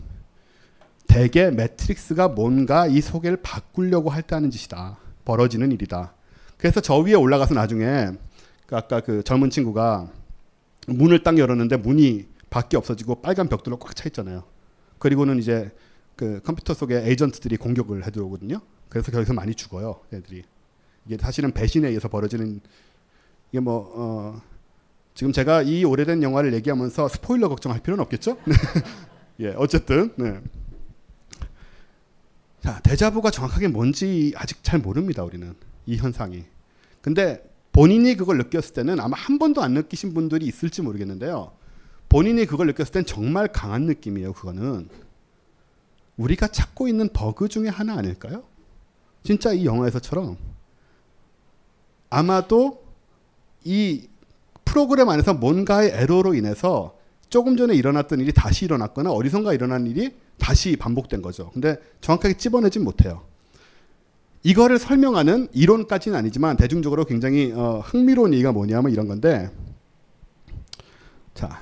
대개 1.06 1.50
매트릭스가 1.50 2.28
뭔가 2.28 2.86
이 2.86 3.00
소개를 3.00 3.38
바꾸려고 3.42 4.10
할 4.10 4.22
때 4.22 4.34
하는 4.34 4.50
짓이다. 4.50 4.98
벌어지는 5.24 5.72
일이다. 5.72 6.14
그래서 6.56 6.80
저 6.80 6.96
위에 6.98 7.14
올라가서 7.14 7.54
나중에 7.54 8.10
그 8.66 8.76
아까 8.76 9.00
그 9.00 9.22
젊은 9.22 9.50
친구가 9.50 10.10
문을 10.86 11.22
딱 11.22 11.38
열었는데 11.38 11.76
문이 11.78 12.28
밖에 12.50 12.76
없어지고 12.76 13.16
빨간 13.22 13.48
벽돌로 13.48 13.78
꽉 13.78 13.94
차 13.94 14.04
있잖아요. 14.08 14.44
그리고는 14.98 15.38
이제 15.38 15.70
그 16.16 16.40
컴퓨터 16.44 16.74
속에 16.74 17.02
에이전트들이 17.08 17.56
공격을 17.56 18.06
해 18.06 18.10
들어오거든요. 18.10 18.60
그래서 18.92 19.10
거기서 19.10 19.32
많이 19.32 19.54
죽어요, 19.54 20.00
애들이. 20.12 20.42
이게 21.06 21.16
사실은 21.16 21.52
배신에 21.52 21.88
의해서 21.88 22.08
벌어지는 22.08 22.60
이게 23.50 23.58
뭐 23.58 23.90
어, 23.96 24.42
지금 25.14 25.32
제가 25.32 25.62
이 25.62 25.82
오래된 25.82 26.22
영화를 26.22 26.52
얘기하면서 26.52 27.08
스포일러 27.08 27.48
걱정할 27.48 27.80
필요는 27.80 28.02
없겠죠? 28.04 28.36
예, 29.40 29.54
어쨌든 29.56 30.12
네. 30.16 30.38
자 32.60 32.80
대자부가 32.80 33.30
정확하게 33.30 33.68
뭔지 33.68 34.34
아직 34.36 34.62
잘 34.62 34.78
모릅니다 34.78 35.24
우리는 35.24 35.54
이 35.86 35.96
현상이. 35.96 36.44
근데 37.00 37.50
본인이 37.72 38.14
그걸 38.14 38.36
느꼈을 38.36 38.74
때는 38.74 39.00
아마 39.00 39.16
한 39.16 39.38
번도 39.38 39.62
안 39.62 39.72
느끼신 39.72 40.12
분들이 40.12 40.44
있을지 40.44 40.82
모르겠는데요. 40.82 41.54
본인이 42.10 42.44
그걸 42.44 42.66
느꼈을 42.66 42.92
땐 42.92 43.06
정말 43.06 43.48
강한 43.48 43.86
느낌이에요. 43.86 44.34
그거는 44.34 44.90
우리가 46.18 46.48
찾고 46.48 46.88
있는 46.88 47.08
버그 47.08 47.48
중에 47.48 47.68
하나 47.68 47.94
아닐까요? 47.94 48.51
진짜 49.22 49.52
이 49.52 49.64
영화에서처럼 49.64 50.36
아마도 52.10 52.82
이 53.64 54.08
프로그램 54.64 55.08
안에서 55.08 55.34
뭔가의 55.34 55.90
에러로 55.94 56.34
인해서 56.34 56.96
조금 57.28 57.56
전에 57.56 57.74
일어났던 57.74 58.20
일이 58.20 58.32
다시 58.32 58.64
일어났거나 58.64 59.10
어디선가 59.10 59.54
일어난 59.54 59.86
일이 59.86 60.14
다시 60.38 60.76
반복된 60.76 61.22
거죠. 61.22 61.50
근데 61.52 61.76
정확하게 62.00 62.36
찝어내진 62.36 62.84
못해요. 62.84 63.22
이거를 64.42 64.78
설명하는 64.78 65.48
이론까지는 65.52 66.18
아니지만 66.18 66.56
대중적으로 66.56 67.04
굉장히 67.04 67.52
어, 67.52 67.80
흥미로운 67.84 68.34
얘기가 68.34 68.52
뭐냐면 68.52 68.90
이런 68.90 69.06
건데 69.06 69.50
자 71.32 71.60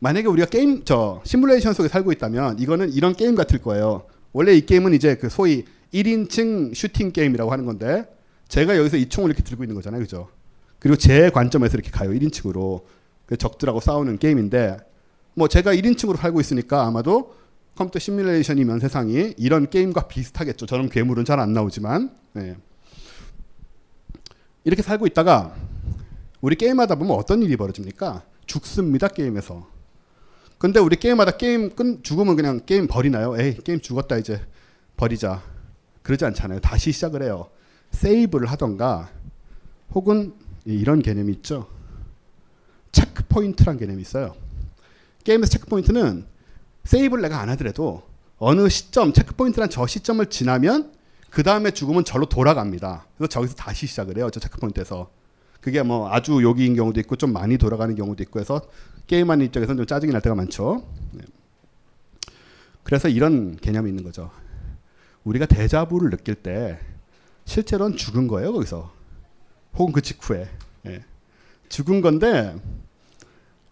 만약에 0.00 0.28
우리가 0.28 0.48
게임 0.48 0.84
저 0.84 1.22
시뮬레이션 1.24 1.72
속에 1.72 1.88
살고 1.88 2.12
있다면 2.12 2.58
이거는 2.58 2.92
이런 2.92 3.14
게임 3.14 3.34
같을 3.34 3.60
거예요. 3.62 4.04
원래 4.32 4.52
이 4.52 4.66
게임은 4.66 4.92
이제 4.92 5.16
그 5.16 5.30
소위 5.30 5.64
1인칭 5.94 6.74
슈팅 6.74 7.12
게임이라고 7.12 7.50
하는 7.50 7.64
건데 7.64 8.04
제가 8.48 8.76
여기서 8.76 8.96
이 8.98 9.08
총을 9.08 9.30
이렇게 9.30 9.42
들고 9.42 9.64
있는 9.64 9.74
거잖아요. 9.76 10.02
그죠? 10.02 10.28
그리고 10.78 10.96
제 10.96 11.30
관점에서 11.30 11.74
이렇게 11.76 11.90
가요. 11.90 12.10
1인칭으로. 12.10 12.82
적들하고 13.38 13.80
싸우는 13.80 14.18
게임인데 14.18 14.76
뭐 15.34 15.48
제가 15.48 15.74
1인칭으로 15.74 16.16
살고 16.16 16.40
있으니까 16.40 16.84
아마도 16.86 17.34
컴퓨터 17.74 17.98
시뮬레이션이면 17.98 18.80
세상이 18.80 19.34
이런 19.38 19.70
게임과 19.70 20.08
비슷하겠죠. 20.08 20.66
저런 20.66 20.88
괴물은 20.90 21.24
잘 21.24 21.40
안 21.40 21.52
나오지만 21.54 22.14
네. 22.34 22.56
이렇게 24.64 24.82
살고 24.82 25.06
있다가 25.06 25.54
우리 26.40 26.56
게임하다 26.56 26.96
보면 26.96 27.16
어떤 27.16 27.42
일이 27.42 27.56
벌어집니까? 27.56 28.22
죽습니다 28.46 29.08
게임에서. 29.08 29.66
근데 30.58 30.80
우리 30.80 30.96
게임하다 30.96 31.38
게임 31.38 31.74
끝 31.74 32.04
죽으면 32.04 32.36
그냥 32.36 32.60
게임 32.66 32.86
버리나요? 32.86 33.40
에이 33.40 33.56
게임 33.64 33.80
죽었다 33.80 34.18
이제 34.18 34.40
버리자. 34.96 35.42
그러지 36.04 36.24
않잖아요. 36.26 36.60
다시 36.60 36.92
시작을 36.92 37.22
해요. 37.22 37.48
세이브를 37.90 38.46
하던가 38.46 39.10
혹은 39.94 40.34
이런 40.64 41.02
개념이 41.02 41.32
있죠. 41.32 41.66
checkpoint란 42.92 43.78
개념이 43.78 44.00
있어요. 44.02 44.34
게임에서 45.24 45.50
checkpoint는 45.50 46.26
세이브를 46.84 47.22
내가 47.22 47.40
안 47.40 47.48
하더라도 47.50 48.02
어느 48.38 48.68
시점 48.68 49.12
checkpoint란 49.12 49.70
저 49.70 49.86
시점을 49.86 50.24
지나면 50.26 50.92
그 51.30 51.42
다음에 51.42 51.70
죽으면 51.70 52.04
절로 52.04 52.26
돌아갑니다. 52.26 53.06
그래서 53.16 53.28
저기서 53.28 53.54
다시 53.54 53.86
시작을 53.86 54.18
해요. 54.18 54.30
저 54.30 54.38
checkpoint에서. 54.38 55.10
그게 55.60 55.82
뭐 55.82 56.12
아주 56.12 56.42
여기인 56.44 56.76
경우도 56.76 57.00
있고 57.00 57.16
좀 57.16 57.32
많이 57.32 57.56
돌아가는 57.56 57.94
경우도 57.94 58.22
있고 58.24 58.38
해서 58.38 58.60
게임하는 59.06 59.46
입장에서는 59.46 59.78
좀 59.78 59.86
짜증이 59.86 60.12
날 60.12 60.20
때가 60.20 60.36
많죠. 60.36 60.86
네. 61.12 61.24
그래서 62.82 63.08
이런 63.08 63.56
개념이 63.56 63.88
있는 63.88 64.04
거죠. 64.04 64.30
우리가 65.24 65.46
데자뷔를 65.46 66.10
느낄 66.10 66.34
때 66.34 66.78
실제로는 67.46 67.96
죽은 67.96 68.28
거예요 68.28 68.52
거기서 68.52 68.92
혹은 69.76 69.92
그 69.92 70.00
직후에 70.00 70.48
예. 70.86 71.02
죽은 71.68 72.00
건데 72.00 72.54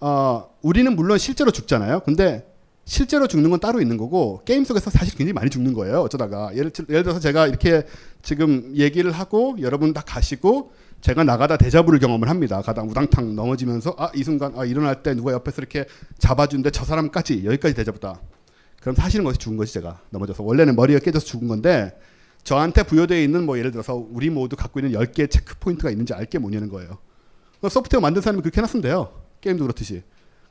어, 0.01 0.51
우리는 0.63 0.95
물론 0.97 1.17
실제로 1.19 1.51
죽잖아요. 1.53 2.01
근데 2.01 2.49
실제로 2.85 3.29
죽는 3.29 3.51
건 3.51 3.61
따로 3.61 3.81
있는 3.81 3.97
거고 3.97 4.43
게임 4.45 4.65
속에서 4.65 4.91
사실 4.91 5.15
굉장히 5.17 5.33
많이 5.33 5.49
죽는 5.49 5.73
거예요. 5.75 6.01
어쩌다가 6.01 6.51
예를, 6.57 6.73
예를 6.89 7.05
들어서 7.05 7.21
제가 7.21 7.47
이렇게 7.47 7.87
지금 8.23 8.73
얘기를 8.75 9.13
하고 9.13 9.57
여러분 9.61 9.93
다 9.93 10.03
가시고 10.05 10.73
제가 11.01 11.23
나가다 11.23 11.57
대자부를 11.57 12.01
경험을 12.01 12.29
합니다. 12.29 12.61
가다 12.63 12.83
우당탕 12.83 13.37
넘어지면서 13.37 13.95
아 13.99 14.11
이 14.17 14.25
순간 14.25 14.53
아 14.57 14.65
일어날 14.65 15.05
때 15.05 15.15
누가 15.15 15.33
옆에서 15.33 15.61
이렇게 15.61 15.85
잡아준데 16.19 16.71
저 16.71 16.85
사람까지 16.85 17.45
여기까지 17.45 17.75
대자부다. 17.77 18.21
그럼 18.83 18.97
사실은 18.97 19.25
거기서 19.25 19.39
죽은 19.39 19.57
거지 19.57 19.73
제가 19.75 20.01
넘어져서 20.11 20.43
원래는 20.43 20.75
머리가 20.75 20.99
깨져서 20.99 21.25
죽은 21.25 21.47
건데 21.47 21.97
저한테 22.43 22.83
부여되어 22.83 23.21
있는 23.23 23.47
뭐 23.47 23.57
예를 23.57 23.71
들어서 23.71 23.95
우리 23.95 24.29
모두 24.29 24.57
갖고 24.57 24.81
있는 24.81 24.99
10개의 24.99 25.31
체크 25.31 25.55
포인트가 25.61 25.89
있는지 25.91 26.13
알게 26.13 26.39
뭐냐는 26.39 26.69
거예요. 26.69 26.99
소프트웨어 27.71 28.01
만든 28.01 28.21
사람이 28.21 28.43
그렇게 28.43 28.61
해놨으면 28.61 28.83
돼요. 28.83 29.23
게임도 29.41 29.63
그렇듯이. 29.63 30.03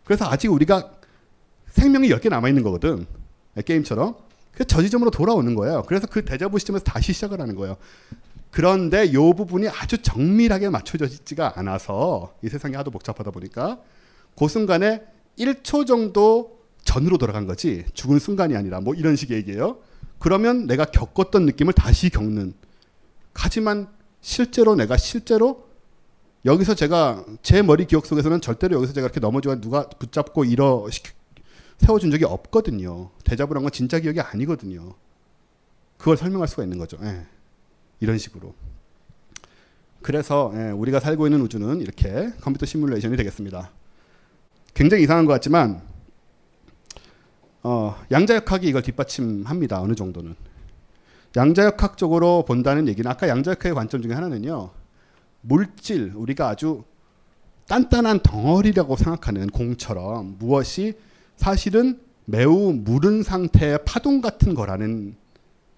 그래서 0.06 0.26
아직 0.30 0.48
우리가 0.48 0.94
생명이 1.72 2.08
10개 2.08 2.30
남아있는 2.30 2.64
거거든. 2.64 3.06
게임처럼. 3.66 4.16
그래서 4.54 4.68
저 4.68 4.82
지점으로 4.82 5.12
돌아오는 5.12 5.54
거예요. 5.54 5.84
그래서 5.86 6.08
그 6.08 6.24
대자부 6.24 6.58
시점에서 6.58 6.86
다시 6.86 7.12
시작을 7.12 7.42
하는 7.42 7.56
거예요. 7.56 7.76
그런데 8.50 9.04
이 9.04 9.12
부분이 9.12 9.68
아주 9.68 10.02
정밀하게 10.02 10.70
맞춰져 10.70 11.04
있지가 11.04 11.60
않아서 11.60 12.34
이 12.42 12.48
세상이 12.48 12.76
하도 12.76 12.92
복잡하다 12.92 13.32
보니까 13.32 13.82
그 14.38 14.48
순간에 14.48 15.02
1초 15.38 15.86
정도 15.86 16.61
전으로 16.84 17.18
돌아간 17.18 17.46
거지 17.46 17.86
죽은 17.94 18.20
순간이 18.20 18.56
아니라 18.56 18.82
뭐 18.82 18.94
이런 18.94 19.16
식의 19.16 19.38
얘기예요. 19.38 19.80
그러면 20.20 20.68
내가 20.68 20.86
겪었던 20.86 21.46
느낌을 21.46 21.74
다시 21.74 22.10
겪는. 22.10 22.54
하지만 23.34 23.88
실제로 24.22 24.76
내가 24.76 24.98
실제로 24.98 25.70
여기서 26.46 26.76
제가 26.76 27.26
제 27.44 27.62
머리 27.62 27.86
기억 27.86 28.06
속에서는 28.06 28.42
절대로 28.42 28.76
여기서 28.78 28.94
제가 28.94 29.06
이렇게 29.06 29.20
넘어지고 29.20 29.62
누가 29.62 29.88
붙잡고 29.88 30.46
일어 30.46 30.88
세워준 31.78 32.12
적이 32.12 32.26
없거든요. 32.26 33.12
대자부란 33.24 33.64
건 33.64 33.72
진짜 33.72 34.00
기억이 34.00 34.20
아니거든요. 34.20 34.94
그걸 35.98 36.18
설명할 36.18 36.48
수가 36.48 36.64
있는 36.64 36.78
거죠. 36.78 36.98
예. 37.04 37.26
이런 38.00 38.18
식으로. 38.18 38.54
그래서 40.02 40.52
예, 40.56 40.72
우리가 40.72 41.00
살고 41.00 41.28
있는 41.28 41.42
우주는 41.42 41.80
이렇게 41.80 42.32
컴퓨터 42.42 42.66
시뮬레이션이 42.66 43.18
되겠습니다. 43.18 43.72
굉장히 44.74 45.04
이상한 45.04 45.26
것 45.26 45.34
같지만 45.34 45.82
어, 47.64 47.96
양자역학이 48.12 48.68
이걸 48.68 48.82
뒷받침합니다. 48.82 49.82
어느 49.82 49.94
정도는. 49.94 50.36
양자역학적으로 51.36 52.44
본다는 52.46 52.88
얘기는 52.88 53.10
아까 53.10 53.28
양자역학의 53.28 53.74
관점 53.74 54.02
중에 54.02 54.14
하나는요. 54.14 54.72
물질, 55.42 56.12
우리가 56.16 56.50
아주 56.50 56.84
단단한 57.68 58.20
덩어리라고 58.20 58.96
생각하는 58.96 59.48
공처럼 59.50 60.36
무엇이 60.40 60.94
사실은 61.38 62.00
매우 62.26 62.74
무른 62.74 63.24
상태의 63.24 63.80
파동 63.86 64.22
같은 64.22 64.54
거라는 64.54 65.16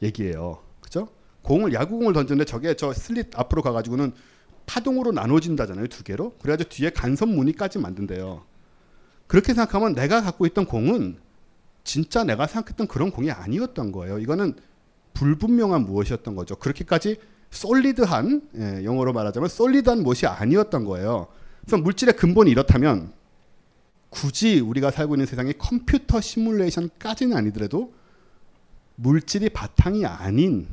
얘기예요. 0.01 0.59
그죠? 0.81 1.09
공을 1.43 1.73
야구공을 1.73 2.13
던졌는데 2.13 2.45
저게 2.45 2.75
저 2.75 2.93
슬릿 2.93 3.37
앞으로 3.37 3.61
가가지고는 3.61 4.13
파동으로 4.65 5.11
나눠진다잖아요. 5.11 5.87
두 5.87 6.03
개로. 6.03 6.33
그래가지고 6.41 6.69
뒤에 6.69 6.89
간섭 6.89 7.29
무늬까지 7.29 7.79
만든대요. 7.79 8.43
그렇게 9.27 9.53
생각하면 9.53 9.93
내가 9.93 10.21
갖고 10.21 10.45
있던 10.45 10.65
공은 10.65 11.17
진짜 11.83 12.23
내가 12.23 12.47
생각했던 12.47 12.87
그런 12.87 13.11
공이 13.11 13.31
아니었던 13.31 13.91
거예요. 13.91 14.19
이거는 14.19 14.55
불분명한 15.13 15.85
무엇이었던 15.85 16.35
거죠. 16.35 16.55
그렇게까지 16.55 17.17
솔리드한 17.51 18.41
예, 18.57 18.83
영어로 18.83 19.13
말하자면 19.13 19.49
솔리드한 19.49 20.01
무엇이 20.01 20.25
아니었던 20.25 20.85
거예요. 20.85 21.27
그래서 21.61 21.77
물질의 21.77 22.15
근본이 22.15 22.49
이렇다면 22.51 23.11
굳이 24.09 24.59
우리가 24.59 24.91
살고 24.91 25.15
있는 25.15 25.25
세상이 25.25 25.53
컴퓨터 25.57 26.21
시뮬레이션까지는 26.21 27.35
아니더라도 27.35 27.93
물질이 28.95 29.49
바탕이 29.49 30.05
아닌 30.05 30.67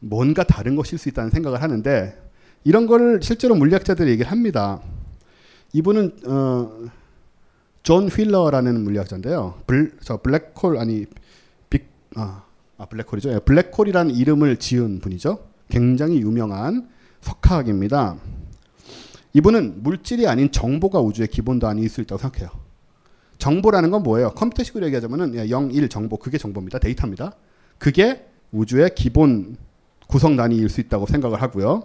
뭔가 0.00 0.42
다른 0.44 0.76
것일 0.76 0.98
수 0.98 1.08
있다는 1.08 1.30
생각을 1.30 1.62
하는데 1.62 2.20
이런 2.64 2.86
걸 2.86 3.20
실제로 3.22 3.54
물리학자들이 3.54 4.10
얘기를 4.10 4.30
합니다. 4.30 4.80
이분은 5.72 6.18
어, 6.26 6.90
존 7.82 8.08
휠러라는 8.08 8.82
물리학자인데요. 8.84 9.62
블, 9.66 9.96
저 10.02 10.20
블랙홀 10.22 10.78
아니 10.78 11.06
빅 11.68 11.86
아, 12.14 12.44
아 12.78 12.86
블랙홀이죠. 12.86 13.32
예, 13.32 13.38
블랙홀이라는 13.40 14.14
이름을 14.14 14.56
지은 14.58 15.00
분이죠. 15.00 15.38
굉장히 15.68 16.20
유명한 16.20 16.88
석학입니다. 17.20 18.16
이분은 19.34 19.82
물질이 19.82 20.26
아닌 20.28 20.52
정보가 20.52 21.00
우주의 21.00 21.26
기본 21.28 21.58
단위일 21.58 21.88
수 21.88 22.00
있다고 22.02 22.20
생각해요. 22.20 22.50
정보라는 23.38 23.90
건 23.90 24.02
뭐예요? 24.02 24.30
컴퓨터식으로 24.30 24.86
얘기하자면은 24.86 25.50
0, 25.50 25.70
1 25.72 25.88
정보 25.88 26.16
그게 26.16 26.38
정보입니다. 26.38 26.78
데이터입니다. 26.78 27.34
그게 27.78 28.26
우주의 28.52 28.88
기본 28.94 29.56
구성 30.06 30.36
단위일 30.36 30.68
수 30.68 30.80
있다고 30.80 31.06
생각을 31.06 31.42
하고요. 31.42 31.84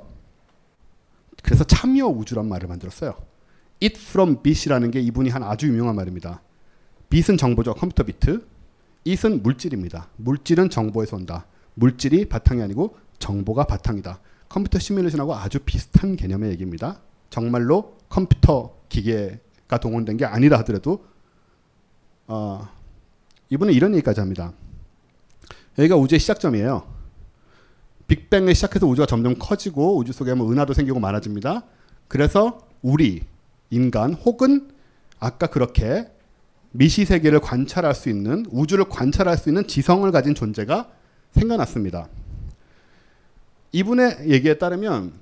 그래서 1.42 1.64
참여 1.64 2.08
우주란 2.08 2.48
말을 2.48 2.68
만들었어요. 2.68 3.16
It 3.82 4.00
from 4.00 4.42
bit이라는 4.42 4.92
게 4.92 5.00
이분이 5.02 5.30
한 5.30 5.44
아주 5.44 5.68
유명한 5.68 5.96
말입니다. 5.96 6.42
bit은 7.10 7.38
정보죠. 7.38 7.74
컴퓨터 7.74 8.04
비트. 8.04 8.46
it은 9.06 9.44
물질입니다. 9.44 10.10
물질은 10.18 10.70
정보에서 10.70 11.16
온다. 11.16 11.46
물질이 11.76 12.26
바탕이 12.26 12.62
아니고 12.62 12.98
정보가 13.20 13.66
바탕이다. 13.66 14.20
컴퓨터 14.50 14.80
시뮬레이션하고 14.80 15.36
아주 15.36 15.60
비슷한 15.60 16.16
개념의 16.16 16.52
얘기입니다. 16.52 17.00
정말로 17.30 17.98
컴퓨터 18.10 18.76
기계가 18.90 19.78
동원된 19.82 20.18
게 20.18 20.26
아니라 20.26 20.60
하더라도 20.60 21.06
어, 22.28 22.68
이분은 23.50 23.74
이런 23.74 23.94
얘기까지 23.96 24.20
합니다. 24.20 24.54
여기가 25.78 25.96
우주의 25.96 26.20
시작점이에요. 26.20 26.96
빅뱅을 28.08 28.56
시작해서 28.56 28.88
우주가 28.88 29.06
점점 29.06 29.36
커지고 29.38 29.98
우주 29.98 30.13
속에 30.13 30.34
뭐 30.34 30.52
은하도 30.52 30.73
생기고 30.73 31.00
많아집니다. 31.00 31.63
그래서 32.08 32.60
우리 32.82 33.23
인간 33.70 34.13
혹은 34.13 34.70
아까 35.20 35.48
그렇게 35.48 36.10
미시 36.72 37.06
세계를 37.06 37.40
관찰할 37.40 37.96
수 37.96 38.10
있는 38.10 38.46
우주를 38.52 38.86
관찰할 38.86 39.38
수 39.38 39.50
있는 39.50 39.68
지성을 39.68 40.10
가진 40.12 40.36
존재가 40.36 40.90
생겨났습니다. 41.32 42.08
이분의 43.72 44.30
얘기에 44.30 44.58
따르면 44.58 45.13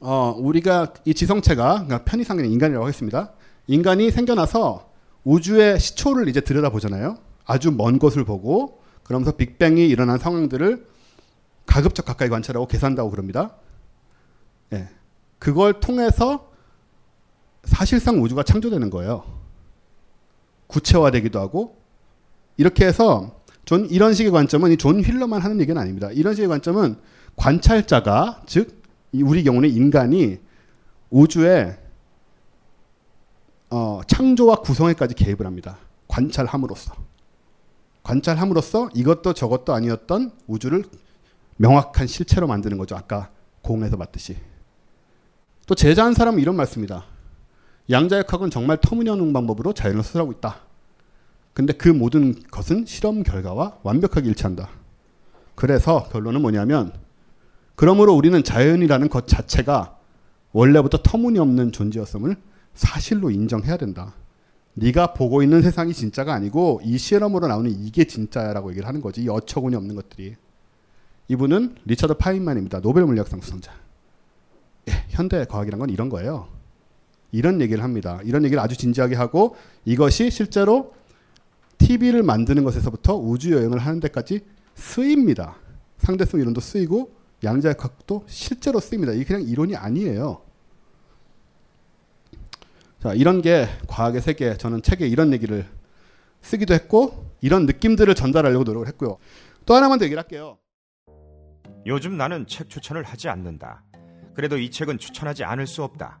어, 0.00 0.34
우리가 0.38 0.94
이 1.04 1.14
지성체가 1.14 1.84
그러니까 1.84 2.04
편의상의 2.04 2.50
인간이라고 2.50 2.84
하겠습니다. 2.84 3.32
인간이 3.66 4.10
생겨나서 4.10 4.90
우주의 5.24 5.78
시초를 5.78 6.28
이제 6.28 6.40
들여다보잖아요. 6.40 7.18
아주 7.44 7.70
먼 7.70 7.98
곳을 7.98 8.24
보고 8.24 8.80
그러면서 9.02 9.32
빅뱅이 9.32 9.88
일어난 9.88 10.18
상황들을 10.18 10.86
가급적 11.66 12.04
가까이 12.06 12.28
관찰하고 12.28 12.66
계산하고 12.66 13.10
그럽니다. 13.10 13.56
예. 14.72 14.88
그걸 15.38 15.80
통해서 15.80 16.49
사실상 17.64 18.22
우주가 18.22 18.42
창조되는 18.42 18.90
거예요. 18.90 19.24
구체화되기도 20.66 21.40
하고 21.40 21.76
이렇게 22.56 22.86
해서 22.86 23.40
존 23.64 23.86
이런 23.90 24.14
식의 24.14 24.32
관점은 24.32 24.76
존 24.78 25.00
휠러만 25.00 25.42
하는 25.42 25.60
얘기는 25.60 25.80
아닙니다. 25.80 26.10
이런 26.12 26.34
식의 26.34 26.48
관점은 26.48 26.96
관찰자가 27.36 28.42
즉 28.46 29.07
이 29.07 29.22
우리 29.22 29.42
경우는 29.44 29.70
인간이 29.70 30.38
우주의 31.10 31.76
어, 33.70 34.00
창조와 34.06 34.56
구성에까지 34.56 35.14
개입을 35.14 35.46
합니다. 35.46 35.78
관찰함으로써. 36.08 36.94
관찰함으로써 38.02 38.90
이것도 38.94 39.34
저것도 39.34 39.72
아니었던 39.72 40.32
우주를 40.46 40.84
명확한 41.56 42.06
실체로 42.06 42.46
만드는 42.46 42.78
거죠. 42.78 42.96
아까 42.96 43.30
공에서 43.62 43.96
봤듯이. 43.96 44.36
또 45.66 45.74
제자한 45.74 46.14
사람은 46.14 46.40
이런 46.40 46.56
말씀입니다. 46.56 47.04
양자역학은 47.90 48.50
정말 48.50 48.76
터무니없는 48.80 49.32
방법으로 49.32 49.72
자연을 49.72 50.02
수술하고 50.02 50.32
있다. 50.32 50.60
근데 51.52 51.72
그 51.72 51.88
모든 51.88 52.40
것은 52.50 52.86
실험 52.86 53.22
결과와 53.22 53.78
완벽하게 53.82 54.28
일치한다. 54.28 54.68
그래서 55.54 56.04
결론은 56.10 56.40
뭐냐면 56.40 56.92
그러므로 57.74 58.14
우리는 58.14 58.42
자연이라는 58.42 59.08
것 59.08 59.26
자체가 59.26 59.96
원래부터 60.52 60.98
터무니없는 61.02 61.72
존재였음을 61.72 62.36
사실로 62.74 63.30
인정해야 63.30 63.76
된다. 63.76 64.14
네가 64.74 65.14
보고 65.14 65.42
있는 65.42 65.62
세상이 65.62 65.92
진짜가 65.92 66.32
아니고 66.32 66.80
이 66.84 66.96
실험으로 66.96 67.48
나오는 67.48 67.70
이게 67.70 68.04
진짜야라고 68.04 68.70
얘기를 68.70 68.86
하는 68.86 69.00
거지. 69.00 69.22
이 69.22 69.28
어처구니 69.28 69.74
없는 69.76 69.96
것들이. 69.96 70.36
이분은 71.28 71.76
리처드 71.84 72.14
파인만입니다. 72.14 72.80
노벨 72.80 73.04
물리학상 73.04 73.40
수상자. 73.40 73.72
예, 74.88 74.92
현대 75.08 75.44
과학이란 75.44 75.78
건 75.78 75.90
이런 75.90 76.08
거예요. 76.08 76.59
이런 77.32 77.60
얘기를 77.60 77.82
합니다. 77.82 78.20
이런 78.24 78.44
얘기를 78.44 78.62
아주 78.62 78.76
진지하게 78.76 79.16
하고 79.16 79.56
이것이 79.84 80.30
실제로 80.30 80.94
TV를 81.78 82.22
만드는 82.22 82.64
것에서부터 82.64 83.16
우주 83.16 83.52
여행을 83.52 83.78
하는 83.78 84.00
데까지 84.00 84.40
쓰입니다. 84.74 85.56
상대성 85.98 86.40
이론도 86.40 86.60
쓰이고 86.60 87.14
양자역학도 87.42 88.24
실제로 88.26 88.80
쓰입니다. 88.80 89.12
이게 89.12 89.24
그냥 89.24 89.42
이론이 89.42 89.76
아니에요. 89.76 90.42
자, 93.02 93.14
이런 93.14 93.40
게 93.40 93.66
과학의 93.86 94.20
세계, 94.20 94.56
저는 94.58 94.82
책에 94.82 95.06
이런 95.06 95.32
얘기를 95.32 95.66
쓰기도 96.42 96.74
했고, 96.74 97.30
이런 97.40 97.64
느낌들을 97.64 98.14
전달하려고 98.14 98.64
노력을 98.64 98.86
했고요. 98.88 99.16
또 99.64 99.74
하나만 99.74 99.98
더 99.98 100.04
얘기를 100.04 100.22
할게요. 100.22 100.58
요즘 101.86 102.18
나는 102.18 102.46
책 102.46 102.68
추천을 102.68 103.02
하지 103.02 103.30
않는다. 103.30 103.84
그래도 104.34 104.58
이 104.58 104.70
책은 104.70 104.98
추천하지 104.98 105.44
않을 105.44 105.66
수 105.66 105.82
없다. 105.82 106.20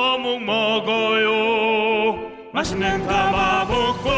어묵 0.00 0.42
먹어요 0.42 2.30
맛있는 2.52 3.06
가마볶고 3.06 4.10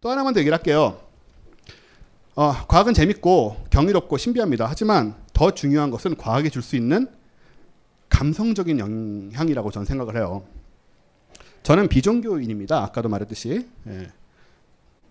또 0.00 0.10
하나만 0.10 0.32
더 0.32 0.38
얘기를 0.38 0.56
할게요. 0.56 1.00
어, 2.36 2.52
과학은 2.68 2.94
재밌고 2.94 3.64
경이롭고 3.70 4.16
신비합니다. 4.16 4.66
하지만 4.68 5.16
더 5.32 5.50
중요한 5.50 5.90
것은 5.90 6.16
과학이 6.16 6.50
줄 6.50 6.62
수 6.62 6.76
있는 6.76 7.08
감성적인 8.08 8.78
영향이라고 8.78 9.72
저는 9.72 9.84
생각을 9.86 10.14
해요. 10.14 10.44
저는 11.64 11.88
비종교인입니다. 11.88 12.80
아까도 12.84 13.08
말했듯이 13.08 13.66
예. 13.88 14.12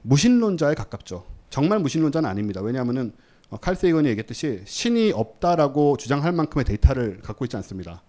무신론자에 0.03 0.73
가깝죠. 0.73 1.25
정말 1.49 1.79
무신론자는 1.79 2.29
아닙니다. 2.29 2.61
왜냐하면은 2.61 3.11
어, 3.49 3.57
칼 3.57 3.75
세이건이 3.75 4.07
얘기했듯이 4.07 4.61
신이 4.63 5.11
없다라고 5.11 5.97
주장할 5.97 6.31
만큼의 6.31 6.63
데이터를 6.63 7.19
갖고 7.21 7.43
있지 7.43 7.57
않습니다. 7.57 8.01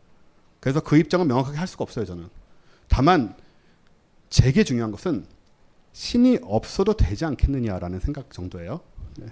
그래서 0.60 0.80
그 0.80 0.96
입장은 0.96 1.28
명확하게 1.28 1.58
할 1.58 1.66
수가 1.66 1.84
없어요. 1.84 2.04
저는. 2.04 2.28
다만 2.88 3.36
제게 4.30 4.64
중요한 4.64 4.90
것은 4.90 5.26
신이 5.92 6.40
없어도 6.42 6.94
되지 6.94 7.24
않겠느냐라는 7.24 8.00
생각 8.00 8.32
정도예요. 8.32 8.80
네. 9.18 9.26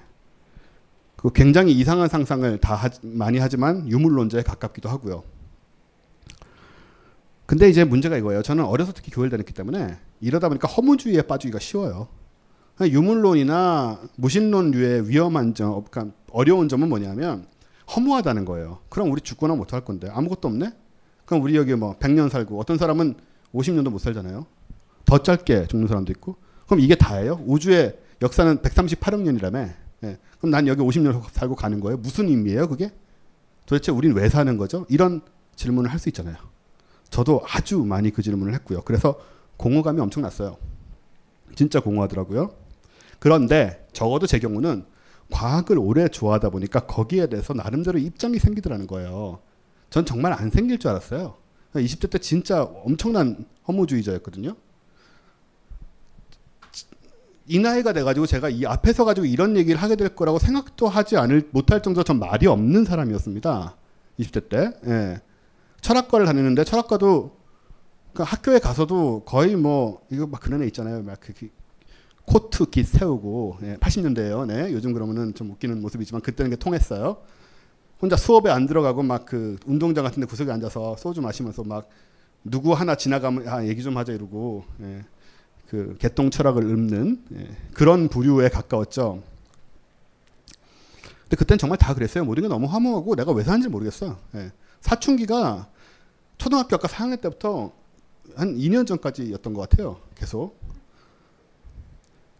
그 1.16 1.30
굉장히 1.32 1.72
이상한 1.72 2.08
상상을 2.08 2.58
다 2.60 2.74
하, 2.74 2.88
많이 3.02 3.38
하지만 3.38 3.88
유물론자에 3.88 4.42
가깝기도 4.42 4.88
하고요. 4.88 5.24
근데 7.46 7.68
이제 7.68 7.84
문제가 7.84 8.16
이거예요. 8.16 8.42
저는 8.42 8.64
어려서 8.64 8.92
특히 8.92 9.10
교회를 9.10 9.30
다녔기 9.30 9.52
때문에 9.52 9.98
이러다 10.20 10.48
보니까 10.48 10.66
허무주의에 10.68 11.22
빠지기가 11.22 11.58
쉬워요. 11.58 12.08
유물론이나 12.80 14.00
무신론류의 14.16 15.08
위험한 15.08 15.54
점, 15.54 15.84
그러니까 15.84 16.16
어려운 16.32 16.68
점은 16.68 16.88
뭐냐면 16.88 17.46
허무하다는 17.94 18.44
거예요. 18.46 18.78
그럼 18.88 19.10
우리 19.10 19.20
죽거나 19.20 19.54
못할 19.54 19.84
건데 19.84 20.08
아무것도 20.10 20.48
없네? 20.48 20.72
그럼 21.26 21.42
우리 21.42 21.56
여기 21.56 21.74
뭐 21.74 21.96
100년 21.98 22.28
살고 22.28 22.58
어떤 22.58 22.78
사람은 22.78 23.14
50년도 23.54 23.90
못 23.90 23.98
살잖아요. 23.98 24.46
더 25.04 25.18
짧게 25.18 25.66
죽는 25.68 25.88
사람도 25.88 26.12
있고. 26.12 26.36
그럼 26.66 26.80
이게 26.80 26.94
다예요? 26.94 27.40
우주의 27.46 27.96
역사는 28.22 28.58
138억 28.58 29.20
년이라며. 29.22 29.68
예. 30.04 30.18
그럼 30.38 30.50
난 30.50 30.66
여기 30.66 30.82
50년 30.82 31.22
살고 31.30 31.54
가는 31.56 31.80
거예요? 31.80 31.98
무슨 31.98 32.28
의미예요, 32.28 32.68
그게? 32.68 32.90
도대체 33.66 33.92
우린 33.92 34.12
왜 34.14 34.28
사는 34.28 34.56
거죠? 34.56 34.86
이런 34.88 35.20
질문을 35.56 35.90
할 35.90 35.98
수 35.98 36.08
있잖아요. 36.08 36.36
저도 37.10 37.42
아주 37.48 37.78
많이 37.84 38.10
그 38.10 38.22
질문을 38.22 38.52
했고요. 38.54 38.82
그래서 38.82 39.18
공허감이 39.56 40.00
엄청났어요. 40.00 40.56
진짜 41.54 41.80
공허하더라고요. 41.80 42.52
그런데 43.20 43.86
적어도 43.92 44.26
제 44.26 44.38
경우는 44.38 44.84
과학을 45.30 45.78
오래 45.78 46.08
좋아하다 46.08 46.50
보니까 46.50 46.80
거기에 46.80 47.28
대해서 47.28 47.54
나름대로 47.54 47.98
입장이 47.98 48.38
생기더라는 48.38 48.86
거예요. 48.86 49.38
전 49.94 50.04
정말 50.04 50.32
안 50.32 50.50
생길 50.50 50.80
줄 50.80 50.90
알았어요. 50.90 51.36
20대 51.72 52.10
때 52.10 52.18
진짜 52.18 52.64
엄청난 52.64 53.44
허무주의자였거든요. 53.68 54.56
이 57.46 57.60
나이가 57.60 57.92
돼가지고 57.92 58.26
제가 58.26 58.48
이 58.48 58.66
앞에서 58.66 59.04
가지고 59.04 59.24
이런 59.24 59.56
얘기를 59.56 59.80
하게 59.80 59.94
될 59.94 60.08
거라고 60.08 60.40
생각도 60.40 60.88
하지 60.88 61.16
않을 61.16 61.48
못할 61.52 61.80
정도로 61.80 62.02
전 62.02 62.18
말이 62.18 62.48
없는 62.48 62.84
사람이었습니다. 62.84 63.76
20대 64.18 64.48
때. 64.48 64.72
예. 64.88 65.20
철학과를 65.80 66.26
다니는데 66.26 66.64
철학과도 66.64 67.36
그 68.14 68.24
학교에 68.24 68.58
가서도 68.58 69.22
거의 69.24 69.54
뭐 69.54 70.04
이거 70.10 70.26
막 70.26 70.40
그런 70.40 70.64
애 70.64 70.66
있잖아요. 70.66 71.04
막 71.04 71.20
그 71.20 71.32
그 71.34 71.50
코트 72.24 72.64
깃 72.68 72.84
세우고 72.88 73.58
예, 73.62 73.76
80년대예요. 73.76 74.44
네. 74.46 74.72
요즘 74.72 74.92
그러면은 74.92 75.34
좀 75.34 75.52
웃기는 75.52 75.80
모습이지만 75.80 76.20
그때는 76.20 76.50
게 76.50 76.56
통했어요. 76.56 77.18
혼자 78.04 78.16
수업에 78.16 78.50
안 78.50 78.66
들어가고 78.66 79.02
막 79.02 79.24
그 79.24 79.56
운동장 79.64 80.04
같은 80.04 80.20
데 80.20 80.26
구석에 80.26 80.52
앉아서 80.52 80.96
소주 80.98 81.22
마시면서 81.22 81.64
막 81.64 81.88
누구 82.44 82.74
하나 82.74 82.94
지나가면 82.94 83.48
아 83.48 83.64
얘기 83.64 83.82
좀 83.82 83.96
하자 83.96 84.12
이러고 84.12 84.64
예. 84.82 85.04
그 85.68 85.96
개똥 85.98 86.30
철학을 86.30 86.62
읊는 86.62 87.24
예. 87.34 87.56
그런 87.72 88.08
부류에 88.08 88.50
가까웠죠. 88.50 89.22
근데 91.22 91.36
그땐 91.36 91.56
정말 91.56 91.78
다 91.78 91.94
그랬어요. 91.94 92.24
모든 92.24 92.42
게 92.42 92.48
너무 92.48 92.66
허무하고 92.66 93.16
내가 93.16 93.32
왜 93.32 93.42
사는지 93.42 93.68
모르겠어. 93.68 94.18
예. 94.34 94.52
사춘기가 94.82 95.68
초등학교 96.36 96.76
아까 96.76 96.86
4학년 96.86 97.22
때부터 97.22 97.72
한 98.36 98.54
2년 98.56 98.86
전까지였던 98.86 99.54
것 99.54 99.68
같아요. 99.68 99.96
계속. 100.14 100.60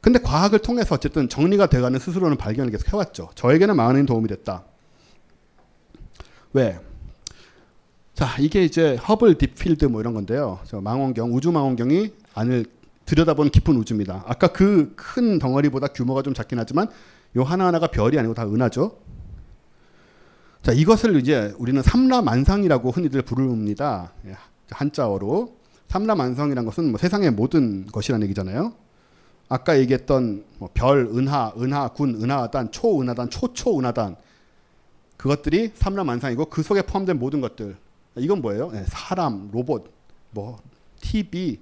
근데 0.02 0.18
과학을 0.18 0.58
통해서 0.58 0.94
어쨌든 0.94 1.30
정리가 1.30 1.68
돼가는 1.68 1.98
스스로는 1.98 2.36
발견을 2.36 2.70
계속 2.70 2.92
해왔죠. 2.92 3.30
저에게는 3.34 3.74
많은 3.74 4.04
도움이 4.04 4.28
됐다. 4.28 4.64
왜? 6.54 6.78
자, 8.14 8.28
이게 8.38 8.64
이제 8.64 8.94
허블 8.96 9.38
딥필드 9.38 9.86
뭐 9.86 10.00
이런 10.00 10.14
건데요. 10.14 10.60
저 10.64 10.80
망원경, 10.80 11.34
우주 11.34 11.50
망원경이 11.50 12.12
안을 12.34 12.64
들여다본 13.06 13.50
깊은 13.50 13.76
우주입니다. 13.76 14.24
아까 14.26 14.48
그 14.48 14.94
큰 14.96 15.38
덩어리보다 15.38 15.88
규모가 15.88 16.22
좀 16.22 16.32
작긴 16.32 16.58
하지만 16.58 16.88
요 17.36 17.42
하나하나가 17.42 17.88
별이 17.88 18.18
아니고 18.18 18.34
다 18.34 18.46
은하죠. 18.46 18.98
자, 20.62 20.72
이것을 20.72 21.16
이제 21.16 21.52
우리는 21.58 21.82
삼라만상이라고 21.82 22.90
흔히들 22.90 23.22
부릅니다. 23.22 24.12
예, 24.26 24.36
한자어로. 24.70 25.56
삼라만상이라는 25.88 26.64
것은 26.64 26.90
뭐 26.90 26.98
세상의 26.98 27.32
모든 27.32 27.84
것이라는 27.86 28.24
얘기잖아요. 28.24 28.72
아까 29.48 29.78
얘기했던 29.78 30.44
뭐 30.58 30.70
별, 30.72 31.00
은하, 31.12 31.52
은하, 31.58 31.88
군, 31.88 32.14
은하단, 32.22 32.70
초은하단, 32.70 33.28
초초은하단 33.28 34.16
그것들이 35.24 35.70
삼라만상이고 35.74 36.44
그 36.50 36.62
속에 36.62 36.82
포함된 36.82 37.18
모든 37.18 37.40
것들 37.40 37.78
이건 38.18 38.42
뭐예요? 38.42 38.70
네, 38.72 38.84
사람, 38.86 39.48
로봇, 39.52 39.90
뭐 40.32 40.58
TV 41.00 41.60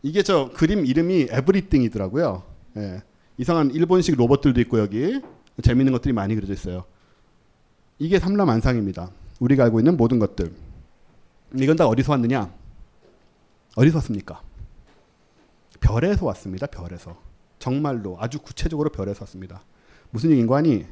이게 0.00 0.22
저 0.22 0.48
그림 0.54 0.86
이름이 0.86 1.26
에브리띵이더라고요. 1.28 2.44
예, 2.76 3.02
이상한 3.36 3.72
일본식 3.72 4.16
로봇들도 4.16 4.60
있고 4.60 4.78
여기 4.78 5.20
재밌는 5.60 5.92
것들이 5.92 6.12
많이 6.12 6.36
그려져 6.36 6.52
있어요. 6.52 6.84
이게 7.98 8.20
삼라만상입니다. 8.20 9.10
우리가 9.40 9.64
알고 9.64 9.80
있는 9.80 9.96
모든 9.96 10.20
것들. 10.20 10.54
이건 11.56 11.76
다 11.76 11.88
어디서 11.88 12.12
왔느냐? 12.12 12.54
어디서 13.74 13.98
왔습니까? 13.98 14.40
별에서 15.80 16.26
왔습니다. 16.26 16.68
별에서. 16.68 17.20
정말로 17.58 18.16
아주 18.20 18.38
구체적으로 18.38 18.88
별에서 18.90 19.24
왔습니다. 19.24 19.64
무슨 20.10 20.30
얘기인가 20.30 20.58
하니 20.58 20.86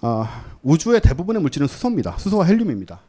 어, 0.00 0.26
우주의 0.62 1.00
대부분의 1.00 1.42
물질은 1.42 1.66
수소입니다. 1.66 2.18
수소와 2.18 2.44
헬륨입니다. 2.44 3.00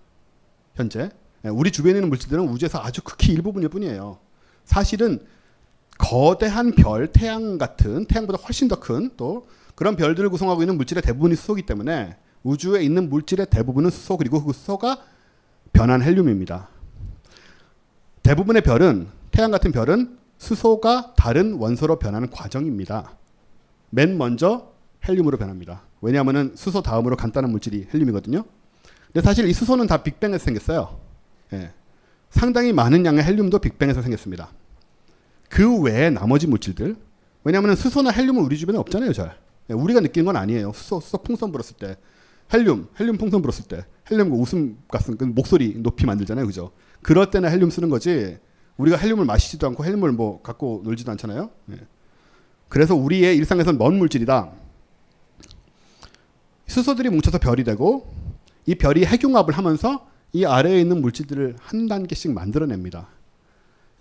현재 0.75 1.09
우리 1.43 1.71
주변에 1.71 1.95
있는 1.95 2.09
물질들은 2.09 2.47
우주에서 2.49 2.79
아주 2.81 3.01
극히 3.03 3.33
일부분일 3.33 3.69
뿐이에요. 3.69 4.17
사실은 4.65 5.25
거대한 5.97 6.71
별, 6.71 7.07
태양 7.11 7.57
같은 7.57 8.05
태양보다 8.05 8.41
훨씬 8.43 8.67
더 8.67 8.79
큰 8.79 9.11
또 9.17 9.47
그런 9.75 9.95
별들을 9.95 10.29
구성하고 10.29 10.61
있는 10.61 10.75
물질의 10.77 11.01
대부분이 11.03 11.35
수소이기 11.35 11.65
때문에 11.65 12.17
우주에 12.43 12.81
있는 12.83 13.09
물질의 13.09 13.47
대부분은 13.49 13.89
수소 13.89 14.17
그리고 14.17 14.43
그 14.43 14.53
수소가 14.53 14.97
변한 15.71 16.01
헬륨입니다. 16.01 16.69
대부분의 18.23 18.61
별은 18.61 19.07
태양 19.31 19.51
같은 19.51 19.71
별은 19.71 20.17
수소가 20.37 21.13
다른 21.15 21.53
원소로 21.53 21.99
변하는 21.99 22.29
과정입니다. 22.29 23.13
맨 23.89 24.17
먼저 24.17 24.71
헬륨으로 25.07 25.37
변합니다. 25.37 25.83
왜냐하면 26.01 26.53
수소 26.55 26.81
다음으로 26.81 27.15
간단한 27.15 27.51
물질이 27.51 27.87
헬륨이거든요. 27.93 28.43
근데 29.11 29.25
사실 29.25 29.47
이 29.47 29.53
수소는 29.53 29.87
다 29.87 30.03
빅뱅에서 30.03 30.43
생겼어요. 30.45 30.99
예. 31.53 31.71
상당히 32.29 32.73
많은 32.73 33.05
양의 33.05 33.23
헬륨도 33.23 33.59
빅뱅에서 33.59 34.01
생겼습니다. 34.01 34.51
그 35.49 35.81
외에 35.81 36.09
나머지 36.09 36.45
물질들 36.47 36.95
왜냐하면 37.43 37.75
수소나 37.75 38.11
헬륨은 38.11 38.43
우리 38.43 38.57
주변에 38.57 38.77
없잖아요, 38.79 39.13
잘. 39.13 39.37
예, 39.69 39.73
우리가 39.73 39.99
느끼는 40.01 40.25
건 40.25 40.35
아니에요. 40.35 40.71
수소, 40.73 40.99
수소 40.99 41.19
풍선 41.19 41.51
불었을 41.51 41.77
때, 41.77 41.97
헬륨, 42.53 42.89
헬륨 42.99 43.17
풍선 43.17 43.41
불었을 43.41 43.65
때, 43.65 43.85
헬륨 44.11 44.31
웃음 44.33 44.77
같은 44.87 45.17
그 45.17 45.23
목소리 45.23 45.75
높이 45.77 46.05
만들잖아요, 46.05 46.45
그죠? 46.45 46.71
그럴 47.01 47.31
때는 47.31 47.49
헬륨 47.49 47.69
쓰는 47.69 47.89
거지. 47.89 48.37
우리가 48.77 48.97
헬륨을 48.97 49.25
마시지도 49.25 49.67
않고 49.67 49.85
헬륨을 49.85 50.11
뭐 50.11 50.41
갖고 50.41 50.81
놀지도 50.83 51.11
않잖아요. 51.11 51.49
예. 51.71 51.75
그래서 52.67 52.95
우리의 52.95 53.35
일상에서는 53.37 53.77
먼 53.77 53.97
물질이다. 53.97 54.51
수소들이 56.69 57.09
뭉쳐서 57.09 57.39
별이 57.39 57.63
되고 57.63 58.13
이 58.65 58.75
별이 58.75 59.05
핵융합을 59.05 59.57
하면서 59.57 60.07
이 60.31 60.45
아래에 60.45 60.79
있는 60.79 61.01
물질들을 61.01 61.55
한 61.59 61.87
단계씩 61.87 62.31
만들어냅니다. 62.31 63.07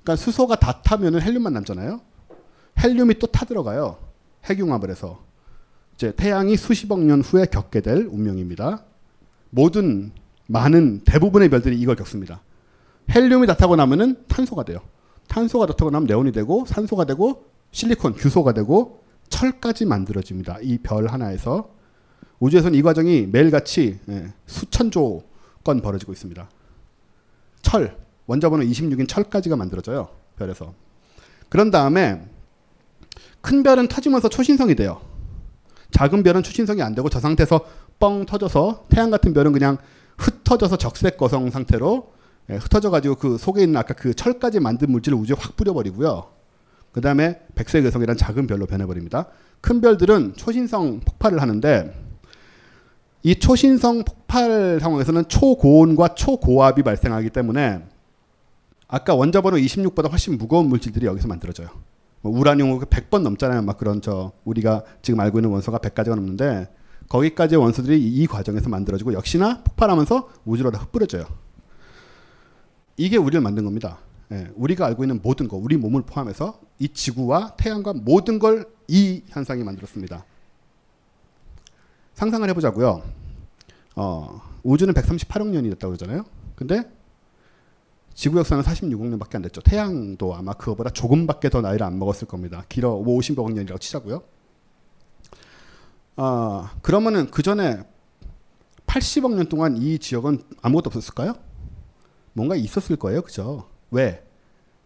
그러니까 0.03 0.23
수소가 0.23 0.57
다 0.57 0.83
타면은 0.83 1.23
헬륨만 1.23 1.53
남잖아요. 1.55 2.01
헬륨이 2.83 3.15
또 3.19 3.27
타들어가요. 3.27 3.97
핵융합을 4.45 4.91
해서 4.91 5.25
이제 5.95 6.13
태양이 6.15 6.57
수십억 6.57 7.01
년 7.01 7.23
후에 7.23 7.47
겪게 7.47 7.81
될 7.81 8.07
운명입니다. 8.11 8.85
모든 9.51 10.13
많은 10.47 11.01
대부분의 11.05 11.49
별들이 11.49 11.79
이걸 11.81 11.97
겪습니다. 11.97 12.43
헬륨이 13.11 13.47
다 13.47 13.55
타고 13.57 13.75
나면은 13.77 14.25
탄소가 14.29 14.65
돼요. 14.65 14.81
탄소가 15.29 15.67
다 15.67 15.73
타고 15.75 15.91
나면 15.91 16.07
네온이 16.07 16.33
되고 16.33 16.65
산소가 16.67 17.05
되고 17.07 17.47
실리콘, 17.73 18.15
규소가 18.15 18.53
되고 18.53 19.03
철까지 19.31 19.87
만들어집니다. 19.87 20.59
이 20.63 20.79
별 20.83 21.07
하나에서 21.09 21.71
우주에서는 22.41 22.79
이 22.79 22.83
과정이 22.83 23.27
매일같이 23.27 23.99
예, 24.09 24.33
수천조 24.47 25.23
건 25.65 25.81
벌어지고 25.81 26.13
있습니다. 26.13 26.49
철, 27.63 27.97
원자번호 28.27 28.65
26인 28.65 29.09
철까지가 29.09 29.57
만들어져요. 29.57 30.09
별에서. 30.37 30.73
그런 31.49 31.71
다음에 31.71 32.25
큰 33.41 33.63
별은 33.63 33.89
터지면서 33.89 34.29
초신성이 34.29 34.75
돼요. 34.75 35.01
작은 35.91 36.23
별은 36.23 36.43
초신성이 36.43 36.83
안 36.83 36.95
되고 36.95 37.09
저 37.09 37.19
상태에서 37.19 37.65
뻥 37.99 38.27
터져서 38.27 38.87
태양 38.89 39.11
같은 39.11 39.33
별은 39.33 39.53
그냥 39.53 39.79
흩어져서 40.19 40.77
적색 40.77 41.17
거성 41.17 41.51
상태로 41.51 42.13
예, 42.51 42.55
흩어져 42.55 42.91
가지고 42.91 43.17
그 43.17 43.37
속에 43.37 43.63
있는 43.63 43.77
아까 43.77 43.95
그 43.95 44.15
철까지 44.15 44.61
만든 44.61 44.91
물질을 44.91 45.19
우주에 45.19 45.37
확 45.39 45.57
뿌려버리고요. 45.57 46.39
그 46.93 47.01
다음에 47.01 47.41
백색 47.55 47.85
의성이란 47.85 48.17
작은 48.17 48.47
별로 48.47 48.67
변해버립니다. 48.67 49.27
큰 49.61 49.81
별들은 49.81 50.35
초신성 50.37 51.01
폭발을 51.01 51.43
하는데 51.43 52.08
이 53.23 53.35
초신성 53.35 54.05
폭발 54.05 54.79
상황에서는 54.81 55.29
초고온과 55.29 56.15
초고압이 56.15 56.83
발생하기 56.83 57.31
때문에 57.31 57.83
아까 58.87 59.15
원자 59.15 59.41
번호 59.41 59.57
26보다 59.57 60.11
훨씬 60.11 60.39
무거운 60.39 60.69
물질들이 60.69 61.07
여기서 61.07 61.29
만들어져요. 61.29 61.69
뭐 62.21 62.37
우라늄 62.39 62.79
100번 62.81 63.23
넘잖아요. 63.23 63.63
막 63.63 63.77
그런 63.79 64.01
저 64.01 64.33
우리가 64.45 64.85
지금 65.03 65.21
알고 65.21 65.39
있는 65.39 65.51
원소가 65.51 65.79
100가지가 65.79 66.15
넘는데 66.15 66.69
거기까지의 67.09 67.61
원소들이 67.61 68.01
이 68.01 68.27
과정에서 68.27 68.69
만들어지고 68.69 69.13
역시나 69.15 69.63
폭발하면서 69.63 70.29
우주로 70.45 70.71
다 70.71 70.81
흩뿌려져요. 70.81 71.25
이게 72.97 73.17
우리를 73.17 73.41
만든 73.41 73.65
겁니다. 73.65 73.99
예, 74.33 74.49
우리가 74.57 74.87
알고 74.87 75.05
있는 75.05 75.21
모든 75.23 75.49
거, 75.49 75.57
우리 75.57 75.77
몸을 75.77 76.03
포함해서 76.03 76.61
이 76.79 76.89
지구와 76.89 77.55
태양과 77.57 77.95
모든 77.95 78.39
걸 78.39 78.79
이 78.89 79.23
현상이 79.29 79.63
만들었습니다. 79.63 80.25
상상을 82.19 82.49
해보자고요. 82.49 83.01
어, 83.95 84.41
우주는 84.65 84.93
138억 84.93 85.47
년이 85.51 85.71
됐다고 85.71 85.95
그러잖아요. 85.95 86.25
근데 86.57 86.83
지구 88.13 88.39
역사는 88.39 88.65
46억 88.65 89.07
년밖에 89.07 89.37
안 89.37 89.43
됐죠. 89.43 89.61
태양도 89.61 90.35
아마 90.35 90.53
그거보다 90.53 90.91
조금밖에 90.91 91.49
더 91.49 91.61
나이를 91.61 91.87
안 91.87 91.97
먹었을 91.97 92.27
겁니다. 92.27 92.65
길어 92.69 92.97
50억 92.97 93.53
년이라고 93.53 93.79
치자고요. 93.79 94.25
아 96.17 96.73
그러면은 96.83 97.31
그 97.31 97.45
전에 97.45 97.85
80억 98.89 99.37
년 99.37 99.49
동안 99.49 99.77
이 99.77 100.01
지역은 100.01 100.43
아무것도 100.61 100.89
없었을까요? 100.89 101.35
뭔가 102.33 102.57
있었을 102.57 102.97
거예요, 102.97 103.23
그죠? 103.23 103.69
왜? 103.93 104.25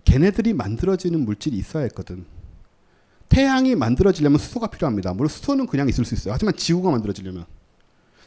걔네들이 0.05 0.53
만들어지는 0.53 1.24
물질이 1.24 1.57
있어야 1.57 1.85
했거든. 1.85 2.26
태양이 3.33 3.74
만들어지려면 3.74 4.39
수소가 4.39 4.66
필요합니다. 4.66 5.14
물론 5.14 5.28
수소는 5.28 5.66
그냥 5.66 5.89
있을 5.89 6.05
수 6.05 6.12
있어요. 6.12 6.35
하지만 6.35 6.55
지구가 6.55 6.91
만들어지려면 6.91 7.47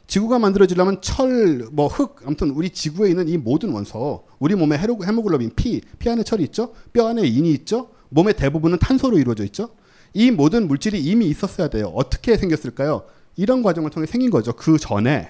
지구가 0.08 0.39
만들어지려면 0.39 0.99
철, 1.01 1.68
뭐 1.72 1.88
흙, 1.88 2.22
아무튼 2.26 2.49
우리 2.49 2.72
지구에 2.72 3.10
있는 3.10 3.28
이 3.28 3.38
모든 3.38 3.72
원소, 3.72 4.26
우리 4.39 4.56
몸에 4.56 4.78
헤모글로빈, 4.78 5.51
피, 5.56 5.82
피 5.99 6.10
안에 6.10 6.24
철이 6.24 6.43
있죠, 6.45 6.74
뼈 6.91 7.08
안에 7.08 7.22
인이 7.26 7.51
있죠, 7.53 7.89
몸의 8.10 8.36
대부분은 8.36 8.80
탄소로 8.80 9.18
이루어져 9.20 9.43
있죠. 9.45 9.70
이 10.14 10.32
모든 10.32 10.68
물질이 10.68 11.03
이미 11.03 11.28
있었어야 11.28 11.68
돼요. 11.68 11.91
어떻게 11.95 12.38
생겼을까요? 12.38 13.06
이런 13.36 13.64
과정을 13.64 13.89
통해 13.89 14.08
생긴 14.08 14.30
거죠. 14.30 14.53
그 14.53 14.78
전에. 14.78 15.30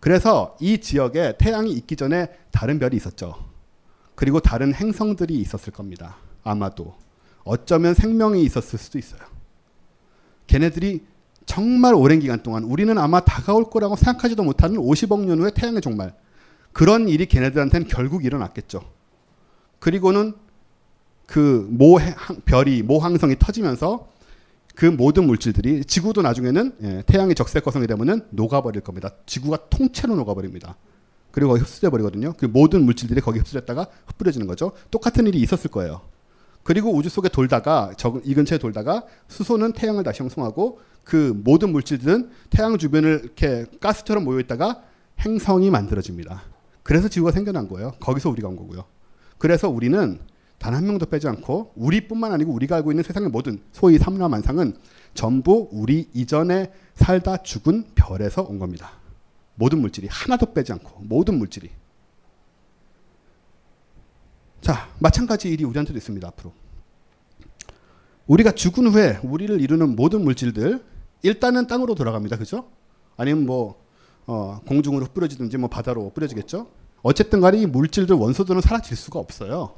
그래서 0.00 0.56
이 0.60 0.78
지역에 0.78 1.34
태양이 1.38 1.72
있기 1.72 1.96
전에 1.96 2.28
다른 2.50 2.78
별이 2.78 2.96
있었죠. 2.96 3.34
그리고 4.14 4.40
다른 4.40 4.72
행성들이 4.74 5.34
있었을 5.34 5.72
겁니다. 5.72 6.16
아마도. 6.44 7.01
어쩌면 7.44 7.94
생명이 7.94 8.42
있었을 8.44 8.78
수도 8.78 8.98
있어요. 8.98 9.20
걔네들이 10.46 11.04
정말 11.46 11.94
오랜 11.94 12.20
기간 12.20 12.42
동안 12.42 12.64
우리는 12.64 12.96
아마 12.98 13.20
다가올 13.20 13.70
거라고 13.70 13.96
생각하지도 13.96 14.42
못하는 14.42 14.76
50억 14.76 15.24
년 15.24 15.40
후에 15.40 15.50
태양의 15.54 15.80
종말. 15.80 16.14
그런 16.72 17.08
일이 17.08 17.26
걔네들한테는 17.26 17.88
결국 17.88 18.24
일어났겠죠. 18.24 18.80
그리고는 19.78 20.34
그 21.26 21.66
모 21.70 21.98
별이 22.44 22.82
모 22.82 22.98
항성이 22.98 23.36
터지면서 23.38 24.08
그 24.74 24.86
모든 24.86 25.26
물질들이 25.26 25.84
지구도 25.84 26.22
나중에는 26.22 26.76
예, 26.82 27.02
태양의 27.06 27.34
적색 27.34 27.64
거성이 27.64 27.86
되면은 27.86 28.26
녹아버릴 28.30 28.82
겁니다. 28.82 29.10
지구가 29.26 29.68
통째로 29.68 30.14
녹아버립니다. 30.16 30.76
그리고 31.30 31.56
흡수돼 31.56 31.90
버리거든요. 31.90 32.34
그 32.38 32.46
모든 32.46 32.84
물질들이 32.84 33.20
거기 33.20 33.38
흡수됐다가 33.38 33.86
흩뿌려지는 34.06 34.46
거죠. 34.46 34.72
똑같은 34.90 35.26
일이 35.26 35.40
있었을 35.40 35.70
거예요. 35.70 36.02
그리고 36.62 36.94
우주 36.94 37.08
속에 37.08 37.28
돌다가 37.28 37.92
저, 37.96 38.20
이 38.24 38.34
근처에 38.34 38.58
돌다가 38.58 39.04
수소는 39.28 39.72
태양을 39.72 40.04
다시 40.04 40.20
형성하고 40.22 40.80
그 41.04 41.40
모든 41.44 41.72
물질들은 41.72 42.30
태양 42.50 42.78
주변을 42.78 43.20
이렇게 43.24 43.66
가스처럼 43.80 44.24
모여 44.24 44.38
있다가 44.40 44.82
행성이 45.20 45.70
만들어집니다. 45.70 46.42
그래서 46.82 47.08
지구가 47.08 47.32
생겨난 47.32 47.68
거예요. 47.68 47.92
거기서 48.00 48.30
우리가 48.30 48.48
온 48.48 48.56
거고요. 48.56 48.84
그래서 49.38 49.68
우리는 49.68 50.20
단 50.62 50.74
한 50.74 50.86
명도 50.86 51.06
빼지 51.06 51.26
않고 51.26 51.72
우리뿐만 51.74 52.32
아니고 52.32 52.52
우리가 52.52 52.76
알고 52.76 52.92
있는 52.92 53.02
세상의 53.02 53.30
모든 53.30 53.60
소위 53.72 53.98
삼라만상은 53.98 54.76
전부 55.12 55.68
우리 55.72 56.08
이전에 56.14 56.72
살다 56.94 57.38
죽은 57.38 57.86
별에서 57.96 58.42
온 58.42 58.60
겁니다. 58.60 58.92
모든 59.56 59.80
물질이 59.80 60.06
하나도 60.08 60.54
빼지 60.54 60.72
않고 60.72 61.02
모든 61.02 61.36
물질이. 61.38 61.68
자, 64.62 64.88
마찬가지 65.00 65.48
일이 65.48 65.64
우리한테도 65.64 65.98
있습니다. 65.98 66.26
앞으로. 66.28 66.52
우리가 68.28 68.52
죽은 68.52 68.86
후에 68.86 69.18
우리를 69.24 69.60
이루는 69.60 69.96
모든 69.96 70.22
물질들 70.22 70.82
일단은 71.22 71.66
땅으로 71.66 71.96
돌아갑니다. 71.96 72.38
그죠? 72.38 72.68
아니면 73.16 73.44
뭐 73.44 73.82
어, 74.24 74.60
공중으로 74.66 75.06
뿌려지든지 75.12 75.58
뭐 75.58 75.68
바다로 75.68 76.10
뿌려지겠죠? 76.10 76.68
어쨌든 77.02 77.40
간에 77.40 77.58
이 77.58 77.66
물질들 77.66 78.14
원소들은 78.14 78.60
사라질 78.60 78.96
수가 78.96 79.18
없어요. 79.18 79.74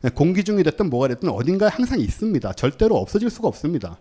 네, 0.00 0.08
공기 0.08 0.44
중이 0.44 0.62
됐든 0.62 0.88
뭐가 0.88 1.08
됐든 1.08 1.28
어딘가에 1.28 1.68
항상 1.68 2.00
있습니다. 2.00 2.54
절대로 2.54 2.96
없어질 2.96 3.28
수가 3.28 3.48
없습니다. 3.48 3.98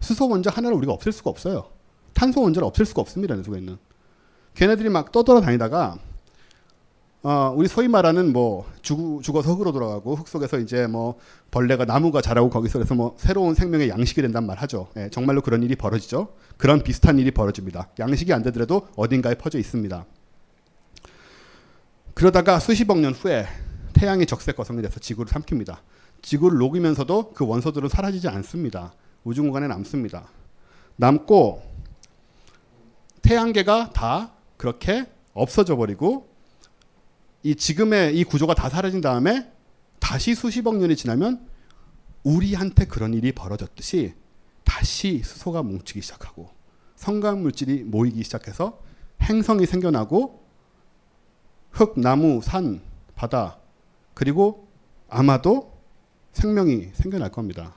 수소 0.00 0.28
원자 0.28 0.50
하나를 0.50 0.76
우리가 0.76 0.92
없앨 0.92 1.12
수가 1.12 1.30
없어요. 1.30 1.70
탄소 2.14 2.42
원자를 2.42 2.66
없앨 2.66 2.84
수가 2.84 3.00
없습니다. 3.00 3.36
내 3.36 3.44
속에 3.44 3.58
있는. 3.60 3.78
걔네들이 4.54 4.88
막 4.88 5.12
떠돌아다니다가 5.12 5.98
어, 7.24 7.54
우리 7.56 7.68
소위 7.68 7.86
말하는 7.86 8.32
뭐 8.32 8.66
죽, 8.82 9.22
죽어서 9.22 9.52
흙으로 9.52 9.70
돌아가고 9.70 10.16
흙 10.16 10.26
속에서 10.26 10.58
이제 10.58 10.88
뭐 10.88 11.18
벌레가 11.52 11.84
나무가 11.84 12.20
자라고 12.20 12.50
거기서 12.50 12.80
그래서 12.80 12.96
뭐 12.96 13.14
새로운 13.16 13.54
생명의 13.54 13.90
양식이 13.90 14.22
된단 14.22 14.44
말 14.44 14.58
하죠. 14.58 14.88
예, 14.96 15.08
정말로 15.08 15.40
그런 15.40 15.62
일이 15.62 15.76
벌어지죠. 15.76 16.34
그런 16.56 16.82
비슷한 16.82 17.20
일이 17.20 17.30
벌어집니다. 17.30 17.90
양식이 18.00 18.32
안 18.32 18.42
되더라도 18.42 18.88
어딘가에 18.96 19.36
퍼져 19.36 19.60
있습니다. 19.60 20.04
그러다가 22.14 22.58
수십억 22.58 22.98
년 22.98 23.12
후에 23.12 23.46
태양이 23.92 24.26
적색 24.26 24.56
거성이 24.56 24.82
돼서 24.82 24.98
지구를 24.98 25.32
삼킵니다. 25.32 25.76
지구를 26.22 26.58
녹이면서도 26.58 27.34
그 27.34 27.46
원소들은 27.46 27.88
사라지지 27.88 28.26
않습니다. 28.28 28.92
우주 29.22 29.42
공간에 29.42 29.68
남습니다. 29.68 30.24
남고 30.96 31.62
태양계가 33.22 33.90
다 33.90 34.32
그렇게 34.56 35.06
없어져 35.34 35.76
버리고 35.76 36.31
이 37.42 37.54
지금의 37.54 38.16
이 38.16 38.24
구조가 38.24 38.54
다 38.54 38.68
사라진 38.68 39.00
다음에 39.00 39.50
다시 39.98 40.34
수십억 40.34 40.76
년이 40.76 40.96
지나면 40.96 41.46
우리한테 42.22 42.86
그런 42.86 43.14
일이 43.14 43.32
벌어졌듯이 43.32 44.14
다시 44.64 45.22
수소가 45.24 45.62
뭉치기 45.62 46.00
시작하고 46.02 46.50
성간 46.94 47.42
물질이 47.42 47.82
모이기 47.84 48.22
시작해서 48.22 48.80
행성이 49.22 49.66
생겨나고 49.66 50.46
흙, 51.70 51.98
나무, 51.98 52.40
산, 52.42 52.82
바다 53.14 53.58
그리고 54.14 54.68
아마도 55.08 55.80
생명이 56.32 56.90
생겨날 56.94 57.30
겁니다. 57.30 57.74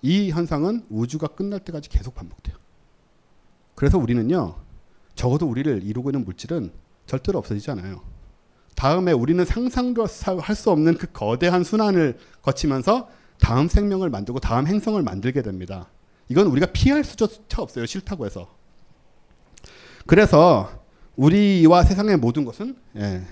이 0.00 0.30
현상은 0.30 0.84
우주가 0.88 1.28
끝날 1.28 1.60
때까지 1.60 1.88
계속 1.88 2.14
반복돼요. 2.14 2.56
그래서 3.74 3.98
우리는요, 3.98 4.56
적어도 5.14 5.46
우리를 5.46 5.82
이루고 5.82 6.10
있는 6.10 6.24
물질은 6.24 6.72
절대로 7.06 7.38
없어지지 7.38 7.70
않아요. 7.70 8.11
다음에 8.74 9.12
우리는 9.12 9.44
상상도 9.44 10.06
할 10.40 10.56
수 10.56 10.70
없는 10.70 10.98
그 10.98 11.06
거대한 11.12 11.64
순환을 11.64 12.18
거치면서 12.42 13.08
다음 13.40 13.68
생명을 13.68 14.10
만들고 14.10 14.40
다음 14.40 14.66
행성을 14.66 15.00
만들게 15.02 15.42
됩니다. 15.42 15.88
이건 16.28 16.46
우리가 16.46 16.66
피할 16.66 17.04
수조차 17.04 17.62
없어요. 17.62 17.86
싫다고 17.86 18.26
해서. 18.26 18.48
그래서 20.06 20.70
우리와 21.16 21.84
세상의 21.84 22.16
모든 22.16 22.44
것은 22.44 22.76
예, 22.96 23.22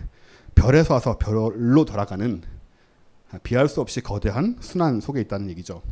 별에서 0.55 0.95
와서 0.95 1.17
별로 1.19 1.85
돌아가는 1.85 2.43
비할 3.43 3.69
수 3.69 3.81
없이 3.81 4.01
거대한 4.01 4.57
순환 4.61 5.01
속에 5.01 5.21
있다는 5.21 5.49
얘기죠. 5.51 5.83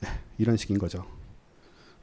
네, 0.00 0.08
이런 0.38 0.56
식인 0.56 0.78
거죠. 0.78 1.06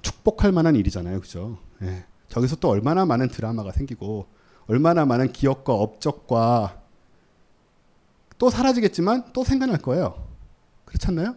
축복할 0.02 0.52
만한 0.52 0.76
일이잖아요, 0.76 1.20
그죠? 1.22 1.58
예. 1.82 2.06
저기서 2.30 2.56
또 2.58 2.70
얼마나 2.70 3.06
많은 3.06 3.28
드라마가 3.28 3.72
생기고 3.72 4.28
얼마나 4.68 5.06
많은 5.06 5.32
기억과 5.32 5.74
업적과 5.74 6.82
또 8.38 8.50
사라지겠지만 8.50 9.34
또 9.34 9.44
생겨날 9.44 9.78
거예요. 9.78 10.28
그렇지 10.86 11.08
않나요? 11.08 11.36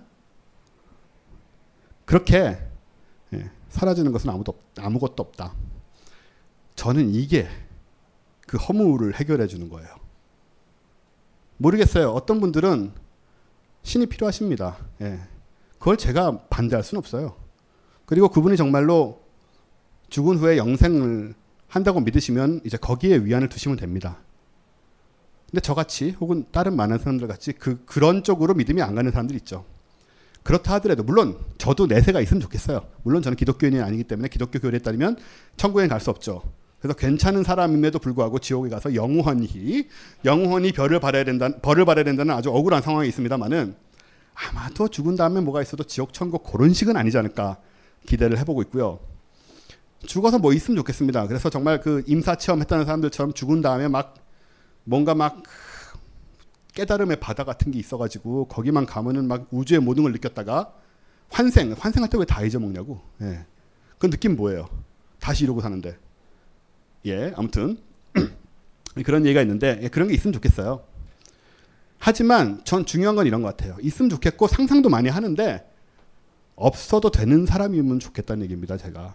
그렇게 2.04 2.58
예, 3.34 3.50
사라지는 3.68 4.12
것은 4.12 4.30
아무도 4.30 4.52
없, 4.52 4.58
아무것도 4.78 5.22
없다. 5.22 5.54
저는 6.76 7.14
이게 7.14 7.48
그 8.46 8.56
허무를 8.56 9.14
해결해 9.16 9.46
주는 9.46 9.68
거예요. 9.68 9.88
모르겠어요. 11.58 12.10
어떤 12.10 12.40
분들은 12.40 12.92
신이 13.82 14.06
필요하십니다. 14.06 14.76
예. 15.02 15.20
그걸 15.78 15.96
제가 15.96 16.46
반대할 16.48 16.82
수는 16.82 16.98
없어요. 16.98 17.36
그리고 18.04 18.28
그분이 18.28 18.56
정말로 18.56 19.20
죽은 20.08 20.38
후에 20.38 20.56
영생을 20.56 21.34
한다고 21.68 22.00
믿으시면 22.00 22.60
이제 22.64 22.76
거기에 22.76 23.18
위안을 23.18 23.48
두시면 23.48 23.76
됩니다. 23.76 24.18
근데 25.50 25.60
저같이 25.60 26.10
혹은 26.20 26.44
다른 26.50 26.76
많은 26.76 26.98
사람들 26.98 27.28
같이 27.28 27.52
그 27.52 27.84
그런 27.84 28.22
쪽으로 28.22 28.54
믿음이 28.54 28.82
안 28.82 28.94
가는 28.94 29.10
사람들이 29.10 29.38
있죠. 29.38 29.64
그렇다 30.42 30.74
하더라도 30.74 31.02
물론 31.02 31.38
저도 31.58 31.86
내세가 31.86 32.20
있으면 32.20 32.40
좋겠어요. 32.40 32.86
물론 33.02 33.22
저는 33.22 33.36
기독교인이 33.36 33.80
아니기 33.80 34.04
때문에 34.04 34.28
기독교 34.28 34.58
교리에 34.60 34.78
따르면 34.78 35.16
천국에 35.56 35.88
갈 35.88 36.00
수 36.00 36.10
없죠. 36.10 36.42
그래서 36.80 36.94
괜찮은 36.94 37.42
사람임에도 37.42 37.98
불구하고 37.98 38.38
지옥에 38.38 38.68
가서 38.68 38.94
영원히 38.94 39.88
영원히 40.24 40.72
별을 40.72 41.00
받아야 41.00 41.24
된다 41.24 41.48
벌을 41.62 41.84
받아야 41.84 42.04
된다는 42.04 42.34
아주 42.34 42.50
억울한 42.50 42.82
상황이 42.82 43.08
있습니다만은 43.08 43.74
아마도 44.34 44.88
죽은 44.88 45.16
다음에 45.16 45.40
뭐가 45.40 45.62
있어도 45.62 45.84
지옥 45.84 46.12
천국 46.12 46.44
그런 46.44 46.72
식은 46.74 46.96
아니지 46.96 47.16
않을까 47.18 47.58
기대를 48.06 48.38
해보고 48.38 48.62
있고요. 48.62 49.00
죽어서 50.04 50.38
뭐 50.38 50.52
있으면 50.52 50.76
좋겠습니다. 50.76 51.26
그래서 51.26 51.48
정말 51.48 51.80
그 51.80 52.02
임사 52.06 52.36
체험했다는 52.36 52.84
사람들처럼 52.84 53.32
죽은 53.32 53.62
다음에 53.62 53.88
막 53.88 54.14
뭔가 54.84 55.14
막 55.14 55.42
깨달음의 56.74 57.18
바다 57.20 57.44
같은 57.44 57.72
게 57.72 57.78
있어가지고 57.78 58.48
거기만 58.48 58.84
가면은 58.84 59.26
막 59.26 59.46
우주의 59.50 59.80
모든 59.80 60.02
걸 60.02 60.12
느꼈다가 60.12 60.72
환생, 61.30 61.74
환생할 61.76 62.10
때 62.10 62.18
왜 62.18 62.24
다 62.26 62.44
잊어먹냐고. 62.44 63.00
예. 63.22 63.46
그 63.98 64.10
느낌 64.10 64.36
뭐예요? 64.36 64.68
다시 65.18 65.44
이러고 65.44 65.62
사는데. 65.62 65.96
예, 67.06 67.32
아무튼 67.36 67.78
그런 69.04 69.24
얘기가 69.24 69.40
있는데 69.42 69.78
예, 69.82 69.88
그런 69.88 70.08
게 70.08 70.14
있으면 70.14 70.32
좋겠어요. 70.32 70.82
하지만 71.98 72.60
전 72.64 72.84
중요한 72.84 73.16
건 73.16 73.26
이런 73.26 73.42
것 73.42 73.56
같아요. 73.56 73.76
있으면 73.80 74.10
좋겠고 74.10 74.48
상상도 74.48 74.88
많이 74.88 75.08
하는데 75.08 75.66
없어도 76.54 77.10
되는 77.10 77.46
사람이면 77.46 78.00
좋겠다는 78.00 78.42
얘기입니다. 78.44 78.76
제가 78.76 79.14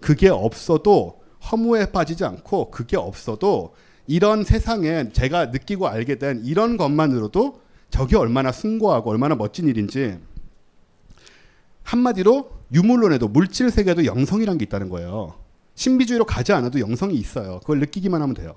그게 0.00 0.28
없어도 0.28 1.20
허무에 1.50 1.86
빠지지 1.86 2.24
않고 2.24 2.70
그게 2.70 2.96
없어도 2.96 3.74
이런 4.06 4.44
세상에 4.44 5.10
제가 5.12 5.46
느끼고 5.46 5.88
알게 5.88 6.18
된 6.18 6.42
이런 6.44 6.76
것만으로도 6.76 7.60
저게 7.90 8.16
얼마나 8.16 8.52
숭고하고 8.52 9.10
얼마나 9.10 9.34
멋진 9.34 9.68
일인지 9.68 10.18
한마디로 11.82 12.50
유물론에도 12.72 13.28
물질 13.28 13.70
세계도 13.70 14.04
영성이란 14.04 14.58
게 14.58 14.64
있다는 14.64 14.88
거예요. 14.88 15.41
신비주의로 15.82 16.24
가지 16.24 16.52
않아도 16.52 16.78
영성이 16.78 17.14
있어요. 17.16 17.58
그걸 17.60 17.80
느끼기만 17.80 18.22
하면 18.22 18.34
돼요. 18.34 18.54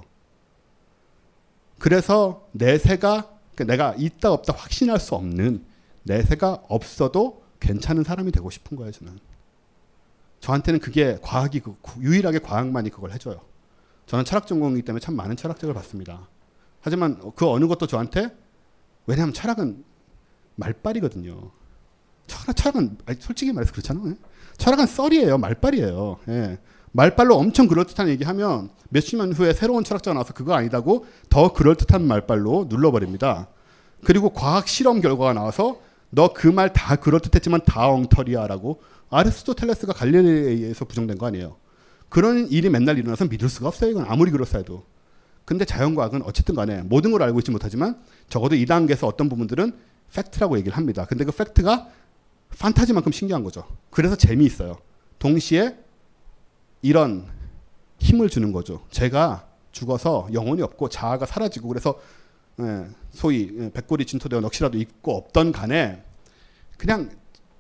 그래서 1.79 2.47
내세가 2.51 3.31
그러니까 3.55 3.63
내가 3.63 3.95
있다 3.97 4.31
없다 4.31 4.53
확신할 4.53 4.99
수 4.99 5.15
없는 5.15 5.65
내세가 6.03 6.63
없어도 6.67 7.43
괜찮은 7.59 8.03
사람이 8.03 8.31
되고 8.31 8.49
싶은 8.49 8.77
거예요. 8.77 8.91
저는. 8.91 9.17
저한테는 10.39 10.79
그게 10.79 11.17
과학이 11.21 11.61
그 11.61 11.75
유일하게 11.99 12.39
과학만이 12.39 12.91
그걸 12.91 13.11
해줘요. 13.11 13.41
저는 14.05 14.23
철학 14.23 14.45
전공이기 14.45 14.83
때문에 14.83 14.99
참 14.99 15.15
많은 15.15 15.35
철학책을 15.35 15.73
봤습니다. 15.73 16.27
하지만 16.81 17.19
그 17.35 17.49
어느 17.49 17.65
것도 17.65 17.87
저한테 17.87 18.37
왜냐하면 19.07 19.33
철학은 19.33 19.83
말빨이거든요. 20.55 21.49
철학, 22.27 22.55
철학은 22.55 22.97
솔직히 23.19 23.51
말해서 23.51 23.71
그렇잖아요. 23.71 24.15
철학은 24.57 24.85
썰이에요. 24.85 25.39
말빨이에요. 25.39 26.19
예. 26.27 26.59
말빨로 26.95 27.35
엄청 27.35 27.67
그럴듯한 27.67 28.07
얘기하면 28.07 28.69
몇십 28.89 29.17
년 29.17 29.33
후에 29.33 29.51
새로운 29.51 29.83
철학자가 29.83 30.13
나와서 30.13 30.33
그거 30.33 30.53
아니다고 30.53 31.05
더 31.29 31.51
그럴듯한 31.51 32.07
말빨로 32.07 32.67
눌러버립니다. 32.69 33.49
그리고 34.05 34.29
과학 34.29 34.69
실험 34.69 35.01
결과가 35.01 35.33
나와서 35.33 35.81
너 36.09 36.29
그 36.33 36.47
말 36.53 36.71
다 36.71 36.95
그럴듯했지만 36.95 37.61
다 37.65 37.89
엉터리야라고 37.89 38.81
아리스토텔레스가 39.09 39.91
갈릴레이에 39.91 40.51
의해서 40.51 40.85
부정된 40.85 41.17
거 41.17 41.25
아니에요. 41.25 41.57
그런 42.07 42.47
일이 42.49 42.69
맨날 42.69 42.97
일어나서 42.97 43.25
믿을 43.25 43.49
수가 43.49 43.67
없어요. 43.67 43.91
이건 43.91 44.05
아무리 44.07 44.31
그렇사 44.31 44.59
해도. 44.59 44.85
근데 45.43 45.65
자연과학은 45.65 46.21
어쨌든 46.23 46.55
간에 46.55 46.81
모든 46.83 47.11
걸 47.11 47.23
알고 47.23 47.39
있지 47.39 47.51
못하지만 47.51 47.99
적어도 48.29 48.55
이 48.55 48.65
단계에서 48.65 49.05
어떤 49.05 49.27
부분들은 49.27 49.73
팩트라고 50.13 50.57
얘기를 50.59 50.77
합니다. 50.77 51.05
근데 51.05 51.25
그 51.25 51.33
팩트가 51.33 51.89
판타지만큼 52.57 53.11
신기한 53.11 53.43
거죠. 53.43 53.65
그래서 53.89 54.15
재미있어요. 54.15 54.77
동시에 55.19 55.75
이런 56.85 57.25
힘을 57.97 58.29
주는 58.29 58.51
거죠. 58.51 58.81
제가 58.91 59.47
죽어서 59.71 60.27
영혼이 60.31 60.61
없고 60.61 60.89
자아가 60.89 61.25
사라지고 61.25 61.67
그래서 61.67 61.99
예, 62.59 62.85
소위 63.09 63.51
예, 63.59 63.71
백골이 63.71 64.05
진토되어 64.05 64.39
넋이라도 64.39 64.77
있고 64.77 65.17
없던 65.17 65.51
간에 65.51 66.03
그냥 66.77 67.09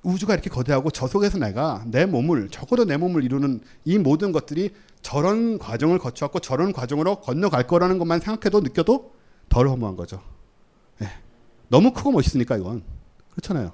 우주가 0.03 0.35
이렇게 0.35 0.51
거대하고 0.51 0.91
저 0.91 1.07
속에서 1.07 1.39
내가 1.39 1.83
내 1.87 2.05
몸을 2.05 2.49
적어도 2.49 2.85
내 2.85 2.97
몸을 2.97 3.23
이루는 3.23 3.61
이 3.83 3.97
모든 3.97 4.31
것들이 4.31 4.69
저런 5.01 5.57
과정을 5.57 5.97
거쳐왔고 5.97 6.39
저런 6.39 6.71
과정으로 6.71 7.21
건너갈 7.21 7.65
거라는 7.65 7.97
것만 7.97 8.19
생각해도 8.19 8.61
느껴도 8.61 9.11
덜 9.49 9.67
허무한 9.67 9.95
거죠. 9.95 10.21
예. 11.01 11.09
너무 11.69 11.93
크고 11.93 12.11
멋있으니까 12.11 12.57
이건 12.57 12.83
그렇잖아요. 13.31 13.71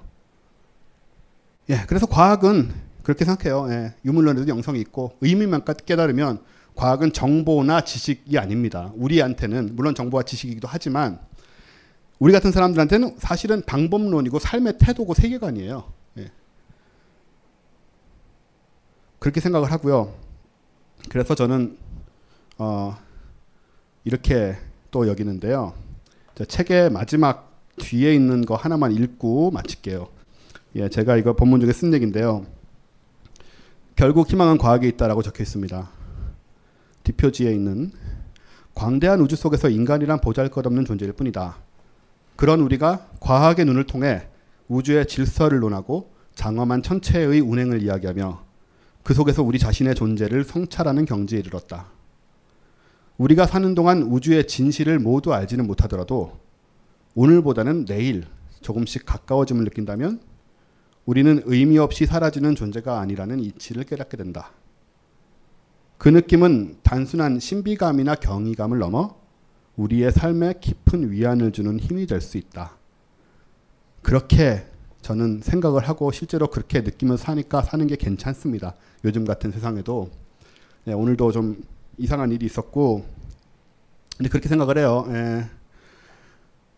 예, 1.68 1.84
그래서 1.86 2.06
과학은 2.06 2.72
그렇게 3.02 3.24
생각해요. 3.24 3.66
예, 3.70 3.94
유물론에도 4.04 4.48
영성이 4.48 4.80
있고 4.80 5.12
의미만 5.20 5.64
깨달으면 5.64 6.40
과학은 6.74 7.12
정보나 7.12 7.82
지식이 7.82 8.38
아닙니다. 8.38 8.92
우리한테는 8.96 9.76
물론 9.76 9.94
정보와 9.94 10.22
지식이기도 10.22 10.68
하지만 10.70 11.18
우리 12.18 12.32
같은 12.32 12.52
사람들한테는 12.52 13.16
사실은 13.18 13.62
방법론이고 13.62 14.38
삶의 14.38 14.78
태도고 14.78 15.14
세계관이에요. 15.14 15.92
예. 16.18 16.30
그렇게 19.18 19.40
생각을 19.40 19.70
하고요. 19.72 20.14
그래서 21.08 21.34
저는 21.34 21.76
어, 22.58 22.96
이렇게 24.04 24.56
또 24.90 25.08
여기는데요. 25.08 25.74
책의 26.46 26.90
마지막 26.90 27.52
뒤에 27.78 28.14
있는 28.14 28.44
거 28.44 28.54
하나만 28.54 28.92
읽고 28.92 29.50
마칠게요. 29.50 30.08
예, 30.76 30.88
제가 30.88 31.16
이거 31.16 31.34
본문 31.34 31.60
중에 31.60 31.72
쓴 31.72 31.92
얘기인데요. 31.92 32.46
결국 33.94 34.30
희망은 34.30 34.58
과학에 34.58 34.88
있다라고 34.88 35.22
적혀 35.22 35.42
있습니다. 35.42 35.90
뒷표지에 37.04 37.52
있는 37.52 37.92
광대한 38.74 39.20
우주 39.20 39.36
속에서 39.36 39.68
인간이란 39.68 40.20
보잘것없는 40.20 40.84
존재일 40.84 41.12
뿐이다. 41.12 41.56
그런 42.36 42.60
우리가 42.60 43.08
과학의 43.20 43.66
눈을 43.66 43.84
통해 43.84 44.28
우주의 44.68 45.06
질서를 45.06 45.60
논하고 45.60 46.12
장엄한 46.34 46.82
천체의 46.82 47.40
운행을 47.40 47.82
이야기하며 47.82 48.42
그 49.02 49.14
속에서 49.14 49.42
우리 49.42 49.58
자신의 49.58 49.94
존재를 49.94 50.44
성찰하는 50.44 51.04
경지에 51.04 51.40
이르렀다. 51.40 51.88
우리가 53.18 53.46
사는 53.46 53.74
동안 53.74 54.02
우주의 54.02 54.46
진실을 54.46 54.98
모두 54.98 55.34
알지는 55.34 55.66
못하더라도 55.66 56.40
오늘보다는 57.14 57.84
내일 57.84 58.24
조금씩 58.62 59.04
가까워짐을 59.04 59.64
느낀다면 59.64 60.20
우리는 61.04 61.42
의미 61.46 61.78
없이 61.78 62.06
사라지는 62.06 62.54
존재가 62.54 63.00
아니라는 63.00 63.40
이치를 63.40 63.84
깨닫게 63.84 64.16
된다. 64.16 64.52
그 65.98 66.08
느낌은 66.08 66.78
단순한 66.82 67.40
신비감이나 67.40 68.16
경이감을 68.16 68.78
넘어 68.78 69.16
우리의 69.76 70.12
삶에 70.12 70.54
깊은 70.60 71.10
위안을 71.10 71.52
주는 71.52 71.78
힘이 71.80 72.06
될 72.06 72.20
수 72.20 72.38
있다. 72.38 72.76
그렇게 74.02 74.66
저는 75.00 75.40
생각을 75.42 75.88
하고 75.88 76.12
실제로 76.12 76.46
그렇게 76.48 76.80
느끼면서 76.80 77.24
사니까 77.24 77.62
사는 77.62 77.86
게 77.86 77.96
괜찮습니다. 77.96 78.74
요즘 79.04 79.24
같은 79.24 79.50
세상에도 79.50 80.10
네, 80.84 80.92
오늘도 80.92 81.32
좀 81.32 81.62
이상한 81.98 82.30
일이 82.32 82.46
있었고 82.46 83.04
근데 84.16 84.28
그렇게 84.28 84.48
생각을 84.48 84.78
해요. 84.78 85.04
예. 85.08 85.48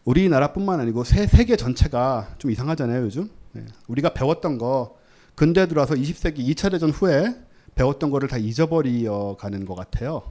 우리나라뿐만 0.04 0.80
아니고 0.80 1.04
세, 1.04 1.26
세계 1.26 1.56
전체가 1.56 2.34
좀 2.38 2.50
이상하잖아요 2.50 3.02
요즘. 3.04 3.30
예. 3.56 3.64
우리가 3.88 4.14
배웠던 4.14 4.58
거 4.58 4.96
근대 5.34 5.66
들어와서 5.66 5.94
20세기 5.94 6.38
2차 6.50 6.70
대전 6.70 6.90
후에 6.90 7.34
배웠던 7.74 8.10
거를 8.10 8.28
다 8.28 8.36
잊어버려 8.36 9.36
가는 9.38 9.64
것 9.64 9.74
같아요. 9.74 10.22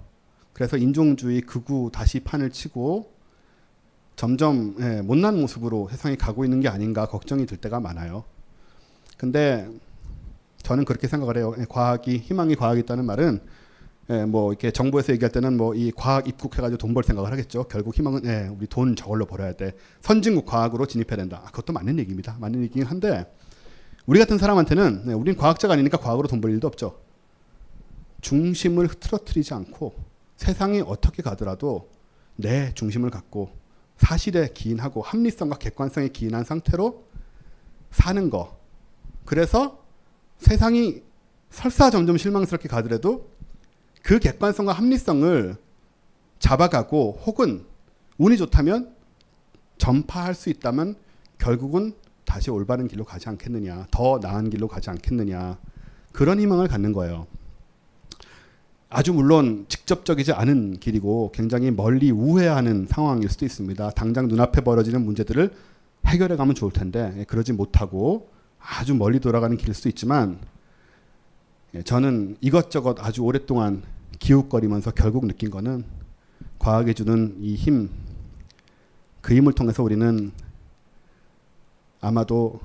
그래서 0.54 0.78
인종주의 0.78 1.42
극우 1.42 1.92
다시 1.92 2.20
판을 2.22 2.52
치고 2.52 3.12
점점 4.16 4.76
예, 4.80 5.02
못난 5.02 5.40
모습으로 5.40 5.90
세상이 5.90 6.16
가고 6.16 6.44
있는 6.46 6.62
게 6.62 6.70
아닌가 6.70 7.08
걱정이 7.08 7.46
들 7.46 7.58
때가 7.58 7.80
많아요. 7.80 8.24
근데 9.18 9.68
저는 10.62 10.86
그렇게 10.86 11.08
생각을 11.08 11.38
해요. 11.38 11.56
예, 11.58 11.66
과학이 11.68 12.20
희망이 12.20 12.56
과학이 12.56 12.82
있다는 12.82 13.06
말은 13.06 13.42
예, 14.10 14.26
뭐 14.26 14.52
이렇게 14.52 14.72
정부에서 14.72 15.14
얘기할 15.14 15.32
때는 15.32 15.56
뭐 15.58 15.74
이 15.76 15.92
과학 15.96 16.28
입국해가지고 16.28 16.78
돈 16.78 16.94
벌 16.94 17.04
생각을 17.04 17.32
하겠죠. 17.32 17.64
결국 17.66 17.98
희망은 17.98 18.26
예, 18.26 18.50
우리 18.56 18.68
돈 18.68 18.96
저걸로 18.96 19.26
벌어야 19.26 19.54
돼. 19.54 19.74
선진국 20.02 20.46
과학으로 20.46 20.86
진입해야 20.86 21.18
된다. 21.18 21.42
아, 21.44 21.48
그것도 21.48 21.74
맞는 21.74 21.98
얘기입니다. 22.00 22.36
맞는 22.40 22.62
얘기긴 22.64 22.84
한데 22.86 23.26
우리 24.06 24.20
같은 24.20 24.38
사람한테는 24.38 25.04
네, 25.06 25.14
우린 25.14 25.36
과학자가 25.38 25.74
아니니까 25.74 25.98
과학으로 25.98 26.28
돈 26.28 26.42
벌 26.42 26.52
일도 26.52 26.68
없죠. 26.68 27.00
중심을 28.22 28.88
흐트러뜨리지 28.88 29.54
않고 29.54 29.94
세상이 30.38 30.82
어떻게 30.86 31.22
가더라도 31.24 31.90
내 32.36 32.74
중심을 32.74 33.10
갖고 33.10 33.52
사실에 33.98 34.50
기인하고 34.54 35.02
합리성과 35.02 35.58
객관성에 35.58 36.10
기인한 36.10 36.44
상태로 36.44 37.04
사는 37.92 38.30
거. 38.30 38.58
그래서 39.26 39.84
세상이 40.40 41.02
설사 41.50 41.90
점점 41.90 42.18
실망스럽게 42.18 42.68
가더라도 42.68 43.30
그 44.04 44.20
객관성과 44.20 44.74
합리성을 44.74 45.56
잡아가고 46.38 47.22
혹은 47.26 47.66
운이 48.18 48.38
좋다면 48.38 48.94
전파할 49.78 50.36
수 50.36 50.50
있다면 50.50 50.96
결국은 51.40 51.94
다시 52.26 52.52
올바른 52.52 52.88
길로 52.88 53.06
가지 53.06 53.30
않겠느냐. 53.30 53.88
더 53.92 54.20
나은 54.22 54.50
길로 54.50 54.68
가지 54.68 54.90
않겠느냐. 54.90 55.58
그런 56.12 56.40
희망을 56.40 56.68
갖는 56.68 56.94
거예요. 56.94 57.28
아주 58.90 59.14
물론 59.14 59.66
직접적이지 59.70 60.34
않은 60.34 60.80
길이고 60.80 61.32
굉장히 61.34 61.72
멀리 61.72 62.12
우회하는 62.12 62.88
상황일 62.88 63.30
수도 63.30 63.46
있습니다. 63.46 63.90
당장 63.92 64.28
눈앞에 64.28 64.62
벌어지는 64.62 65.04
문제들을 65.04 65.52
해결해 66.06 66.36
가면 66.36 66.56
좋을 66.56 66.72
텐데 66.72 67.14
예, 67.18 67.24
그러지 67.24 67.54
못하고 67.54 68.30
아주 68.60 68.94
멀리 68.94 69.20
돌아가는 69.20 69.56
길일 69.58 69.74
수도 69.74 69.90
있지만 69.90 70.40
예, 70.42 70.53
저는 71.82 72.38
이것저것 72.40 73.04
아주 73.04 73.24
오랫동안 73.24 73.82
기웃거리면서 74.20 74.92
결국 74.92 75.26
느낀 75.26 75.50
거는 75.50 75.84
과학이 76.60 76.94
주는 76.94 77.36
이 77.40 77.56
힘, 77.56 77.90
그 79.22 79.34
힘을 79.36 79.54
통해서 79.54 79.82
우리는 79.82 80.32
아마도 82.00 82.60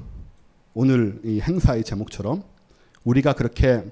오늘 0.74 1.20
이 1.24 1.40
행사의 1.40 1.84
제목처럼 1.84 2.42
우리가 3.02 3.32
그렇게 3.32 3.90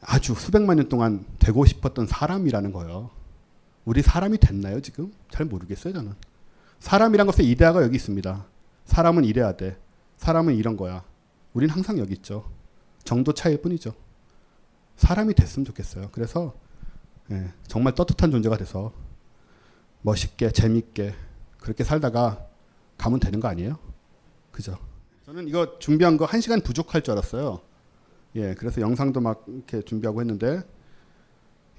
아주 0.00 0.34
수백만 0.34 0.76
년 0.76 0.88
동안 0.88 1.24
되고 1.38 1.64
싶었던 1.64 2.08
사람이라는 2.08 2.72
거예요. 2.72 3.10
우리 3.84 4.02
사람이 4.02 4.38
됐나요, 4.38 4.80
지금? 4.80 5.12
잘 5.30 5.46
모르겠어요, 5.46 5.92
저는. 5.94 6.14
사람이란 6.80 7.28
것의 7.28 7.48
이데아가 7.48 7.84
여기 7.84 7.94
있습니다. 7.94 8.44
사람은 8.86 9.24
이래야 9.24 9.56
돼. 9.56 9.78
사람은 10.16 10.56
이런 10.56 10.76
거야. 10.76 11.04
우린 11.54 11.70
항상 11.70 11.98
여기 11.98 12.14
있죠. 12.14 12.44
정도 13.04 13.32
차이일 13.32 13.62
뿐이죠. 13.62 13.94
사람이 14.96 15.34
됐으면 15.34 15.64
좋겠어요. 15.64 16.10
그래서 16.12 16.54
예, 17.30 17.52
정말 17.66 17.94
떳떳한 17.94 18.30
존재가 18.30 18.56
돼서 18.56 18.92
멋있게 20.02 20.50
재밌게 20.50 21.14
그렇게 21.58 21.84
살다가 21.84 22.46
가면 22.98 23.20
되는 23.20 23.40
거 23.40 23.48
아니에요? 23.48 23.78
그죠? 24.50 24.78
저는 25.24 25.48
이거 25.48 25.78
준비한 25.78 26.16
거한 26.16 26.40
시간 26.40 26.60
부족할 26.60 27.02
줄 27.02 27.12
알았어요. 27.12 27.60
예, 28.36 28.54
그래서 28.54 28.80
영상도 28.80 29.20
막 29.20 29.44
이렇게 29.46 29.82
준비하고 29.82 30.20
했는데 30.20 30.62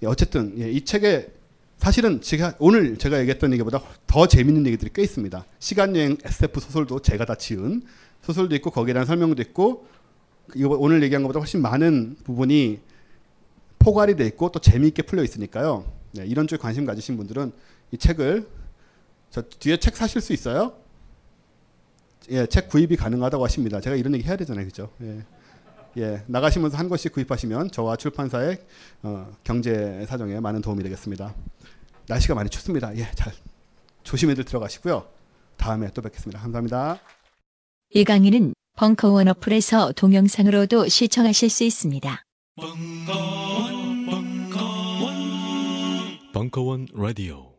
예, 0.01 0.07
어쨌든 0.07 0.57
예, 0.59 0.72
이 0.72 0.84
책에 0.84 1.34
사실은 1.78 2.22
제가 2.22 2.55
오늘 2.59 2.97
제가 2.97 3.20
얘기했던 3.20 3.51
얘기보다 3.53 3.82
더 4.07 4.28
재밌는 4.28 4.66
얘기들이 4.68 4.91
꽤 4.93 5.03
있습니다. 5.03 5.45
시간 5.59 5.95
여행 5.95 6.18
SF 6.24 6.59
소설도 6.61 6.99
제가 6.99 7.26
다 7.26 7.36
지은 7.36 7.84
소설도 8.22 8.55
있고 8.55 8.72
거기에 8.72 8.93
대한 8.93 9.05
설명도 9.05 9.41
있고 9.41 9.88
이거 10.55 10.78
오늘 10.80 11.03
얘기한 11.03 11.24
것보다 11.24 11.39
훨씬 11.39 11.61
많은 11.61 12.18
부분이 12.24 12.80
포괄이 13.84 14.15
돼 14.15 14.25
있고 14.27 14.49
또 14.49 14.59
재미있게 14.59 15.01
풀려 15.01 15.23
있으니까요. 15.23 15.86
네, 16.13 16.25
이런 16.25 16.47
쪽에 16.47 16.61
관심 16.61 16.86
가지신 16.86 17.17
분들은 17.17 17.51
이 17.91 17.97
책을 17.97 18.47
저 19.29 19.41
뒤에 19.41 19.77
책 19.77 19.97
사실 19.97 20.21
수 20.21 20.31
있어요? 20.31 20.73
예, 22.29 22.45
책 22.45 22.69
구입이 22.69 22.95
가능하다고 22.95 23.43
하십니다. 23.43 23.81
제가 23.81 23.97
이런 23.97 24.13
얘기 24.15 24.25
해야 24.25 24.38
되잖아요, 24.38 24.65
그죠? 24.65 24.89
예. 25.01 25.23
예, 25.97 26.23
나가시면서 26.27 26.77
한 26.77 26.88
권씩 26.88 27.11
구입하시면 27.11 27.71
저와 27.71 27.97
출판사의 27.97 28.57
어, 29.03 29.36
경제 29.43 30.05
사정에 30.07 30.39
많은 30.39 30.61
도움이 30.61 30.81
되겠습니다. 30.84 31.36
날씨가 32.07 32.36
많이 32.36 32.49
춥습니다. 32.49 32.95
예, 32.97 33.11
잘 33.15 33.34
조심히들 34.03 34.45
들어가시고요. 34.45 35.05
다음에 35.57 35.89
또 35.93 36.01
뵙겠습니다. 36.01 36.39
감사합니다. 36.39 36.99
이 37.91 38.03
강의는 38.03 38.53
벙커원 38.77 39.27
어플에서 39.27 39.91
동영상으로도 39.91 40.88
시청하실 40.88 41.49
수 41.49 41.63
있습니다. 41.63 42.23
벙커 42.55 43.42
원 46.63 46.88
라디오 46.95 47.52